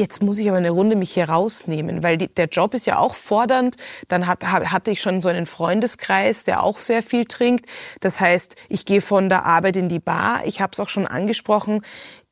jetzt 0.01 0.23
muss 0.23 0.39
ich 0.39 0.49
aber 0.49 0.57
eine 0.57 0.71
Runde 0.71 0.97
mich 0.97 1.13
hier 1.13 1.29
rausnehmen, 1.29 2.03
weil 2.03 2.17
die, 2.17 2.27
der 2.27 2.47
Job 2.47 2.75
ist 2.75 2.87
ja 2.87 2.99
auch 2.99 3.15
fordernd. 3.15 3.77
Dann 4.09 4.27
hat, 4.27 4.45
hatte 4.45 4.91
ich 4.91 5.01
schon 5.01 5.21
so 5.21 5.29
einen 5.29 5.47
Freundeskreis, 5.47 6.45
der 6.45 6.63
auch 6.63 6.79
sehr 6.79 7.03
viel 7.03 7.27
trinkt. 7.27 7.67
Das 8.01 8.19
heißt, 8.19 8.57
ich 8.69 8.87
gehe 8.87 9.03
von 9.03 9.29
der 9.29 9.45
Arbeit 9.45 9.77
in 9.77 9.89
die 9.89 10.01
Bar. 10.01 10.41
Ich 10.47 10.61
habe 10.61 10.73
es 10.73 10.81
auch 10.81 10.89
schon 10.89 11.07
angesprochen. 11.07 11.83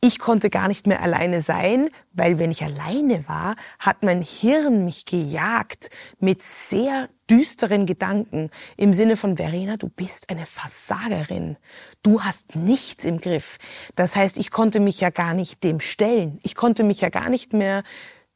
Ich 0.00 0.20
konnte 0.20 0.48
gar 0.48 0.68
nicht 0.68 0.86
mehr 0.86 1.02
alleine 1.02 1.40
sein, 1.40 1.90
weil 2.12 2.38
wenn 2.38 2.52
ich 2.52 2.62
alleine 2.62 3.26
war, 3.28 3.56
hat 3.80 4.04
mein 4.04 4.22
Hirn 4.22 4.84
mich 4.84 5.06
gejagt 5.06 5.90
mit 6.20 6.40
sehr 6.40 7.08
düsteren 7.28 7.84
Gedanken 7.84 8.50
im 8.76 8.94
Sinne 8.94 9.16
von 9.16 9.36
Verena, 9.36 9.76
du 9.76 9.88
bist 9.88 10.30
eine 10.30 10.46
Versagerin. 10.46 11.56
Du 12.04 12.22
hast 12.22 12.54
nichts 12.54 13.04
im 13.04 13.20
Griff. 13.20 13.58
Das 13.96 14.14
heißt, 14.14 14.38
ich 14.38 14.52
konnte 14.52 14.78
mich 14.78 15.00
ja 15.00 15.10
gar 15.10 15.34
nicht 15.34 15.64
dem 15.64 15.80
stellen. 15.80 16.38
Ich 16.44 16.54
konnte 16.54 16.84
mich 16.84 17.00
ja 17.00 17.08
gar 17.08 17.28
nicht 17.28 17.52
mehr 17.52 17.82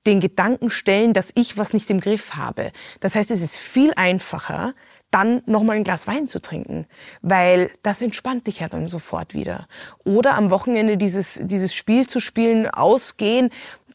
den 0.04 0.18
Gedanken 0.18 0.68
stellen, 0.68 1.12
dass 1.12 1.30
ich 1.36 1.58
was 1.58 1.72
nicht 1.72 1.88
im 1.90 2.00
Griff 2.00 2.34
habe. 2.34 2.72
Das 2.98 3.14
heißt, 3.14 3.30
es 3.30 3.40
ist 3.40 3.56
viel 3.56 3.92
einfacher, 3.94 4.74
dann 5.12 5.42
nochmal 5.46 5.76
ein 5.76 5.84
Glas 5.84 6.08
Wein 6.08 6.26
zu 6.26 6.40
trinken, 6.40 6.86
weil 7.20 7.70
das 7.82 8.02
entspannt 8.02 8.48
dich 8.48 8.60
ja 8.60 8.68
dann 8.68 8.88
sofort 8.88 9.34
wieder. 9.34 9.68
Oder 10.04 10.34
am 10.34 10.50
Wochenende 10.50 10.96
dieses, 10.96 11.40
dieses 11.44 11.74
Spiel 11.74 12.08
zu 12.08 12.18
spielen, 12.18 12.68
ausgehen, 12.68 13.50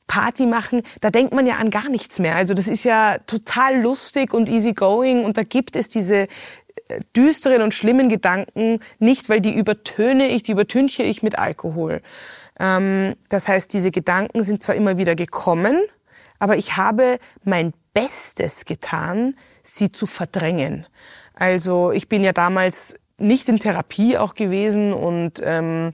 Party 0.08 0.46
machen, 0.46 0.84
da 1.02 1.10
denkt 1.10 1.34
man 1.34 1.46
ja 1.46 1.56
an 1.56 1.70
gar 1.70 1.90
nichts 1.90 2.20
mehr. 2.20 2.36
Also 2.36 2.54
das 2.54 2.68
ist 2.68 2.86
ja 2.86 3.18
total 3.28 3.82
lustig 3.82 4.34
und 4.34 4.48
easygoing 4.48 5.26
und 5.26 5.38
da 5.38 5.44
gibt 5.44 5.76
es 5.76 5.90
diese 5.90 6.28
äh, 6.88 7.02
düsteren 7.16 7.62
und 7.62 7.74
schlimmen 7.74 8.08
Gedanken 8.08 8.80
nicht, 9.00 9.28
weil 9.28 9.42
die 9.42 9.54
übertöne 9.54 10.30
ich, 10.30 10.44
die 10.44 10.54
übertünche 10.54 11.04
ich 11.04 11.24
mit 11.24 11.38
Alkohol. 11.38 12.02
Ähm, 12.60 13.16
das 13.28 13.48
heißt, 13.48 13.74
diese 13.74 13.92
Gedanken 13.92 14.44
sind 14.44 14.64
zwar 14.64 14.76
immer 14.76 14.98
wieder 14.98 15.16
gekommen, 15.16 15.78
aber 16.40 16.58
ich 16.58 16.78
habe 16.78 17.18
mein 17.44 17.74
Bestes 17.94 18.66
getan, 18.66 19.36
sie 19.64 19.92
zu 19.92 20.06
verdrängen. 20.06 20.86
Also 21.34 21.92
ich 21.92 22.10
bin 22.10 22.24
ja 22.24 22.34
damals 22.34 23.00
nicht 23.18 23.50
in 23.50 23.58
Therapie 23.58 24.18
auch 24.18 24.36
gewesen 24.36 24.94
und 24.94 25.42
ähm, 25.44 25.94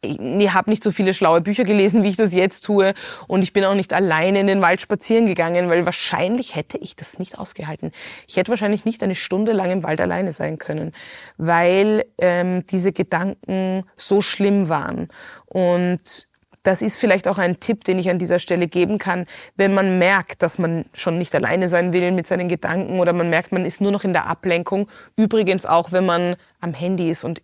ich 0.00 0.52
habe 0.52 0.70
nicht 0.70 0.82
so 0.82 0.90
viele 0.90 1.14
schlaue 1.14 1.40
Bücher 1.40 1.64
gelesen, 1.64 2.02
wie 2.02 2.08
ich 2.08 2.16
das 2.16 2.34
jetzt 2.34 2.62
tue. 2.62 2.94
Und 3.28 3.42
ich 3.42 3.52
bin 3.52 3.64
auch 3.64 3.74
nicht 3.74 3.92
alleine 3.92 4.40
in 4.40 4.46
den 4.46 4.60
Wald 4.60 4.80
spazieren 4.80 5.26
gegangen, 5.26 5.68
weil 5.68 5.86
wahrscheinlich 5.86 6.54
hätte 6.54 6.78
ich 6.78 6.96
das 6.96 7.18
nicht 7.18 7.38
ausgehalten. 7.38 7.92
Ich 8.26 8.36
hätte 8.36 8.50
wahrscheinlich 8.50 8.84
nicht 8.84 9.02
eine 9.02 9.14
Stunde 9.14 9.52
lang 9.52 9.70
im 9.70 9.82
Wald 9.82 10.00
alleine 10.00 10.32
sein 10.32 10.58
können, 10.58 10.92
weil 11.36 12.04
ähm, 12.18 12.64
diese 12.66 12.92
Gedanken 12.92 13.84
so 13.96 14.22
schlimm 14.22 14.68
waren. 14.68 15.08
Und 15.46 16.28
das 16.62 16.82
ist 16.82 16.98
vielleicht 16.98 17.28
auch 17.28 17.38
ein 17.38 17.60
Tipp, 17.60 17.84
den 17.84 17.98
ich 17.98 18.08
an 18.10 18.18
dieser 18.18 18.38
Stelle 18.38 18.68
geben 18.68 18.98
kann, 18.98 19.26
wenn 19.56 19.74
man 19.74 19.98
merkt, 19.98 20.42
dass 20.42 20.58
man 20.58 20.84
schon 20.94 21.18
nicht 21.18 21.34
alleine 21.34 21.68
sein 21.68 21.92
will 21.92 22.12
mit 22.12 22.26
seinen 22.26 22.48
Gedanken 22.48 23.00
oder 23.00 23.12
man 23.12 23.30
merkt, 23.30 23.52
man 23.52 23.64
ist 23.64 23.80
nur 23.80 23.90
noch 23.90 24.04
in 24.04 24.12
der 24.12 24.26
Ablenkung. 24.26 24.88
Übrigens 25.16 25.66
auch, 25.66 25.92
wenn 25.92 26.06
man 26.06 26.36
am 26.60 26.74
Handy 26.74 27.10
ist 27.10 27.24
und 27.24 27.42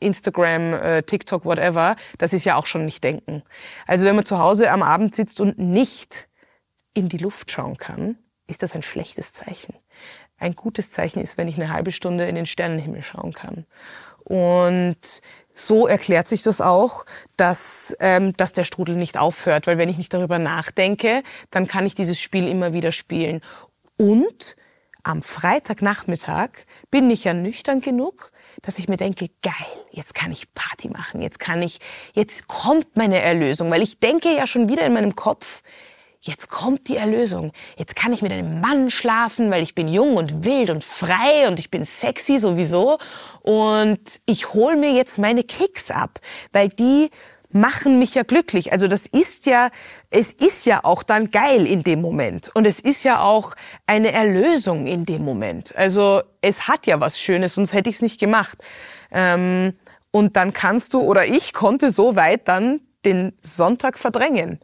Instagram, 0.00 0.74
äh, 0.74 1.02
TikTok, 1.02 1.44
whatever, 1.44 1.96
das 2.18 2.32
ist 2.32 2.44
ja 2.44 2.56
auch 2.56 2.66
schon 2.66 2.84
nicht 2.84 3.02
denken. 3.02 3.42
Also 3.86 4.06
wenn 4.06 4.16
man 4.16 4.24
zu 4.24 4.38
Hause 4.38 4.70
am 4.70 4.82
Abend 4.82 5.14
sitzt 5.14 5.40
und 5.40 5.58
nicht 5.58 6.28
in 6.94 7.08
die 7.08 7.18
Luft 7.18 7.50
schauen 7.50 7.78
kann, 7.78 8.18
ist 8.48 8.62
das 8.62 8.74
ein 8.74 8.82
schlechtes 8.82 9.32
Zeichen. 9.32 9.74
Ein 10.36 10.54
gutes 10.54 10.90
Zeichen 10.90 11.20
ist, 11.20 11.38
wenn 11.38 11.48
ich 11.48 11.56
eine 11.56 11.72
halbe 11.72 11.92
Stunde 11.92 12.26
in 12.26 12.34
den 12.34 12.46
Sternenhimmel 12.46 13.02
schauen 13.02 13.32
kann. 13.32 13.64
Und 14.24 15.22
so 15.54 15.86
erklärt 15.86 16.28
sich 16.28 16.42
das 16.42 16.60
auch, 16.60 17.04
dass, 17.36 17.94
ähm, 18.00 18.32
dass 18.34 18.52
der 18.52 18.64
Strudel 18.64 18.96
nicht 18.96 19.18
aufhört, 19.18 19.66
weil 19.66 19.78
wenn 19.78 19.88
ich 19.88 19.98
nicht 19.98 20.14
darüber 20.14 20.38
nachdenke, 20.38 21.22
dann 21.50 21.66
kann 21.66 21.86
ich 21.86 21.94
dieses 21.94 22.20
Spiel 22.20 22.48
immer 22.48 22.72
wieder 22.72 22.92
spielen. 22.92 23.40
Und 23.98 24.56
am 25.04 25.20
Freitagnachmittag 25.20 26.50
bin 26.90 27.10
ich 27.10 27.24
ja 27.24 27.34
nüchtern 27.34 27.80
genug, 27.80 28.30
dass 28.62 28.78
ich 28.78 28.88
mir 28.88 28.96
denke, 28.96 29.28
geil, 29.42 29.54
jetzt 29.90 30.14
kann 30.14 30.30
ich 30.30 30.54
Party 30.54 30.88
machen, 30.90 31.20
jetzt 31.20 31.40
kann 31.40 31.60
ich, 31.60 31.80
jetzt 32.14 32.46
kommt 32.46 32.96
meine 32.96 33.20
Erlösung, 33.20 33.70
weil 33.70 33.82
ich 33.82 33.98
denke 33.98 34.34
ja 34.34 34.46
schon 34.46 34.68
wieder 34.68 34.86
in 34.86 34.92
meinem 34.92 35.16
Kopf, 35.16 35.62
jetzt 36.22 36.48
kommt 36.48 36.88
die 36.88 36.96
Erlösung. 36.96 37.52
Jetzt 37.76 37.96
kann 37.96 38.12
ich 38.12 38.22
mit 38.22 38.32
einem 38.32 38.60
Mann 38.60 38.90
schlafen, 38.90 39.50
weil 39.50 39.62
ich 39.62 39.74
bin 39.74 39.88
jung 39.88 40.16
und 40.16 40.44
wild 40.44 40.70
und 40.70 40.84
frei 40.84 41.48
und 41.48 41.58
ich 41.58 41.70
bin 41.70 41.84
sexy 41.84 42.38
sowieso. 42.38 42.98
Und 43.40 44.20
ich 44.26 44.54
hol 44.54 44.76
mir 44.76 44.92
jetzt 44.92 45.18
meine 45.18 45.42
Kicks 45.42 45.90
ab, 45.90 46.20
weil 46.52 46.68
die 46.68 47.10
machen 47.50 47.98
mich 47.98 48.14
ja 48.14 48.22
glücklich. 48.22 48.72
Also 48.72 48.88
das 48.88 49.06
ist 49.06 49.46
ja, 49.46 49.70
es 50.10 50.32
ist 50.32 50.64
ja 50.64 50.84
auch 50.84 51.02
dann 51.02 51.30
geil 51.30 51.66
in 51.66 51.82
dem 51.82 52.00
Moment. 52.00 52.50
Und 52.54 52.66
es 52.66 52.80
ist 52.80 53.02
ja 53.02 53.20
auch 53.20 53.54
eine 53.86 54.12
Erlösung 54.12 54.86
in 54.86 55.04
dem 55.04 55.24
Moment. 55.24 55.76
Also 55.76 56.22
es 56.40 56.68
hat 56.68 56.86
ja 56.86 57.00
was 57.00 57.20
Schönes, 57.20 57.54
sonst 57.54 57.72
hätte 57.72 57.90
ich 57.90 57.96
es 57.96 58.02
nicht 58.02 58.20
gemacht. 58.20 58.58
Ähm, 59.10 59.72
und 60.12 60.36
dann 60.36 60.52
kannst 60.52 60.94
du, 60.94 61.00
oder 61.00 61.26
ich 61.26 61.52
konnte 61.52 61.90
so 61.90 62.16
weit 62.16 62.48
dann 62.48 62.80
den 63.04 63.32
Sonntag 63.42 63.98
verdrängen. 63.98 64.60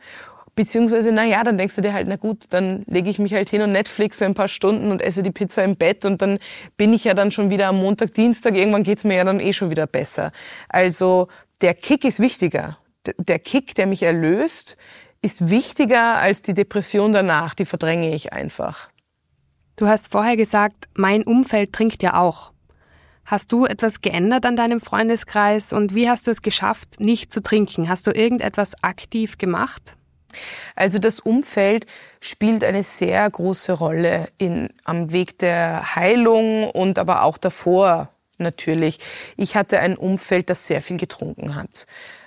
Beziehungsweise, 0.59 1.13
na 1.13 1.23
ja, 1.23 1.45
dann 1.45 1.57
denkst 1.57 1.77
du 1.77 1.83
dir 1.83 1.93
halt, 1.93 2.09
na 2.09 2.17
gut, 2.17 2.47
dann 2.51 2.83
lege 2.89 3.09
ich 3.09 3.21
mich 3.21 3.33
halt 3.33 3.49
hin 3.49 3.63
und 3.63 3.71
Netflixe 3.71 4.25
ein 4.25 4.35
paar 4.35 4.49
Stunden 4.49 4.91
und 4.91 5.01
esse 5.01 5.23
die 5.23 5.31
Pizza 5.31 5.63
im 5.63 5.77
Bett 5.77 6.05
und 6.05 6.21
dann 6.21 6.41
bin 6.77 6.93
ich 6.93 7.05
ja 7.05 7.15
dann 7.15 7.31
schon 7.31 7.49
wieder 7.51 7.69
am 7.69 7.77
Montag, 7.77 8.13
Dienstag, 8.13 8.57
irgendwann 8.57 8.83
geht's 8.83 9.05
mir 9.05 9.19
ja 9.19 9.23
dann 9.23 9.39
eh 9.39 9.53
schon 9.53 9.71
wieder 9.71 9.87
besser. 9.87 10.33
Also 10.69 11.29
der 11.61 11.75
Kick 11.75 12.05
ist 12.05 12.19
wichtiger. 12.19 12.77
Der 13.19 13.39
Kick, 13.39 13.77
der 13.77 13.87
mich 13.87 14.03
erlöst, 14.03 14.77
ist 15.23 15.49
wichtiger 15.49 16.17
als 16.17 16.43
die 16.43 16.55
Depression 16.55 17.13
danach. 17.13 17.55
Die 17.55 17.65
verdränge 17.65 18.13
ich 18.13 18.33
einfach. 18.33 18.91
Du 19.77 19.87
hast 19.87 20.11
vorher 20.11 20.37
gesagt, 20.37 20.89
mein 20.97 21.23
Umfeld 21.23 21.73
trinkt 21.73 22.03
ja 22.03 22.15
auch. 22.15 22.51
Hast 23.25 23.53
du 23.53 23.65
etwas 23.65 24.01
geändert 24.01 24.45
an 24.45 24.57
deinem 24.57 24.81
Freundeskreis 24.81 25.73
und 25.73 25.95
wie 25.95 26.11
hast 26.11 26.27
du 26.27 26.33
es 26.33 26.43
geschafft, 26.43 26.99
nicht 26.99 27.33
zu 27.33 27.43
trinken? 27.43 27.89
Hast 27.89 28.09
du 28.09 28.11
irgendetwas 28.11 28.83
aktiv 28.83 29.39
gemacht? 29.39 29.95
Also 30.77 30.99
das 30.99 31.21
Umfeld 31.21 31.87
spielt 32.21 32.65
eine 32.65 32.83
sehr 32.83 33.29
große 33.29 33.73
Rolle 33.73 34.29
in, 34.39 34.71
am 34.85 35.13
Weg 35.13 35.39
der 35.39 35.95
Heilung 35.97 36.71
und 36.71 36.99
aber 36.99 37.23
auch 37.23 37.39
davor 37.39 38.11
natürlich. 38.39 38.99
Ich 39.37 39.57
hatte 39.57 39.81
ein 39.81 39.97
Umfeld, 39.97 40.51
das 40.51 40.67
sehr 40.67 40.81
viel 40.81 40.97
getrunken 40.97 41.55
hat. 41.55 41.87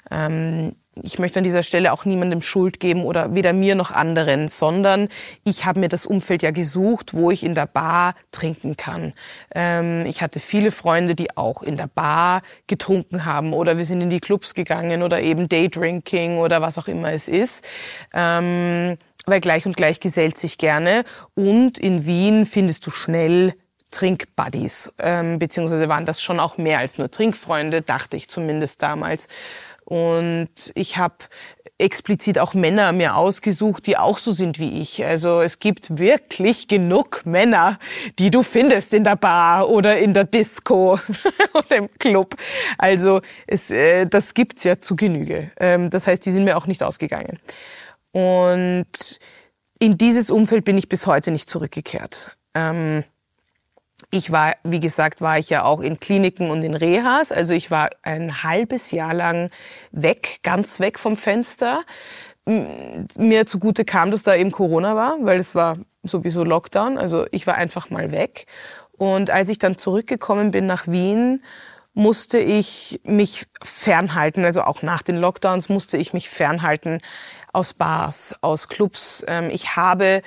Ähm, 0.10 0.76
ich 0.96 1.20
möchte 1.20 1.40
an 1.40 1.44
dieser 1.44 1.64
Stelle 1.64 1.94
auch 1.94 2.04
niemandem 2.04 2.42
Schuld 2.42 2.80
geben 2.80 3.06
oder 3.06 3.34
weder 3.34 3.54
mir 3.54 3.76
noch 3.76 3.92
anderen, 3.92 4.48
sondern 4.48 5.08
ich 5.46 5.66
habe 5.66 5.80
mir 5.80 5.88
das 5.88 6.06
Umfeld 6.06 6.42
ja 6.44 6.52
gesucht, 6.52 7.14
wo 7.14 7.32
ich 7.32 7.44
in 7.44 7.56
der 7.56 7.66
Bar 7.66 8.14
trinken 8.32 8.76
kann. 8.76 9.14
Ähm, 9.56 10.06
ich 10.06 10.22
hatte 10.22 10.40
viele 10.40 10.70
Freunde, 10.70 11.16
die 11.16 11.38
auch 11.38 11.64
in 11.64 11.78
der 11.78 11.88
Bar 11.88 12.42
getrunken 12.68 13.24
haben 13.26 13.54
oder 13.54 13.78
wir 13.78 13.86
sind 13.86 14.02
in 14.02 14.10
die 14.10 14.20
Clubs 14.20 14.54
gegangen 14.54 15.02
oder 15.02 15.22
eben 15.22 15.48
Daydrinking 15.48 16.38
oder 16.38 16.62
was 16.62 16.78
auch 16.78 16.88
immer 16.88 17.14
es 17.14 17.28
ist. 17.28 17.66
Ähm, 18.14 18.98
weil 19.26 19.40
gleich 19.40 19.66
und 19.66 19.78
gleich 19.78 20.00
gesellt 20.00 20.38
sich 20.38 20.58
gerne. 20.58 21.04
Und 21.36 21.78
in 21.78 22.06
Wien 22.06 22.46
findest 22.46 22.86
du 22.88 22.92
schnell 22.92 23.54
Trinkbuddies, 23.92 24.94
ähm, 25.00 25.38
beziehungsweise 25.38 25.90
waren 25.90 26.06
das 26.06 26.22
schon 26.22 26.40
auch 26.40 26.58
mehr 26.58 26.80
als 26.80 26.98
nur 26.98 27.12
Trinkfreunde, 27.12 27.82
dachte 27.82 28.16
ich 28.16 28.30
zumindest 28.30 28.82
damals. 28.82 29.28
Und 29.92 30.72
ich 30.76 30.96
habe 30.96 31.16
explizit 31.78 32.40
auch 32.40 32.54
Männer 32.54 32.94
mir 32.94 33.18
ausgesucht, 33.18 33.88
die 33.88 33.98
auch 33.98 34.20
so 34.20 34.32
sind 34.32 34.58
wie 34.58 34.80
ich. 34.80 35.04
Also 35.04 35.42
es 35.42 35.60
gibt 35.60 35.98
wirklich 35.98 36.70
genug 36.70 37.26
Männer, 37.26 37.78
die 38.18 38.30
du 38.30 38.42
findest 38.42 38.94
in 38.94 39.04
der 39.04 39.18
Bar 39.18 39.68
oder 39.68 40.00
in 40.00 40.14
der 40.14 40.24
Disco 40.24 40.98
oder 41.54 41.76
im 41.76 41.90
Club. 42.00 42.38
Also 42.78 43.20
es, 43.48 43.70
äh, 43.70 44.06
das 44.08 44.34
gibt's 44.34 44.64
ja 44.64 44.80
zu 44.80 44.96
Genüge. 44.96 45.52
Ähm, 45.60 45.90
das 45.90 46.08
heißt, 46.08 46.26
die 46.26 46.32
sind 46.32 46.46
mir 46.46 46.56
auch 46.56 46.68
nicht 46.68 46.84
ausgegangen. 46.84 47.40
Und 48.14 49.20
in 49.78 49.98
dieses 49.98 50.32
Umfeld 50.32 50.64
bin 50.64 50.78
ich 50.78 50.88
bis 50.88 51.06
heute 51.06 51.32
nicht 51.32 51.50
zurückgekehrt. 51.50 52.38
Ähm, 52.54 53.04
ich 54.10 54.32
war, 54.32 54.56
wie 54.64 54.80
gesagt, 54.80 55.22
war 55.22 55.38
ich 55.38 55.50
ja 55.50 55.64
auch 55.64 55.82
in 55.82 56.00
Kliniken 56.00 56.50
und 56.50 56.64
in 56.64 56.74
Rehas. 56.74 57.32
Also 57.32 57.54
ich 57.54 57.72
war 57.72 57.90
ein 58.02 58.44
halbes 58.44 58.92
Jahr 58.92 59.14
lang 59.14 59.50
weg, 59.92 60.40
ganz 60.44 60.80
weg 60.80 60.98
vom 60.98 61.16
Fenster. 61.16 61.84
Mir 62.46 63.46
zugute 63.46 63.86
kam, 63.86 64.12
dass 64.12 64.24
da 64.24 64.36
eben 64.36 64.52
Corona 64.52 64.96
war, 64.96 65.18
weil 65.22 65.40
es 65.40 65.54
war 65.56 65.78
sowieso 66.04 66.44
Lockdown. 66.44 66.98
Also 66.98 67.26
ich 67.32 67.46
war 67.46 67.56
einfach 67.56 67.90
mal 67.90 68.12
weg. 68.12 68.46
Und 68.92 69.30
als 69.30 69.50
ich 69.50 69.58
dann 69.58 69.78
zurückgekommen 69.78 70.52
bin 70.52 70.66
nach 70.66 70.88
Wien, 70.88 71.42
musste 71.94 72.40
ich 72.40 73.02
mich 73.04 73.48
fernhalten, 73.62 74.46
also 74.46 74.64
auch 74.64 74.82
nach 74.82 75.02
den 75.02 75.18
Lockdowns 75.18 75.68
musste 75.68 75.98
ich 75.98 76.14
mich 76.14 76.30
fernhalten 76.30 77.02
aus 77.52 77.74
Bars, 77.74 78.36
aus 78.42 78.70
Clubs. 78.70 79.26
Ähm, 79.28 79.50
ich 79.52 79.76
habe 79.76 80.22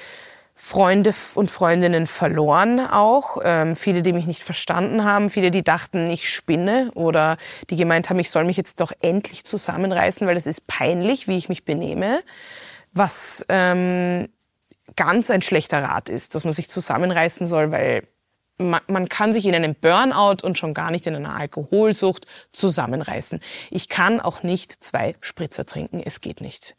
Freunde 0.56 1.12
und 1.34 1.50
Freundinnen 1.50 2.06
verloren 2.06 2.78
auch. 2.78 3.38
Ähm, 3.42 3.74
viele, 3.74 4.02
die 4.02 4.12
mich 4.12 4.26
nicht 4.26 4.42
verstanden 4.42 5.04
haben, 5.04 5.28
viele, 5.28 5.50
die 5.50 5.64
dachten, 5.64 6.08
ich 6.08 6.32
spinne 6.32 6.92
oder 6.94 7.38
die 7.70 7.76
gemeint 7.76 8.08
haben, 8.08 8.20
ich 8.20 8.30
soll 8.30 8.44
mich 8.44 8.56
jetzt 8.56 8.80
doch 8.80 8.92
endlich 9.02 9.44
zusammenreißen, 9.44 10.26
weil 10.26 10.36
es 10.36 10.46
ist 10.46 10.66
peinlich, 10.68 11.26
wie 11.26 11.36
ich 11.36 11.48
mich 11.48 11.64
benehme. 11.64 12.20
Was 12.92 13.44
ähm, 13.48 14.28
ganz 14.94 15.30
ein 15.30 15.42
schlechter 15.42 15.82
Rat 15.82 16.08
ist, 16.08 16.36
dass 16.36 16.44
man 16.44 16.52
sich 16.52 16.70
zusammenreißen 16.70 17.48
soll, 17.48 17.72
weil 17.72 18.06
man, 18.56 18.80
man 18.86 19.08
kann 19.08 19.32
sich 19.32 19.46
in 19.46 19.54
einem 19.56 19.74
Burnout 19.74 20.46
und 20.46 20.56
schon 20.56 20.74
gar 20.74 20.92
nicht 20.92 21.08
in 21.08 21.16
einer 21.16 21.34
Alkoholsucht 21.34 22.26
zusammenreißen. 22.52 23.40
Ich 23.70 23.88
kann 23.88 24.20
auch 24.20 24.44
nicht 24.44 24.72
zwei 24.84 25.16
Spritzer 25.20 25.66
trinken, 25.66 26.00
es 26.04 26.20
geht 26.20 26.40
nicht 26.40 26.76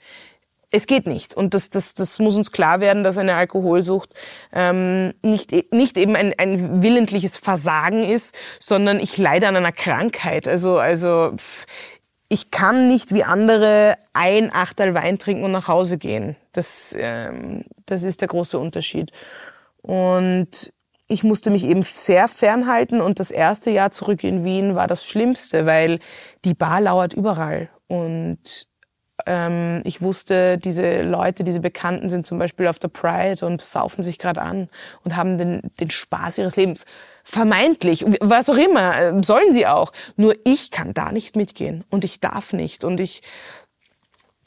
es 0.76 0.88
geht 0.88 1.08
nicht. 1.08 1.34
Und 1.34 1.54
das, 1.54 1.70
das, 1.70 1.94
das 1.94 2.20
muss 2.20 2.36
uns 2.36 2.52
klar 2.52 2.82
werden, 2.82 3.04
dass 3.04 3.18
eine 3.18 3.36
Alkoholsucht 3.36 4.10
ähm, 4.52 5.14
nicht, 5.22 5.52
nicht 5.74 5.98
eben 5.98 6.16
ein, 6.16 6.34
ein 6.38 6.84
willentliches 6.84 7.38
Versagen 7.38 8.04
ist, 8.04 8.36
sondern 8.60 9.00
ich 9.00 9.18
leide 9.18 9.48
an 9.48 9.56
einer 9.56 9.72
Krankheit. 9.72 10.48
Also, 10.48 10.78
also 10.78 11.34
ich 12.28 12.52
kann 12.52 12.88
nicht 12.88 13.14
wie 13.14 13.24
andere 13.24 13.98
ein 14.14 14.54
Achtel 14.54 14.94
Wein 14.94 15.18
trinken 15.18 15.46
und 15.46 15.52
nach 15.52 15.68
Hause 15.68 15.98
gehen. 15.98 16.36
Das, 16.52 16.96
ähm, 16.98 17.64
das 17.86 18.04
ist 18.04 18.22
der 18.22 18.28
große 18.28 18.60
Unterschied. 18.60 19.12
Und 19.82 20.74
ich 21.08 21.24
musste 21.24 21.52
mich 21.52 21.66
eben 21.66 21.84
sehr 21.84 22.28
fernhalten 22.28 23.00
und 23.00 23.20
das 23.20 23.32
erste 23.32 23.70
Jahr 23.70 23.92
zurück 23.92 24.24
in 24.24 24.44
Wien 24.44 24.76
war 24.76 24.88
das 24.88 25.06
Schlimmste, 25.06 25.66
weil 25.66 26.00
die 26.44 26.56
Bar 26.56 26.82
lauert 26.82 27.14
überall 27.14 27.70
und 27.88 28.68
ähm, 29.26 29.82
ich 29.84 30.02
wusste, 30.02 30.58
diese 30.58 31.02
Leute, 31.02 31.44
diese 31.44 31.60
Bekannten 31.60 32.10
sind 32.10 32.26
zum 32.26 32.38
Beispiel 32.38 32.68
auf 32.68 32.80
der 32.80 32.90
Pride 32.90 33.46
und 33.46 33.62
saufen 33.62 34.04
sich 34.04 34.20
gerade 34.20 34.42
an 34.42 34.70
und 35.04 35.16
haben 35.16 35.38
den, 35.38 35.62
den 35.80 35.90
Spaß 35.90 36.38
ihres 36.38 36.56
Lebens. 36.56 36.86
Vermeintlich, 37.24 38.06
was 38.22 38.50
auch 38.50 38.58
immer, 38.58 38.98
äh, 38.98 39.24
sollen 39.24 39.52
sie 39.52 39.68
auch. 39.68 39.92
Nur 40.16 40.36
ich 40.46 40.72
kann 40.72 40.94
da 40.94 41.12
nicht 41.12 41.36
mitgehen 41.36 41.84
und 41.90 42.04
ich 42.04 42.20
darf 42.20 42.54
nicht 42.54 42.84
und 42.84 43.00
ich 43.00 43.22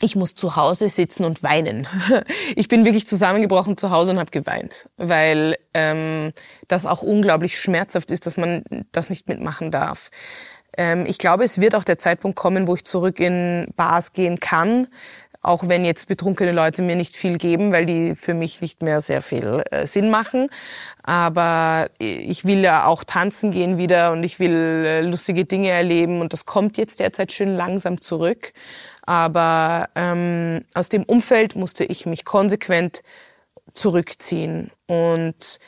ich 0.01 0.15
muss 0.15 0.35
zu 0.35 0.55
Hause 0.55 0.89
sitzen 0.89 1.25
und 1.25 1.43
weinen. 1.43 1.87
Ich 2.55 2.69
bin 2.69 2.85
wirklich 2.85 3.07
zusammengebrochen 3.07 3.77
zu 3.77 3.91
Hause 3.91 4.13
und 4.13 4.19
habe 4.19 4.31
geweint, 4.31 4.89
weil 4.97 5.57
ähm, 5.75 6.33
das 6.67 6.87
auch 6.87 7.03
unglaublich 7.03 7.59
schmerzhaft 7.59 8.11
ist, 8.11 8.27
dass 8.27 8.37
man 8.37 8.63
das 8.93 9.11
nicht 9.11 9.29
mitmachen 9.29 9.71
darf. 9.71 10.11
Ähm, 10.79 11.05
ich 11.07 11.19
glaube, 11.19 11.45
es 11.45 11.61
wird 11.61 11.75
auch 11.75 11.85
der 11.85 11.99
Zeitpunkt 11.99 12.39
kommen, 12.39 12.67
wo 12.67 12.75
ich 12.75 12.85
zurück 12.85 13.21
in 13.21 13.67
Bars 13.77 14.15
gehen 14.15 14.41
kann, 14.41 14.87
auch 15.43 15.69
wenn 15.69 15.85
jetzt 15.85 16.09
betrunkene 16.09 16.53
Leute 16.53 16.83
mir 16.83 16.97
nicht 16.97 17.17
viel 17.17 17.37
geben, 17.39 17.71
weil 17.73 17.85
die 17.87 18.15
für 18.15 18.35
mich 18.35 18.61
nicht 18.61 18.83
mehr 18.83 19.01
sehr 19.01 19.23
viel 19.23 19.63
äh, 19.71 19.87
Sinn 19.87 20.11
machen. 20.11 20.49
Aber 21.03 21.89
ich 21.99 22.45
will 22.45 22.61
ja 22.61 22.87
auch 22.87 23.05
tanzen 23.05 23.51
gehen 23.51 23.77
wieder 23.77 24.13
und 24.13 24.23
ich 24.23 24.41
will 24.41 24.85
äh, 24.87 25.01
lustige 25.01 25.45
Dinge 25.45 25.69
erleben 25.71 26.21
und 26.21 26.33
das 26.33 26.47
kommt 26.47 26.77
jetzt 26.77 27.01
derzeit 27.01 27.33
schön 27.33 27.57
langsam 27.57 28.01
zurück. 28.01 28.53
Aber 29.03 29.89
ähm, 29.95 30.65
aus 30.75 30.89
dem 30.89 31.03
Umfeld 31.05 31.57
musste 31.57 31.85
ich 31.85 32.07
mich 32.07 32.25
konsequent 32.25 33.03
zurückziehen 33.75 34.71
und 34.87 35.59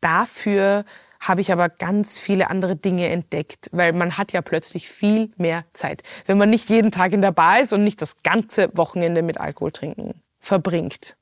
dafür 0.00 0.84
habe 1.20 1.40
ich 1.40 1.52
aber 1.52 1.68
ganz 1.68 2.18
viele 2.18 2.50
andere 2.50 2.76
Dinge 2.76 3.08
entdeckt, 3.08 3.68
weil 3.72 3.92
man 3.92 4.18
hat 4.18 4.32
ja 4.32 4.42
plötzlich 4.42 4.88
viel 4.88 5.30
mehr 5.36 5.64
Zeit, 5.72 6.02
wenn 6.26 6.38
man 6.38 6.50
nicht 6.50 6.68
jeden 6.68 6.90
Tag 6.90 7.12
in 7.12 7.22
der 7.22 7.32
Bar 7.32 7.60
ist 7.60 7.72
und 7.72 7.84
nicht 7.84 8.00
das 8.02 8.22
ganze 8.22 8.70
Wochenende 8.76 9.22
mit 9.22 9.38
Alkohol 9.38 9.72
trinken 9.72 10.22
verbringt. 10.38 11.16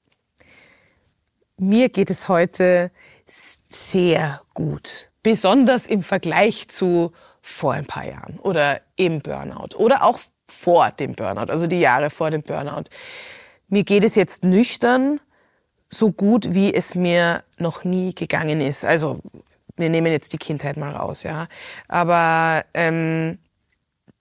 Mir 1.57 1.89
geht 1.89 2.11
es 2.11 2.29
heute 2.29 2.91
sehr 3.27 4.43
gut, 4.53 5.11
besonders 5.23 5.87
im 5.87 6.03
Vergleich 6.03 6.69
zu 6.69 7.13
vor 7.41 7.75
ein 7.75 7.87
paar 7.87 8.07
Jahren 8.07 8.39
oder 8.41 8.81
im 8.97 9.21
Burnout 9.21 9.77
oder 9.77 10.03
auch 10.03 10.19
vor 10.49 10.91
dem 10.91 11.13
Burnout, 11.13 11.51
also 11.51 11.67
die 11.67 11.81
Jahre 11.81 12.11
vor 12.11 12.31
dem 12.31 12.43
Burnout. 12.43 12.85
Mir 13.69 13.85
geht 13.85 14.05
es 14.05 14.15
jetzt 14.15 14.45
nüchtern 14.45 15.21
so 15.89 16.11
gut, 16.13 16.55
wie 16.55 16.75
es 16.75 16.95
mir 16.95 17.45
noch 17.59 17.85
nie 17.85 18.15
gegangen 18.15 18.61
ist. 18.61 18.85
Also 18.85 19.21
wir 19.77 19.91
nehmen 19.91 20.13
jetzt 20.13 20.33
die 20.33 20.39
Kindheit 20.39 20.77
mal 20.77 20.93
raus, 20.93 21.23
ja. 21.23 21.49
Aber 21.89 22.65
ähm, 22.75 23.39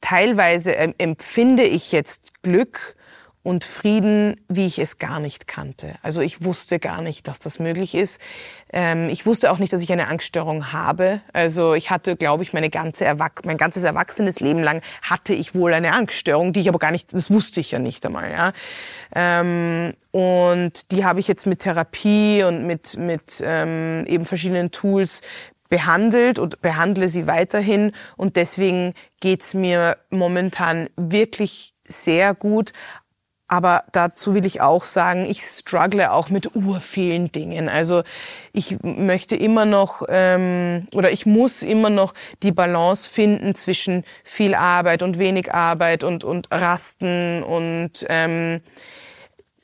teilweise 0.01 0.71
ähm, 0.71 0.93
empfinde 0.97 1.63
ich 1.63 1.91
jetzt 1.91 2.41
Glück 2.43 2.95
und 3.43 3.65
Frieden, 3.65 4.39
wie 4.47 4.65
ich 4.65 4.79
es 4.79 4.97
gar 4.97 5.19
nicht 5.19 5.47
kannte. 5.47 5.95
Also 6.01 6.21
ich 6.21 6.45
wusste 6.45 6.79
gar 6.79 7.01
nicht, 7.01 7.27
dass 7.27 7.39
das 7.39 7.59
möglich 7.59 7.93
ist. 7.93 8.21
Ähm, 8.71 9.09
ich 9.09 9.25
wusste 9.25 9.51
auch 9.51 9.59
nicht, 9.59 9.73
dass 9.73 9.81
ich 9.81 9.91
eine 9.91 10.07
Angststörung 10.07 10.71
habe. 10.71 11.21
Also 11.33 11.73
ich 11.73 11.91
hatte, 11.91 12.15
glaube 12.15 12.43
ich, 12.43 12.53
meine 12.53 12.69
ganze 12.69 13.03
Erwach 13.03 13.31
mein 13.43 13.57
ganzes 13.57 13.83
erwachsenes 13.83 14.39
Leben 14.39 14.63
lang 14.63 14.81
hatte 15.01 15.33
ich 15.33 15.53
wohl 15.53 15.73
eine 15.73 15.91
Angststörung, 15.91 16.53
die 16.53 16.61
ich 16.61 16.69
aber 16.69 16.79
gar 16.79 16.91
nicht, 16.91 17.13
das 17.13 17.29
wusste 17.29 17.59
ich 17.59 17.71
ja 17.71 17.79
nicht 17.79 18.05
einmal. 18.05 18.31
Ja? 18.31 18.53
Ähm, 19.13 19.93
und 20.11 20.91
die 20.91 21.03
habe 21.03 21.19
ich 21.19 21.27
jetzt 21.27 21.45
mit 21.45 21.59
Therapie 21.59 22.43
und 22.43 22.65
mit, 22.65 22.97
mit 22.97 23.43
ähm, 23.45 24.05
eben 24.07 24.25
verschiedenen 24.25 24.71
Tools 24.71 25.21
behandelt 25.67 26.39
und 26.39 26.61
behandle 26.61 27.09
sie 27.09 27.27
weiterhin. 27.27 27.91
Und 28.15 28.35
deswegen 28.35 28.93
geht's 29.19 29.53
mir 29.53 29.97
momentan 30.11 30.87
wirklich 30.95 31.73
sehr 31.85 32.33
gut. 32.33 32.73
Aber 33.53 33.83
dazu 33.91 34.33
will 34.33 34.47
ich 34.47 34.61
auch 34.61 34.83
sagen, 34.83 35.27
ich 35.29 35.43
struggle 35.43 36.11
auch 36.11 36.29
mit 36.29 36.55
urvielen 36.55 37.31
Dingen. 37.31 37.69
Also 37.69 38.01
ich 38.51 38.77
möchte 38.81 39.35
immer 39.35 39.65
noch 39.65 40.01
ähm, 40.09 40.87
oder 40.95 41.11
ich 41.11 41.27
muss 41.27 41.61
immer 41.61 41.91
noch 41.91 42.15
die 42.41 42.51
Balance 42.51 43.07
finden 43.07 43.53
zwischen 43.53 44.05
viel 44.23 44.55
Arbeit 44.55 45.03
und 45.03 45.19
wenig 45.19 45.53
Arbeit 45.53 46.03
und, 46.03 46.23
und 46.23 46.47
Rasten 46.49 47.43
und 47.43 48.07
ähm, 48.09 48.61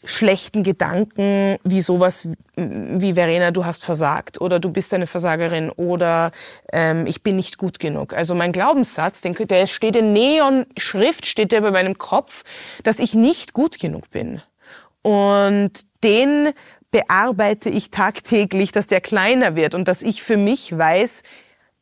schlechten 0.04 0.64
Gedanken 0.64 1.58
wie 1.64 1.82
sowas 1.82 2.28
wie 2.56 3.14
Verena, 3.14 3.52
du 3.52 3.66
hast 3.66 3.84
versagt 3.84 4.40
oder 4.40 4.60
du 4.60 4.72
bist 4.72 4.94
eine 4.94 5.08
Versagerin 5.08 5.70
oder 5.70 6.32
ähm, 6.72 7.06
ich 7.06 7.24
bin 7.24 7.36
nicht 7.36 7.58
gut 7.58 7.80
genug. 7.80 8.14
Also 8.14 8.36
mein 8.36 8.52
Glaubenssatz, 8.52 9.22
den, 9.22 9.34
der 9.34 9.68
steht 9.68 9.96
in 9.96 10.14
Neon-Schrift, 10.14 11.26
steht 11.26 11.52
der 11.52 11.62
bei 11.62 11.72
meinem 11.72 11.98
Kopf, 11.98 12.44
dass 12.84 13.00
ich 13.00 13.14
nicht 13.14 13.54
gut 13.54 13.80
genug 13.80 14.10
bin. 14.10 14.42
Und 15.02 15.72
den 16.04 16.50
bearbeite 16.92 17.70
ich 17.70 17.92
tagtäglich, 17.92 18.72
dass 18.72 18.88
der 18.88 19.02
kleiner 19.02 19.56
wird 19.56 19.76
und 19.76 19.88
dass 19.88 20.02
ich 20.02 20.24
für 20.24 20.38
mich 20.38 20.78
weiß, 20.78 21.24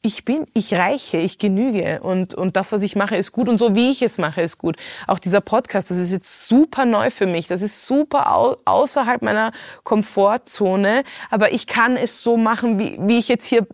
ich 0.02 0.26
bin, 0.26 0.46
ich 0.54 0.74
reiche, 0.74 1.18
ich 1.18 1.38
genüge. 1.38 2.00
Und, 2.02 2.34
und 2.34 2.56
das, 2.56 2.72
was 2.72 2.84
ich 2.84 2.96
mache, 2.96 3.16
ist 3.18 3.32
gut. 3.32 3.50
Und 3.50 3.58
so 3.58 3.76
wie 3.76 3.90
ich 3.90 4.02
es 4.02 4.18
mache, 4.18 4.42
ist 4.42 4.58
gut. 4.58 4.78
Auch 5.08 5.20
dieser 5.20 5.42
Podcast, 5.42 5.90
das 5.90 5.98
ist 5.98 6.12
jetzt 6.12 6.48
super 6.48 6.86
neu 6.86 7.10
für 7.10 7.26
mich, 7.26 7.48
das 7.48 7.62
ist 7.62 7.86
super 7.86 8.34
au 8.34 8.58
außerhalb 8.66 9.22
meiner 9.22 9.52
Komfortzone, 9.84 11.04
aber 11.30 11.52
ich 11.52 11.68
kann 11.68 11.98
es 11.98 12.24
so 12.24 12.38
machen, 12.38 12.80
wie, 12.80 12.98
wie 13.02 13.18
ich 13.18 13.28
jetzt 13.28 13.46
hier 13.46 13.68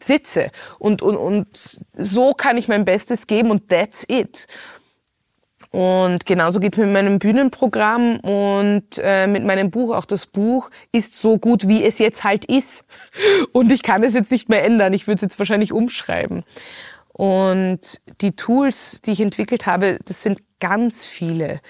sitze. 0.00 0.50
Und, 0.78 1.02
und, 1.02 1.16
und 1.16 1.48
so 1.96 2.32
kann 2.32 2.56
ich 2.56 2.68
mein 2.68 2.84
Bestes 2.84 3.26
geben. 3.26 3.50
Und 3.50 3.68
that's 3.68 4.04
it. 4.08 4.46
Und 5.72 6.26
genauso 6.26 6.58
geht's 6.58 6.78
mit 6.78 6.88
meinem 6.92 7.20
Bühnenprogramm 7.20 8.18
und 8.20 8.84
äh, 8.98 9.28
mit 9.28 9.44
meinem 9.44 9.70
Buch. 9.70 9.94
Auch 9.94 10.04
das 10.04 10.26
Buch 10.26 10.70
ist 10.90 11.20
so 11.20 11.38
gut, 11.38 11.68
wie 11.68 11.84
es 11.84 12.00
jetzt 12.00 12.24
halt 12.24 12.44
ist. 12.44 12.84
Und 13.52 13.70
ich 13.70 13.82
kann 13.84 14.02
es 14.02 14.14
jetzt 14.14 14.32
nicht 14.32 14.48
mehr 14.48 14.64
ändern. 14.64 14.92
Ich 14.92 15.06
würde 15.06 15.16
es 15.16 15.22
jetzt 15.22 15.38
wahrscheinlich 15.38 15.72
umschreiben. 15.72 16.44
Und 17.20 18.00
die 18.22 18.34
Tools, 18.34 19.02
die 19.02 19.10
ich 19.10 19.20
entwickelt 19.20 19.66
habe, 19.66 19.98
das 20.06 20.22
sind 20.22 20.40
ganz 20.58 21.04
viele. 21.04 21.60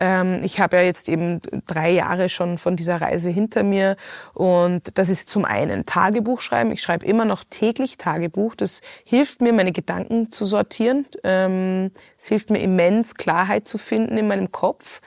Ähm, 0.00 0.40
ich 0.42 0.58
habe 0.58 0.78
ja 0.78 0.82
jetzt 0.82 1.08
eben 1.08 1.40
drei 1.68 1.92
Jahre 1.92 2.28
schon 2.28 2.58
von 2.58 2.74
dieser 2.74 3.00
Reise 3.00 3.30
hinter 3.30 3.62
mir 3.62 3.94
und 4.34 4.98
das 4.98 5.08
ist 5.08 5.28
zum 5.30 5.44
einen 5.44 5.86
Tagebuch 5.86 6.40
schreiben. 6.40 6.72
Ich 6.72 6.82
schreibe 6.82 7.06
immer 7.06 7.24
noch 7.24 7.44
täglich 7.48 7.98
Tagebuch. 7.98 8.56
Das 8.56 8.80
hilft 9.04 9.42
mir, 9.42 9.52
meine 9.52 9.70
Gedanken 9.70 10.32
zu 10.32 10.44
sortieren. 10.44 11.06
Ähm, 11.22 11.92
es 12.18 12.26
hilft 12.26 12.50
mir 12.50 12.58
immens, 12.58 13.14
Klarheit 13.14 13.68
zu 13.68 13.78
finden 13.78 14.18
in 14.18 14.26
meinem 14.26 14.50
Kopf. 14.50 15.02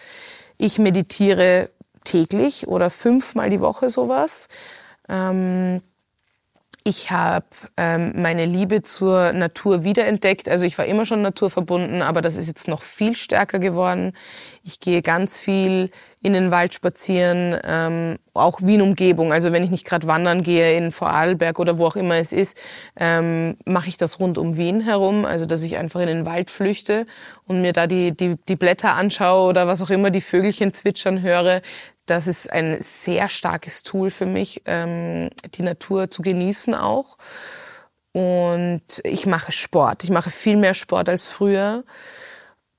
Ich 0.58 0.80
meditiere 0.80 1.72
täglich 2.06 2.70
oder 2.70 2.90
fünfmal 2.90 3.50
die 3.50 3.60
Woche 3.60 3.90
sowas. 3.90 4.48
Ähm, 5.10 5.82
ich 6.84 7.12
habe 7.12 7.46
ähm, 7.78 8.14
meine 8.16 8.46
Liebe 8.46 8.82
zur 8.82 9.34
Natur 9.34 9.84
wiederentdeckt. 9.84 10.48
Also 10.48 10.66
ich 10.66 10.78
war 10.78 10.86
immer 10.86 11.06
schon 11.06 11.22
naturverbunden, 11.22 12.02
aber 12.02 12.22
das 12.22 12.38
ist 12.38 12.48
jetzt 12.48 12.68
noch 12.68 12.82
viel 12.82 13.16
stärker 13.16 13.60
geworden. 13.60 14.14
Ich 14.64 14.80
gehe 14.80 15.02
ganz 15.02 15.38
viel 15.38 15.92
in 16.22 16.34
den 16.34 16.52
Wald 16.52 16.74
spazieren, 16.74 17.58
ähm, 17.64 18.18
auch 18.34 18.62
Wien-Umgebung. 18.62 19.32
Also 19.32 19.54
wenn 19.54 19.64
ich 19.64 19.70
nicht 19.70 19.86
gerade 19.86 20.06
wandern 20.08 20.44
gehe 20.44 20.76
in 20.76 20.92
Vorarlberg 20.92 21.60
oder 21.60 21.78
wo 21.78 21.86
auch 21.86 21.96
immer 21.96 22.16
es 22.16 22.34
ist, 22.34 22.58
ähm, 22.98 23.58
mache 23.66 23.88
ich 23.88 23.96
das 23.96 24.20
rund 24.20 24.38
um 24.38 24.58
Wien 24.58 24.82
herum. 24.82 25.26
Also 25.26 25.46
dass 25.46 25.64
ich 25.64 25.78
einfach 25.78 26.02
in 26.02 26.08
den 26.08 26.26
Wald 26.26 26.52
flüchte 26.52 27.06
und 27.48 27.62
mir 27.62 27.72
da 27.72 27.88
die, 27.88 28.12
die, 28.12 28.36
die 28.48 28.58
Blätter 28.58 28.96
anschaue 28.96 29.50
oder 29.50 29.68
was 29.68 29.82
auch 29.82 29.90
immer, 29.90 30.10
die 30.10 30.22
Vögelchen 30.22 30.74
zwitschern 30.74 31.22
höre. 31.22 31.62
Das 32.06 32.28
ist 32.28 32.52
ein 32.52 32.78
sehr 32.82 33.30
starkes 33.30 33.84
Tool 33.84 34.10
für 34.10 34.26
mich, 34.26 34.64
ähm, 34.66 35.30
die 35.54 35.62
Natur 35.62 36.10
zu 36.10 36.22
genießen 36.22 36.76
auch. 36.76 37.18
Und 38.12 38.82
ich 39.04 39.26
mache 39.26 39.52
Sport. 39.52 40.04
Ich 40.04 40.10
mache 40.10 40.32
viel 40.32 40.58
mehr 40.58 40.74
Sport 40.74 41.08
als 41.08 41.26
früher. 41.28 41.84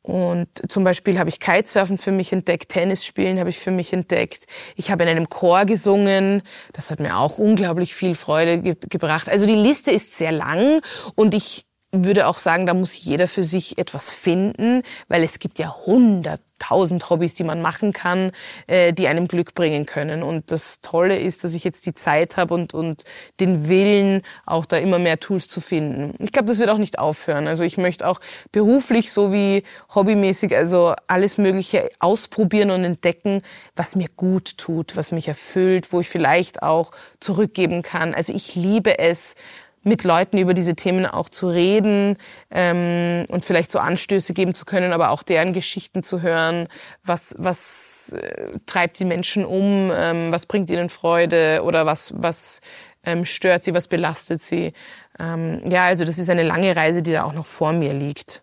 Und 0.03 0.49
zum 0.69 0.83
Beispiel 0.83 1.19
habe 1.19 1.29
ich 1.29 1.41
Kitesurfen 1.41 1.99
für 1.99 2.13
mich 2.13 2.33
entdeckt, 2.33 2.71
Tennisspielen 2.71 3.39
habe 3.39 3.51
ich 3.51 3.59
für 3.59 3.71
mich 3.71 3.93
entdeckt. 3.93 4.47
Ich 4.77 4.91
habe 4.91 5.03
in 5.03 5.11
einem 5.11 5.29
Chor 5.29 5.67
gesungen. 5.67 6.43
Das 6.73 6.91
hat 6.91 7.01
mir 7.01 7.19
auch 7.19 7.39
unglaublich 7.39 7.95
viel 7.95 8.15
Freude 8.15 8.61
ge 8.63 8.77
gebracht. 8.89 9.29
Also 9.29 9.47
die 9.47 9.55
Liste 9.55 9.91
ist 9.91 10.17
sehr 10.17 10.33
lang 10.33 10.81
und 11.17 11.35
ich 11.35 11.67
würde 11.93 12.27
auch 12.27 12.39
sagen, 12.39 12.67
da 12.67 12.75
muss 12.75 13.03
jeder 13.03 13.27
für 13.27 13.45
sich 13.45 13.79
etwas 13.79 14.13
finden, 14.13 14.83
weil 15.09 15.25
es 15.25 15.39
gibt 15.39 15.59
ja 15.59 15.75
hundert 15.87 16.41
tausend 16.61 17.11
Hobbys, 17.11 17.35
die 17.35 17.43
man 17.43 17.63
machen 17.63 17.93
kann, 17.93 18.31
äh, 18.69 18.93
die 18.93 19.09
einem 19.09 19.27
Glück 19.27 19.55
bringen 19.55 19.87
können. 19.87 20.23
Und 20.23 20.53
das 20.53 20.83
Tolle 20.83 21.19
ist, 21.19 21.43
dass 21.43 21.55
ich 21.55 21.65
jetzt 21.65 21.87
die 21.87 21.95
Zeit 21.95 22.37
habe 22.37 22.55
und, 22.55 22.75
und 22.75 23.03
den 23.41 23.69
Willen, 23.69 24.23
auch 24.47 24.67
da 24.67 24.77
immer 24.77 24.99
mehr 24.99 25.19
Tools 25.19 25.49
zu 25.49 25.61
finden. 25.61 26.15
Ich 26.19 26.33
glaube, 26.33 26.49
das 26.49 26.59
wird 26.59 26.71
auch 26.71 26.79
nicht 26.79 26.99
aufhören. 26.99 27.49
Also 27.49 27.65
ich 27.65 27.79
möchte 27.79 28.07
auch 28.07 28.21
beruflich 28.53 29.11
sowie 29.11 29.65
hobbymäßig 29.95 30.55
also 30.55 30.95
alles 31.09 31.39
Mögliche 31.39 31.89
ausprobieren 31.99 32.71
und 32.71 32.85
entdecken, 32.85 33.43
was 33.75 33.97
mir 33.97 34.09
gut 34.17 34.59
tut, 34.59 34.97
was 34.97 35.13
mich 35.13 35.29
erfüllt, 35.29 35.93
wo 35.93 36.01
ich 36.01 36.09
vielleicht 36.09 36.63
auch 36.63 36.93
zurückgeben 37.21 37.83
kann. 37.83 38.15
Also 38.15 38.33
ich 38.33 38.55
liebe 38.55 38.99
es, 38.99 39.35
mit 39.83 40.05
Leuten 40.05 40.39
über 40.39 40.55
diese 40.55 40.75
Themen 40.75 41.07
auch 41.07 41.29
zu 41.29 41.49
reden 41.49 42.17
ähm, 42.51 43.25
und 43.31 43.45
vielleicht 43.45 43.71
so 43.71 43.79
Anstöße 43.79 44.35
geben 44.35 44.55
zu 44.55 44.65
können, 44.65 44.93
aber 44.93 45.11
auch 45.11 45.23
deren 45.23 45.53
Geschichten 45.53 46.03
zu 46.03 46.23
hören. 46.23 46.69
Was, 47.05 47.35
was 47.39 48.13
äh, 48.13 48.59
treibt 48.67 48.99
die 48.99 49.05
Menschen 49.05 49.45
um? 49.45 49.91
Ähm, 49.93 50.33
was 50.33 50.47
bringt 50.47 50.71
ihnen 50.71 50.89
Freude 50.89 51.63
oder 51.65 51.87
was, 51.87 52.13
was 52.17 52.61
ähm, 53.05 53.25
stört 53.25 53.65
sie, 53.65 53.75
was 53.75 53.89
belastet 53.89 54.43
sie? 54.43 54.73
Ähm, 55.19 55.63
ja, 55.69 55.87
also 55.87 56.05
das 56.05 56.19
ist 56.19 56.31
eine 56.31 56.43
lange 56.43 56.77
Reise, 56.77 57.03
die 57.03 57.13
da 57.13 57.25
auch 57.25 57.33
noch 57.33 57.47
vor 57.47 57.73
mir 57.73 57.95
liegt. 57.95 58.43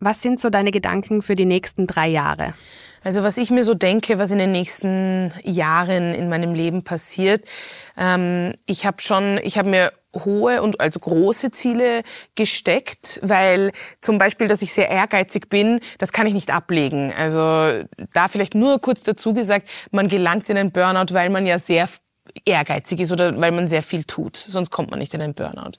Was 0.00 0.22
sind 0.22 0.40
so 0.40 0.50
deine 0.50 0.70
Gedanken 0.70 1.22
für 1.22 1.34
die 1.34 1.44
nächsten 1.44 1.86
drei 1.86 2.08
Jahre? 2.08 2.54
Also 3.04 3.22
was 3.22 3.36
ich 3.38 3.50
mir 3.50 3.64
so 3.64 3.74
denke, 3.74 4.18
was 4.18 4.30
in 4.30 4.38
den 4.38 4.52
nächsten 4.52 5.32
Jahren 5.42 6.14
in 6.14 6.28
meinem 6.28 6.54
Leben 6.54 6.82
passiert, 6.82 7.48
ähm, 7.96 8.54
ich 8.66 8.86
habe 8.86 9.00
schon, 9.00 9.38
ich 9.42 9.58
habe 9.58 9.70
mir 9.70 9.92
hohe 10.14 10.62
und 10.62 10.80
also 10.80 10.98
große 11.00 11.50
Ziele 11.50 12.02
gesteckt, 12.34 13.20
weil 13.22 13.72
zum 14.00 14.18
Beispiel, 14.18 14.48
dass 14.48 14.62
ich 14.62 14.72
sehr 14.72 14.88
ehrgeizig 14.88 15.48
bin, 15.48 15.80
das 15.98 16.12
kann 16.12 16.26
ich 16.26 16.34
nicht 16.34 16.50
ablegen. 16.50 17.12
Also 17.16 17.84
da 18.12 18.28
vielleicht 18.28 18.54
nur 18.54 18.80
kurz 18.80 19.02
dazu 19.02 19.34
gesagt, 19.34 19.68
man 19.90 20.08
gelangt 20.08 20.48
in 20.48 20.56
einen 20.56 20.72
Burnout, 20.72 21.12
weil 21.12 21.30
man 21.30 21.46
ja 21.46 21.58
sehr 21.58 21.88
ehrgeizig 22.44 23.00
ist 23.00 23.12
oder 23.12 23.38
weil 23.40 23.52
man 23.52 23.68
sehr 23.68 23.82
viel 23.82 24.04
tut. 24.04 24.36
Sonst 24.36 24.70
kommt 24.70 24.90
man 24.90 24.98
nicht 24.98 25.14
in 25.14 25.22
einen 25.22 25.34
Burnout. 25.34 25.72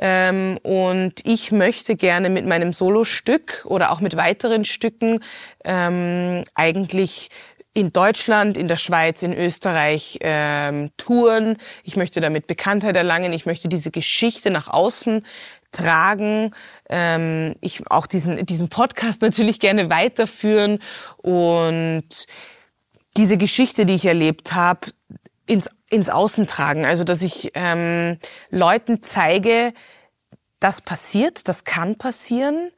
Ähm, 0.00 0.58
und 0.62 1.20
ich 1.24 1.52
möchte 1.52 1.94
gerne 1.94 2.30
mit 2.30 2.46
meinem 2.46 2.72
Solostück 2.72 3.64
oder 3.66 3.92
auch 3.92 4.00
mit 4.00 4.16
weiteren 4.16 4.64
Stücken 4.64 5.20
ähm, 5.64 6.42
eigentlich 6.54 7.28
in 7.72 7.92
Deutschland, 7.92 8.56
in 8.56 8.66
der 8.66 8.76
Schweiz, 8.76 9.22
in 9.22 9.32
Österreich 9.32 10.18
ähm, 10.22 10.88
touren. 10.96 11.56
Ich 11.84 11.96
möchte 11.96 12.20
damit 12.20 12.46
Bekanntheit 12.46 12.96
erlangen. 12.96 13.32
Ich 13.32 13.46
möchte 13.46 13.68
diese 13.68 13.90
Geschichte 13.90 14.50
nach 14.50 14.68
außen 14.68 15.24
tragen. 15.70 16.52
Ähm, 16.88 17.54
ich 17.60 17.88
auch 17.90 18.06
diesen, 18.06 18.44
diesen 18.46 18.70
Podcast 18.70 19.22
natürlich 19.22 19.60
gerne 19.60 19.90
weiterführen 19.90 20.80
und 21.18 22.26
diese 23.16 23.36
Geschichte, 23.36 23.86
die 23.86 23.94
ich 23.94 24.06
erlebt 24.06 24.54
habe, 24.54 24.88
ins, 25.46 25.68
ins 25.90 26.08
Außen 26.08 26.46
tragen. 26.46 26.86
Also 26.86 27.04
dass 27.04 27.22
ich 27.22 27.50
ähm, 27.54 28.18
Leuten 28.50 29.02
zeige, 29.02 29.74
das 30.60 30.80
passiert, 30.80 31.48
das 31.48 31.64
kann 31.64 31.96
passieren, 31.96 32.70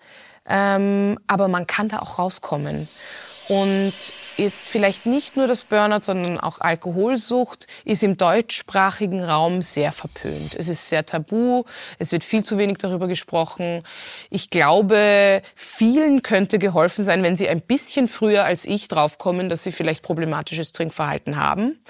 ähm, 0.48 1.18
aber 1.26 1.48
man 1.48 1.66
kann 1.66 1.88
da 1.88 2.00
auch 2.00 2.18
rauskommen. 2.18 2.88
Und 3.48 3.92
jetzt 4.36 4.66
vielleicht 4.66 5.04
nicht 5.04 5.36
nur 5.36 5.46
das 5.46 5.64
Burnout, 5.64 6.02
sondern 6.02 6.38
auch 6.38 6.60
Alkoholsucht 6.60 7.66
ist 7.84 8.02
im 8.02 8.16
deutschsprachigen 8.16 9.22
Raum 9.22 9.62
sehr 9.62 9.92
verpönt. 9.92 10.54
Es 10.54 10.68
ist 10.68 10.88
sehr 10.88 11.04
tabu, 11.04 11.64
es 11.98 12.12
wird 12.12 12.24
viel 12.24 12.44
zu 12.44 12.56
wenig 12.56 12.78
darüber 12.78 13.08
gesprochen. 13.08 13.82
Ich 14.30 14.48
glaube, 14.48 15.42
vielen 15.54 16.22
könnte 16.22 16.58
geholfen 16.58 17.04
sein, 17.04 17.22
wenn 17.22 17.36
sie 17.36 17.48
ein 17.48 17.60
bisschen 17.60 18.08
früher 18.08 18.44
als 18.44 18.64
ich 18.64 18.88
draufkommen, 18.88 19.48
dass 19.48 19.64
sie 19.64 19.72
vielleicht 19.72 20.02
problematisches 20.02 20.72
Trinkverhalten 20.72 21.36
haben. 21.36 21.80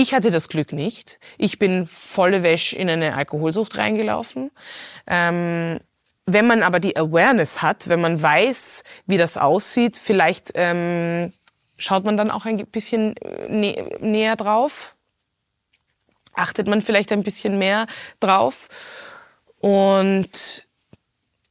Ich 0.00 0.14
hatte 0.14 0.30
das 0.30 0.48
Glück 0.48 0.72
nicht. 0.72 1.18
Ich 1.38 1.58
bin 1.58 1.88
volle 1.88 2.44
Wäsche 2.44 2.76
in 2.76 2.88
eine 2.88 3.16
Alkoholsucht 3.16 3.76
reingelaufen. 3.78 4.52
Ähm, 5.08 5.80
wenn 6.24 6.46
man 6.46 6.62
aber 6.62 6.78
die 6.78 6.96
Awareness 6.96 7.62
hat, 7.62 7.88
wenn 7.88 8.00
man 8.00 8.22
weiß, 8.22 8.84
wie 9.06 9.18
das 9.18 9.36
aussieht, 9.36 9.96
vielleicht 9.96 10.52
ähm, 10.54 11.32
schaut 11.78 12.04
man 12.04 12.16
dann 12.16 12.30
auch 12.30 12.44
ein 12.44 12.64
bisschen 12.66 13.16
äh, 13.16 13.48
nä 13.48 13.90
näher 13.98 14.36
drauf, 14.36 14.94
achtet 16.32 16.68
man 16.68 16.80
vielleicht 16.80 17.10
ein 17.10 17.24
bisschen 17.24 17.58
mehr 17.58 17.88
drauf. 18.20 18.68
Und 19.58 20.64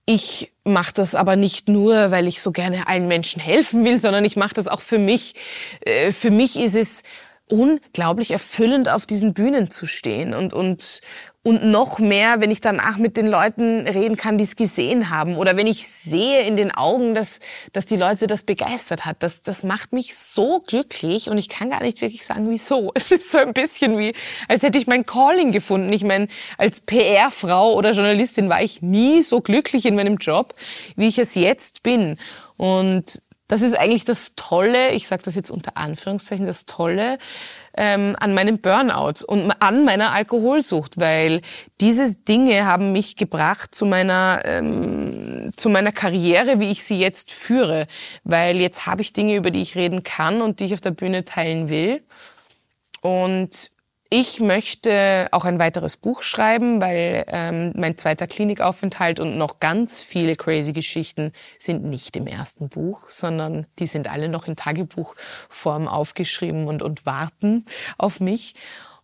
ich 0.06 0.54
mache 0.64 0.94
das 0.94 1.16
aber 1.16 1.36
nicht 1.36 1.68
nur, 1.68 2.12
weil 2.12 2.28
ich 2.30 2.42
so 2.42 2.54
gerne 2.54 2.88
allen 2.88 3.10
Menschen 3.10 3.42
helfen 3.42 3.84
will, 3.84 4.00
sondern 4.00 4.24
ich 4.24 4.38
mache 4.38 4.54
das 4.54 4.70
auch 4.70 4.80
für 4.80 5.00
mich. 5.00 5.34
Äh, 5.82 6.14
für 6.14 6.32
mich 6.32 6.58
ist 6.58 6.76
es 6.76 7.04
unglaublich 7.50 8.32
erfüllend, 8.32 8.90
auf 8.90 9.06
diesen 9.06 9.34
Bühnen 9.34 9.70
zu 9.70 9.86
stehen 9.86 10.34
und, 10.34 10.54
und, 10.54 11.02
und 11.44 11.64
noch 11.64 11.98
mehr, 11.98 12.42
wenn 12.42 12.52
ich 12.52 12.60
danach 12.60 12.98
mit 12.98 13.16
den 13.16 13.28
Leuten 13.28 13.88
reden 13.88 14.18
kann, 14.18 14.38
die 14.38 14.44
es 14.44 14.58
gesehen 14.58 15.10
haben. 15.10 15.38
Oder 15.38 15.56
wenn 15.56 15.66
ich 15.66 15.88
sehe 15.88 16.42
in 16.42 16.58
den 16.58 16.72
Augen, 16.72 17.16
dass, 17.16 17.40
dass 17.72 17.86
die 17.86 17.96
Leute 17.96 18.28
das 18.28 18.44
begeistert 18.44 19.06
hat. 19.06 19.24
Das, 19.24 19.44
das 19.44 19.64
macht 19.64 19.94
mich 19.94 20.18
so 20.18 20.60
glücklich 20.60 21.30
und 21.30 21.38
ich 21.38 21.48
kann 21.48 21.70
gar 21.70 21.82
nicht 21.82 22.02
wirklich 22.02 22.26
sagen, 22.26 22.50
wieso. 22.50 22.92
Es 22.98 23.12
ist 23.12 23.32
so 23.32 23.38
ein 23.38 23.54
bisschen 23.54 23.98
wie, 23.98 24.14
als 24.50 24.64
hätte 24.64 24.78
ich 24.78 24.88
mein 24.88 25.06
Calling 25.06 25.54
gefunden. 25.54 25.94
Ich 25.94 26.04
meine, 26.04 26.28
als 26.58 26.82
PR-Frau 26.82 27.74
oder 27.74 27.92
Journalistin 27.92 28.50
war 28.50 28.62
ich 28.62 28.82
nie 28.82 29.22
so 29.22 29.40
glücklich 29.40 29.86
in 29.86 29.96
meinem 29.96 30.18
Job, 30.18 30.54
wie 30.98 31.08
ich 31.08 31.18
es 31.18 31.36
jetzt 31.36 31.84
bin. 31.84 32.18
Und 32.58 33.22
das 33.48 33.62
ist 33.62 33.76
eigentlich 33.76 34.04
das 34.04 34.34
Tolle, 34.36 34.92
ich 34.92 35.08
sage 35.08 35.24
das 35.24 35.36
jetzt 35.36 35.52
unter 35.52 35.78
Anführungszeichen, 35.78 36.46
das 36.46 36.66
Tolle 36.66 37.18
ähm, 37.76 38.16
an 38.20 38.34
meinem 38.34 38.60
Burnout 38.60 39.26
und 39.26 39.52
an 39.62 39.86
meiner 39.86 40.12
Alkoholsucht, 40.12 41.00
weil 41.00 41.42
diese 41.80 42.14
Dinge 42.16 42.66
haben 42.66 42.92
mich 42.92 43.16
gebracht 43.16 43.74
zu 43.74 43.86
meiner 43.86 44.42
ähm, 44.44 45.52
zu 45.56 45.70
meiner 45.70 45.94
Karriere, 45.94 46.60
wie 46.60 46.72
ich 46.72 46.84
sie 46.84 47.00
jetzt 47.00 47.32
führe, 47.32 47.88
weil 48.24 48.58
jetzt 48.58 48.86
habe 48.86 49.02
ich 49.02 49.14
Dinge, 49.14 49.36
über 49.36 49.52
die 49.52 49.62
ich 49.62 49.76
reden 49.76 50.04
kann 50.04 50.42
und 50.42 50.60
die 50.60 50.66
ich 50.66 50.74
auf 50.74 50.82
der 50.82 50.92
Bühne 50.92 51.24
teilen 51.24 51.70
will. 51.70 52.04
Und 53.02 53.72
ich 54.10 54.40
möchte 54.40 55.28
auch 55.32 55.46
ein 55.46 55.60
weiteres 55.60 55.98
Buch 55.98 56.22
schreiben, 56.22 56.82
weil 56.82 57.26
ähm, 57.28 57.74
mein 57.76 57.98
zweiter 57.98 58.28
Klinikaufenthalt 58.28 59.20
und 59.20 59.38
noch 59.38 59.60
ganz 59.60 60.02
viele 60.02 60.36
crazy 60.36 60.74
Geschichten 60.74 61.34
sind 61.60 61.84
nicht 61.84 62.16
im 62.16 62.28
ersten 62.28 62.70
Buch, 62.70 63.10
sondern 63.10 63.66
die 63.80 63.88
sind 63.88 64.10
alle 64.10 64.30
noch 64.30 64.48
in 64.48 64.56
Tagebuchform 64.56 65.88
aufgeschrieben 65.88 66.68
und, 66.68 66.82
und 66.82 67.06
warten 67.06 67.66
auf 67.98 68.20
mich. 68.20 68.54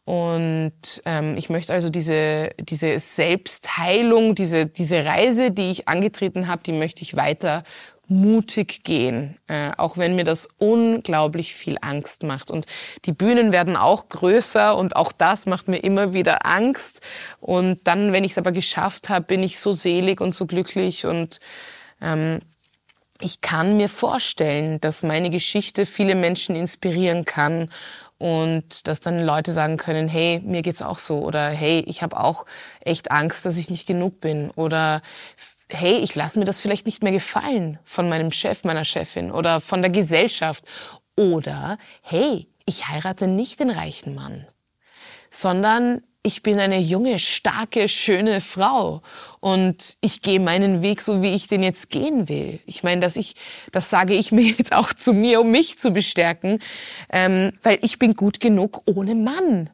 Und 0.05 1.01
ähm, 1.05 1.37
ich 1.37 1.49
möchte 1.49 1.71
also 1.71 1.89
diese, 1.89 2.49
diese 2.59 2.99
Selbstheilung, 2.99 4.35
diese, 4.35 4.65
diese 4.65 5.05
Reise, 5.05 5.51
die 5.51 5.71
ich 5.71 5.87
angetreten 5.87 6.47
habe, 6.47 6.61
die 6.63 6.73
möchte 6.73 7.03
ich 7.03 7.15
weiter 7.15 7.63
mutig 8.07 8.83
gehen, 8.83 9.37
äh, 9.47 9.71
auch 9.77 9.97
wenn 9.97 10.15
mir 10.15 10.23
das 10.23 10.47
unglaublich 10.57 11.55
viel 11.55 11.77
Angst 11.81 12.23
macht. 12.23 12.51
Und 12.51 12.65
die 13.05 13.13
Bühnen 13.13 13.51
werden 13.51 13.75
auch 13.75 14.09
größer 14.09 14.75
und 14.75 14.95
auch 14.95 15.11
das 15.11 15.45
macht 15.45 15.67
mir 15.67 15.77
immer 15.77 16.13
wieder 16.13 16.45
Angst. 16.45 17.01
Und 17.39 17.87
dann, 17.87 18.11
wenn 18.11 18.23
ich 18.23 18.31
es 18.31 18.37
aber 18.37 18.51
geschafft 18.51 19.09
habe, 19.09 19.25
bin 19.25 19.41
ich 19.41 19.59
so 19.59 19.71
selig 19.71 20.21
und 20.21 20.35
so 20.35 20.45
glücklich 20.45 21.05
und 21.05 21.39
ähm, 22.01 22.39
ich 23.21 23.39
kann 23.39 23.77
mir 23.77 23.87
vorstellen, 23.87 24.81
dass 24.81 25.01
meine 25.01 25.29
Geschichte 25.29 25.85
viele 25.85 26.15
Menschen 26.15 26.57
inspirieren 26.57 27.23
kann 27.23 27.69
und 28.17 28.87
dass 28.87 28.99
dann 28.99 29.23
Leute 29.23 29.51
sagen 29.51 29.77
können, 29.77 30.09
hey, 30.09 30.41
mir 30.43 30.61
geht's 30.61 30.81
auch 30.81 30.99
so 30.99 31.19
oder 31.19 31.49
hey, 31.49 31.83
ich 31.87 32.01
habe 32.01 32.19
auch 32.19 32.45
echt 32.81 33.11
Angst, 33.11 33.45
dass 33.45 33.57
ich 33.57 33.69
nicht 33.69 33.87
genug 33.87 34.19
bin 34.19 34.49
oder 34.51 35.01
hey, 35.73 35.97
ich 35.97 36.15
lasse 36.15 36.39
mir 36.39 36.45
das 36.45 36.59
vielleicht 36.59 36.85
nicht 36.85 37.03
mehr 37.03 37.11
gefallen 37.11 37.79
von 37.83 38.09
meinem 38.09 38.31
Chef, 38.31 38.63
meiner 38.63 38.85
Chefin 38.85 39.31
oder 39.31 39.61
von 39.61 39.81
der 39.81 39.91
Gesellschaft 39.91 40.63
oder 41.15 41.77
hey, 42.01 42.47
ich 42.65 42.87
heirate 42.87 43.27
nicht 43.27 43.59
den 43.59 43.69
reichen 43.69 44.15
Mann, 44.15 44.47
sondern 45.29 46.01
ich 46.25 46.41
bin 46.41 46.57
eine 46.59 46.79
junge, 46.79 47.19
starke, 47.19 47.89
schöne 47.89 48.39
Frau 48.39 49.01
und 49.41 49.97
ich 49.99 50.21
gehe 50.21 50.39
meinen 50.39 50.81
Weg 50.81 51.01
so, 51.01 51.21
wie 51.21 51.33
ich 51.35 51.47
den 51.47 51.61
jetzt 51.61 51.89
gehen 51.89 52.29
will. 52.29 52.61
Ich 52.65 52.81
meine, 52.81 53.01
dass 53.01 53.17
ich, 53.17 53.35
das 53.73 53.89
sage 53.89 54.13
ich 54.13 54.31
mir 54.31 54.45
jetzt 54.45 54.71
auch 54.71 54.93
zu 54.93 55.13
mir, 55.13 55.41
um 55.41 55.51
mich 55.51 55.77
zu 55.77 55.91
bestärken, 55.91 56.59
ähm, 57.11 57.51
weil 57.61 57.79
ich 57.81 57.99
bin 57.99 58.13
gut 58.13 58.39
genug 58.39 58.83
ohne 58.85 59.15
Mann. 59.15 59.69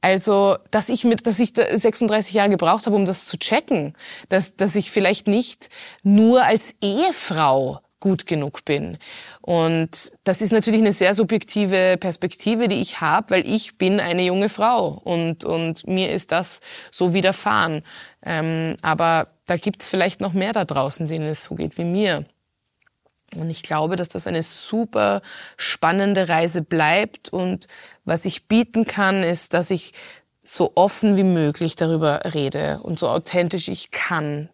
Also, 0.00 0.56
dass 0.70 0.88
ich 0.88 1.04
mit, 1.04 1.26
dass 1.26 1.40
ich 1.40 1.52
36 1.54 2.34
Jahre 2.34 2.50
gebraucht 2.50 2.86
habe, 2.86 2.94
um 2.94 3.04
das 3.04 3.26
zu 3.26 3.36
checken, 3.36 3.94
dass, 4.28 4.54
dass 4.56 4.76
ich 4.76 4.90
vielleicht 4.90 5.26
nicht 5.26 5.70
nur 6.02 6.44
als 6.44 6.76
Ehefrau 6.80 7.80
gut 8.00 8.26
genug 8.26 8.64
bin. 8.64 8.96
Und 9.40 10.12
das 10.24 10.40
ist 10.40 10.52
natürlich 10.52 10.80
eine 10.80 10.92
sehr 10.92 11.14
subjektive 11.14 11.96
Perspektive, 11.98 12.68
die 12.68 12.80
ich 12.80 13.00
habe, 13.00 13.30
weil 13.30 13.46
ich 13.46 13.76
bin 13.76 13.98
eine 13.98 14.22
junge 14.22 14.48
Frau 14.48 15.00
und, 15.02 15.44
und 15.44 15.86
mir 15.86 16.10
ist 16.10 16.30
das 16.30 16.60
so 16.92 17.12
widerfahren. 17.12 17.82
Ähm, 18.24 18.76
aber 18.82 19.28
da 19.46 19.56
gibt's 19.56 19.88
vielleicht 19.88 20.20
noch 20.20 20.32
mehr 20.32 20.52
da 20.52 20.64
draußen, 20.64 21.08
denen 21.08 21.26
es 21.26 21.44
so 21.44 21.54
geht 21.54 21.76
wie 21.76 21.84
mir. 21.84 22.24
Und 23.36 23.50
ich 23.50 23.62
glaube, 23.62 23.96
dass 23.96 24.08
das 24.08 24.26
eine 24.26 24.42
super 24.42 25.20
spannende 25.56 26.28
Reise 26.28 26.62
bleibt. 26.62 27.28
Und 27.28 27.66
was 28.04 28.24
ich 28.24 28.46
bieten 28.46 28.86
kann, 28.86 29.22
ist, 29.22 29.54
dass 29.54 29.70
ich 29.70 29.92
so 30.42 30.72
offen 30.74 31.16
wie 31.16 31.24
möglich 31.24 31.76
darüber 31.76 32.22
rede 32.32 32.80
und 32.82 32.98
so 32.98 33.08
authentisch 33.08 33.68
ich 33.68 33.90
kann 33.90 34.48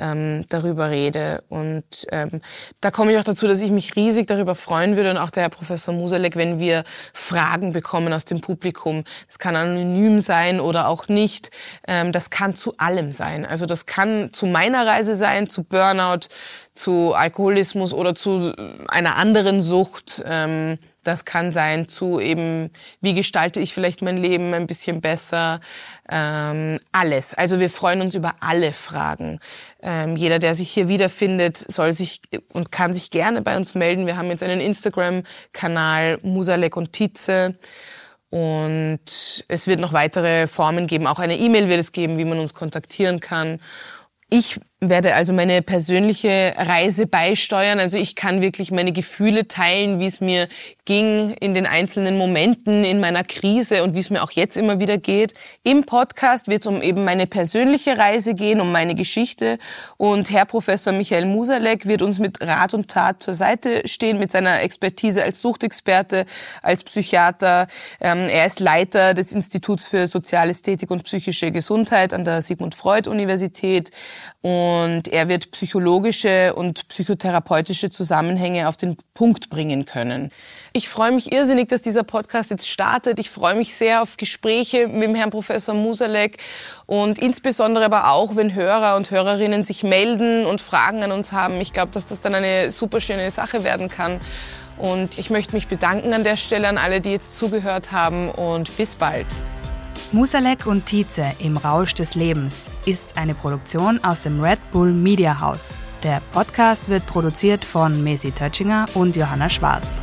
ähm, 0.00 0.44
darüber 0.48 0.90
rede. 0.90 1.42
Und 1.48 2.06
ähm, 2.10 2.40
da 2.80 2.90
komme 2.90 3.12
ich 3.12 3.18
auch 3.18 3.24
dazu, 3.24 3.46
dass 3.46 3.62
ich 3.62 3.70
mich 3.70 3.96
riesig 3.96 4.26
darüber 4.26 4.54
freuen 4.54 4.96
würde 4.96 5.10
und 5.10 5.18
auch 5.18 5.30
der 5.30 5.44
Herr 5.44 5.50
Professor 5.50 5.94
Musalek, 5.94 6.36
wenn 6.36 6.58
wir 6.58 6.84
Fragen 7.12 7.72
bekommen 7.72 8.12
aus 8.12 8.24
dem 8.24 8.40
Publikum. 8.40 9.04
Das 9.26 9.38
kann 9.38 9.56
anonym 9.56 10.20
sein 10.20 10.60
oder 10.60 10.88
auch 10.88 11.08
nicht. 11.08 11.50
Ähm, 11.86 12.12
das 12.12 12.30
kann 12.30 12.56
zu 12.56 12.74
allem 12.78 13.12
sein. 13.12 13.46
Also 13.46 13.66
das 13.66 13.86
kann 13.86 14.32
zu 14.32 14.46
meiner 14.46 14.86
Reise 14.86 15.14
sein, 15.14 15.48
zu 15.48 15.64
Burnout, 15.64 16.28
zu 16.74 17.14
Alkoholismus 17.14 17.92
oder 17.92 18.14
zu 18.14 18.54
einer 18.88 19.16
anderen 19.16 19.62
Sucht. 19.62 20.22
Ähm, 20.26 20.78
das 21.02 21.24
kann 21.24 21.52
sein 21.52 21.88
zu 21.88 22.20
eben, 22.20 22.70
wie 23.00 23.14
gestalte 23.14 23.60
ich 23.60 23.72
vielleicht 23.72 24.02
mein 24.02 24.16
Leben 24.16 24.52
ein 24.54 24.66
bisschen 24.66 25.00
besser. 25.00 25.60
Ähm, 26.10 26.78
alles. 26.92 27.34
Also 27.34 27.60
wir 27.60 27.70
freuen 27.70 28.00
uns 28.02 28.14
über 28.14 28.34
alle 28.40 28.72
Fragen. 28.72 29.40
Ähm, 29.82 30.16
jeder, 30.16 30.38
der 30.38 30.54
sich 30.54 30.70
hier 30.70 30.88
wiederfindet, 30.88 31.56
soll 31.56 31.92
sich 31.92 32.20
und 32.52 32.70
kann 32.70 32.92
sich 32.92 33.10
gerne 33.10 33.42
bei 33.42 33.56
uns 33.56 33.74
melden. 33.74 34.06
Wir 34.06 34.16
haben 34.16 34.28
jetzt 34.28 34.42
einen 34.42 34.60
Instagram-Kanal 34.60 36.18
Musalek 36.22 36.76
und 36.76 36.92
Tietze. 36.92 37.54
Und 38.30 39.00
es 39.48 39.66
wird 39.66 39.80
noch 39.80 39.92
weitere 39.92 40.46
Formen 40.46 40.86
geben. 40.86 41.08
Auch 41.08 41.18
eine 41.18 41.36
E-Mail 41.36 41.68
wird 41.68 41.80
es 41.80 41.92
geben, 41.92 42.16
wie 42.16 42.24
man 42.24 42.38
uns 42.38 42.54
kontaktieren 42.54 43.18
kann. 43.18 43.60
Ich 44.28 44.60
werde 44.82 45.14
also 45.14 45.34
meine 45.34 45.60
persönliche 45.60 46.54
Reise 46.56 47.06
beisteuern. 47.06 47.78
Also 47.78 47.98
ich 47.98 48.16
kann 48.16 48.40
wirklich 48.40 48.70
meine 48.70 48.92
Gefühle 48.92 49.46
teilen, 49.46 50.00
wie 50.00 50.06
es 50.06 50.22
mir 50.22 50.48
ging 50.86 51.34
in 51.34 51.52
den 51.52 51.66
einzelnen 51.66 52.16
Momenten 52.16 52.82
in 52.82 52.98
meiner 52.98 53.22
Krise 53.22 53.84
und 53.84 53.94
wie 53.94 53.98
es 53.98 54.08
mir 54.08 54.22
auch 54.22 54.30
jetzt 54.30 54.56
immer 54.56 54.80
wieder 54.80 54.96
geht. 54.96 55.34
Im 55.62 55.84
Podcast 55.84 56.48
wird 56.48 56.62
es 56.62 56.66
um 56.66 56.80
eben 56.80 57.04
meine 57.04 57.26
persönliche 57.26 57.98
Reise 57.98 58.34
gehen, 58.34 58.60
um 58.60 58.72
meine 58.72 58.94
Geschichte. 58.94 59.58
Und 59.98 60.30
Herr 60.30 60.46
Professor 60.46 60.94
Michael 60.94 61.26
Musalek 61.26 61.84
wird 61.84 62.00
uns 62.00 62.18
mit 62.18 62.40
Rat 62.40 62.72
und 62.72 62.88
Tat 62.88 63.22
zur 63.22 63.34
Seite 63.34 63.86
stehen, 63.86 64.18
mit 64.18 64.32
seiner 64.32 64.62
Expertise 64.62 65.22
als 65.22 65.42
Suchtexperte, 65.42 66.24
als 66.62 66.84
Psychiater. 66.84 67.66
Ähm, 68.00 68.30
er 68.30 68.46
ist 68.46 68.60
Leiter 68.60 69.12
des 69.12 69.32
Instituts 69.32 69.86
für 69.86 70.06
Sozialästhetik 70.06 70.90
und 70.90 71.04
psychische 71.04 71.52
Gesundheit 71.52 72.14
an 72.14 72.24
der 72.24 72.40
Sigmund 72.40 72.74
Freud 72.74 73.10
Universität. 73.10 73.90
Und 74.40 74.69
er 75.08 75.28
wird 75.28 75.50
psychologische 75.52 76.54
und 76.54 76.88
psychotherapeutische 76.88 77.90
Zusammenhänge 77.90 78.68
auf 78.68 78.76
den 78.76 78.96
Punkt 79.14 79.50
bringen 79.50 79.84
können. 79.84 80.30
Ich 80.72 80.88
freue 80.88 81.12
mich 81.12 81.32
irrsinnig, 81.32 81.68
dass 81.68 81.82
dieser 81.82 82.04
Podcast 82.04 82.50
jetzt 82.50 82.68
startet. 82.68 83.18
Ich 83.18 83.30
freue 83.30 83.54
mich 83.54 83.74
sehr 83.74 84.02
auf 84.02 84.16
Gespräche 84.16 84.88
mit 84.88 85.02
dem 85.02 85.14
Herrn 85.14 85.30
Professor 85.30 85.74
Musalek 85.74 86.38
und 86.86 87.18
insbesondere 87.18 87.84
aber 87.84 88.10
auch, 88.12 88.36
wenn 88.36 88.54
Hörer 88.54 88.96
und 88.96 89.10
Hörerinnen 89.10 89.64
sich 89.64 89.82
melden 89.82 90.46
und 90.46 90.60
Fragen 90.60 91.02
an 91.02 91.12
uns 91.12 91.32
haben. 91.32 91.60
Ich 91.60 91.72
glaube, 91.72 91.92
dass 91.92 92.06
das 92.06 92.20
dann 92.20 92.34
eine 92.34 92.70
super 92.70 93.00
schöne 93.00 93.30
Sache 93.30 93.64
werden 93.64 93.88
kann. 93.88 94.20
Und 94.78 95.18
ich 95.18 95.28
möchte 95.28 95.54
mich 95.54 95.68
bedanken 95.68 96.14
an 96.14 96.24
der 96.24 96.36
Stelle 96.36 96.68
an 96.68 96.78
alle, 96.78 97.00
die 97.00 97.10
jetzt 97.10 97.36
zugehört 97.36 97.92
haben 97.92 98.30
und 98.30 98.76
bis 98.76 98.94
bald. 98.94 99.26
Musalek 100.12 100.66
und 100.66 100.86
Tietze 100.86 101.24
im 101.38 101.56
Rausch 101.56 101.94
des 101.94 102.16
Lebens 102.16 102.68
ist 102.84 103.16
eine 103.16 103.32
Produktion 103.32 104.02
aus 104.02 104.24
dem 104.24 104.40
Red 104.40 104.58
Bull 104.72 104.92
Media 104.92 105.40
House. 105.40 105.76
Der 106.02 106.20
Podcast 106.32 106.88
wird 106.88 107.06
produziert 107.06 107.64
von 107.64 108.02
Messi 108.02 108.32
Tötschinger 108.32 108.86
und 108.94 109.14
Johanna 109.14 109.48
Schwarz. 109.48 110.02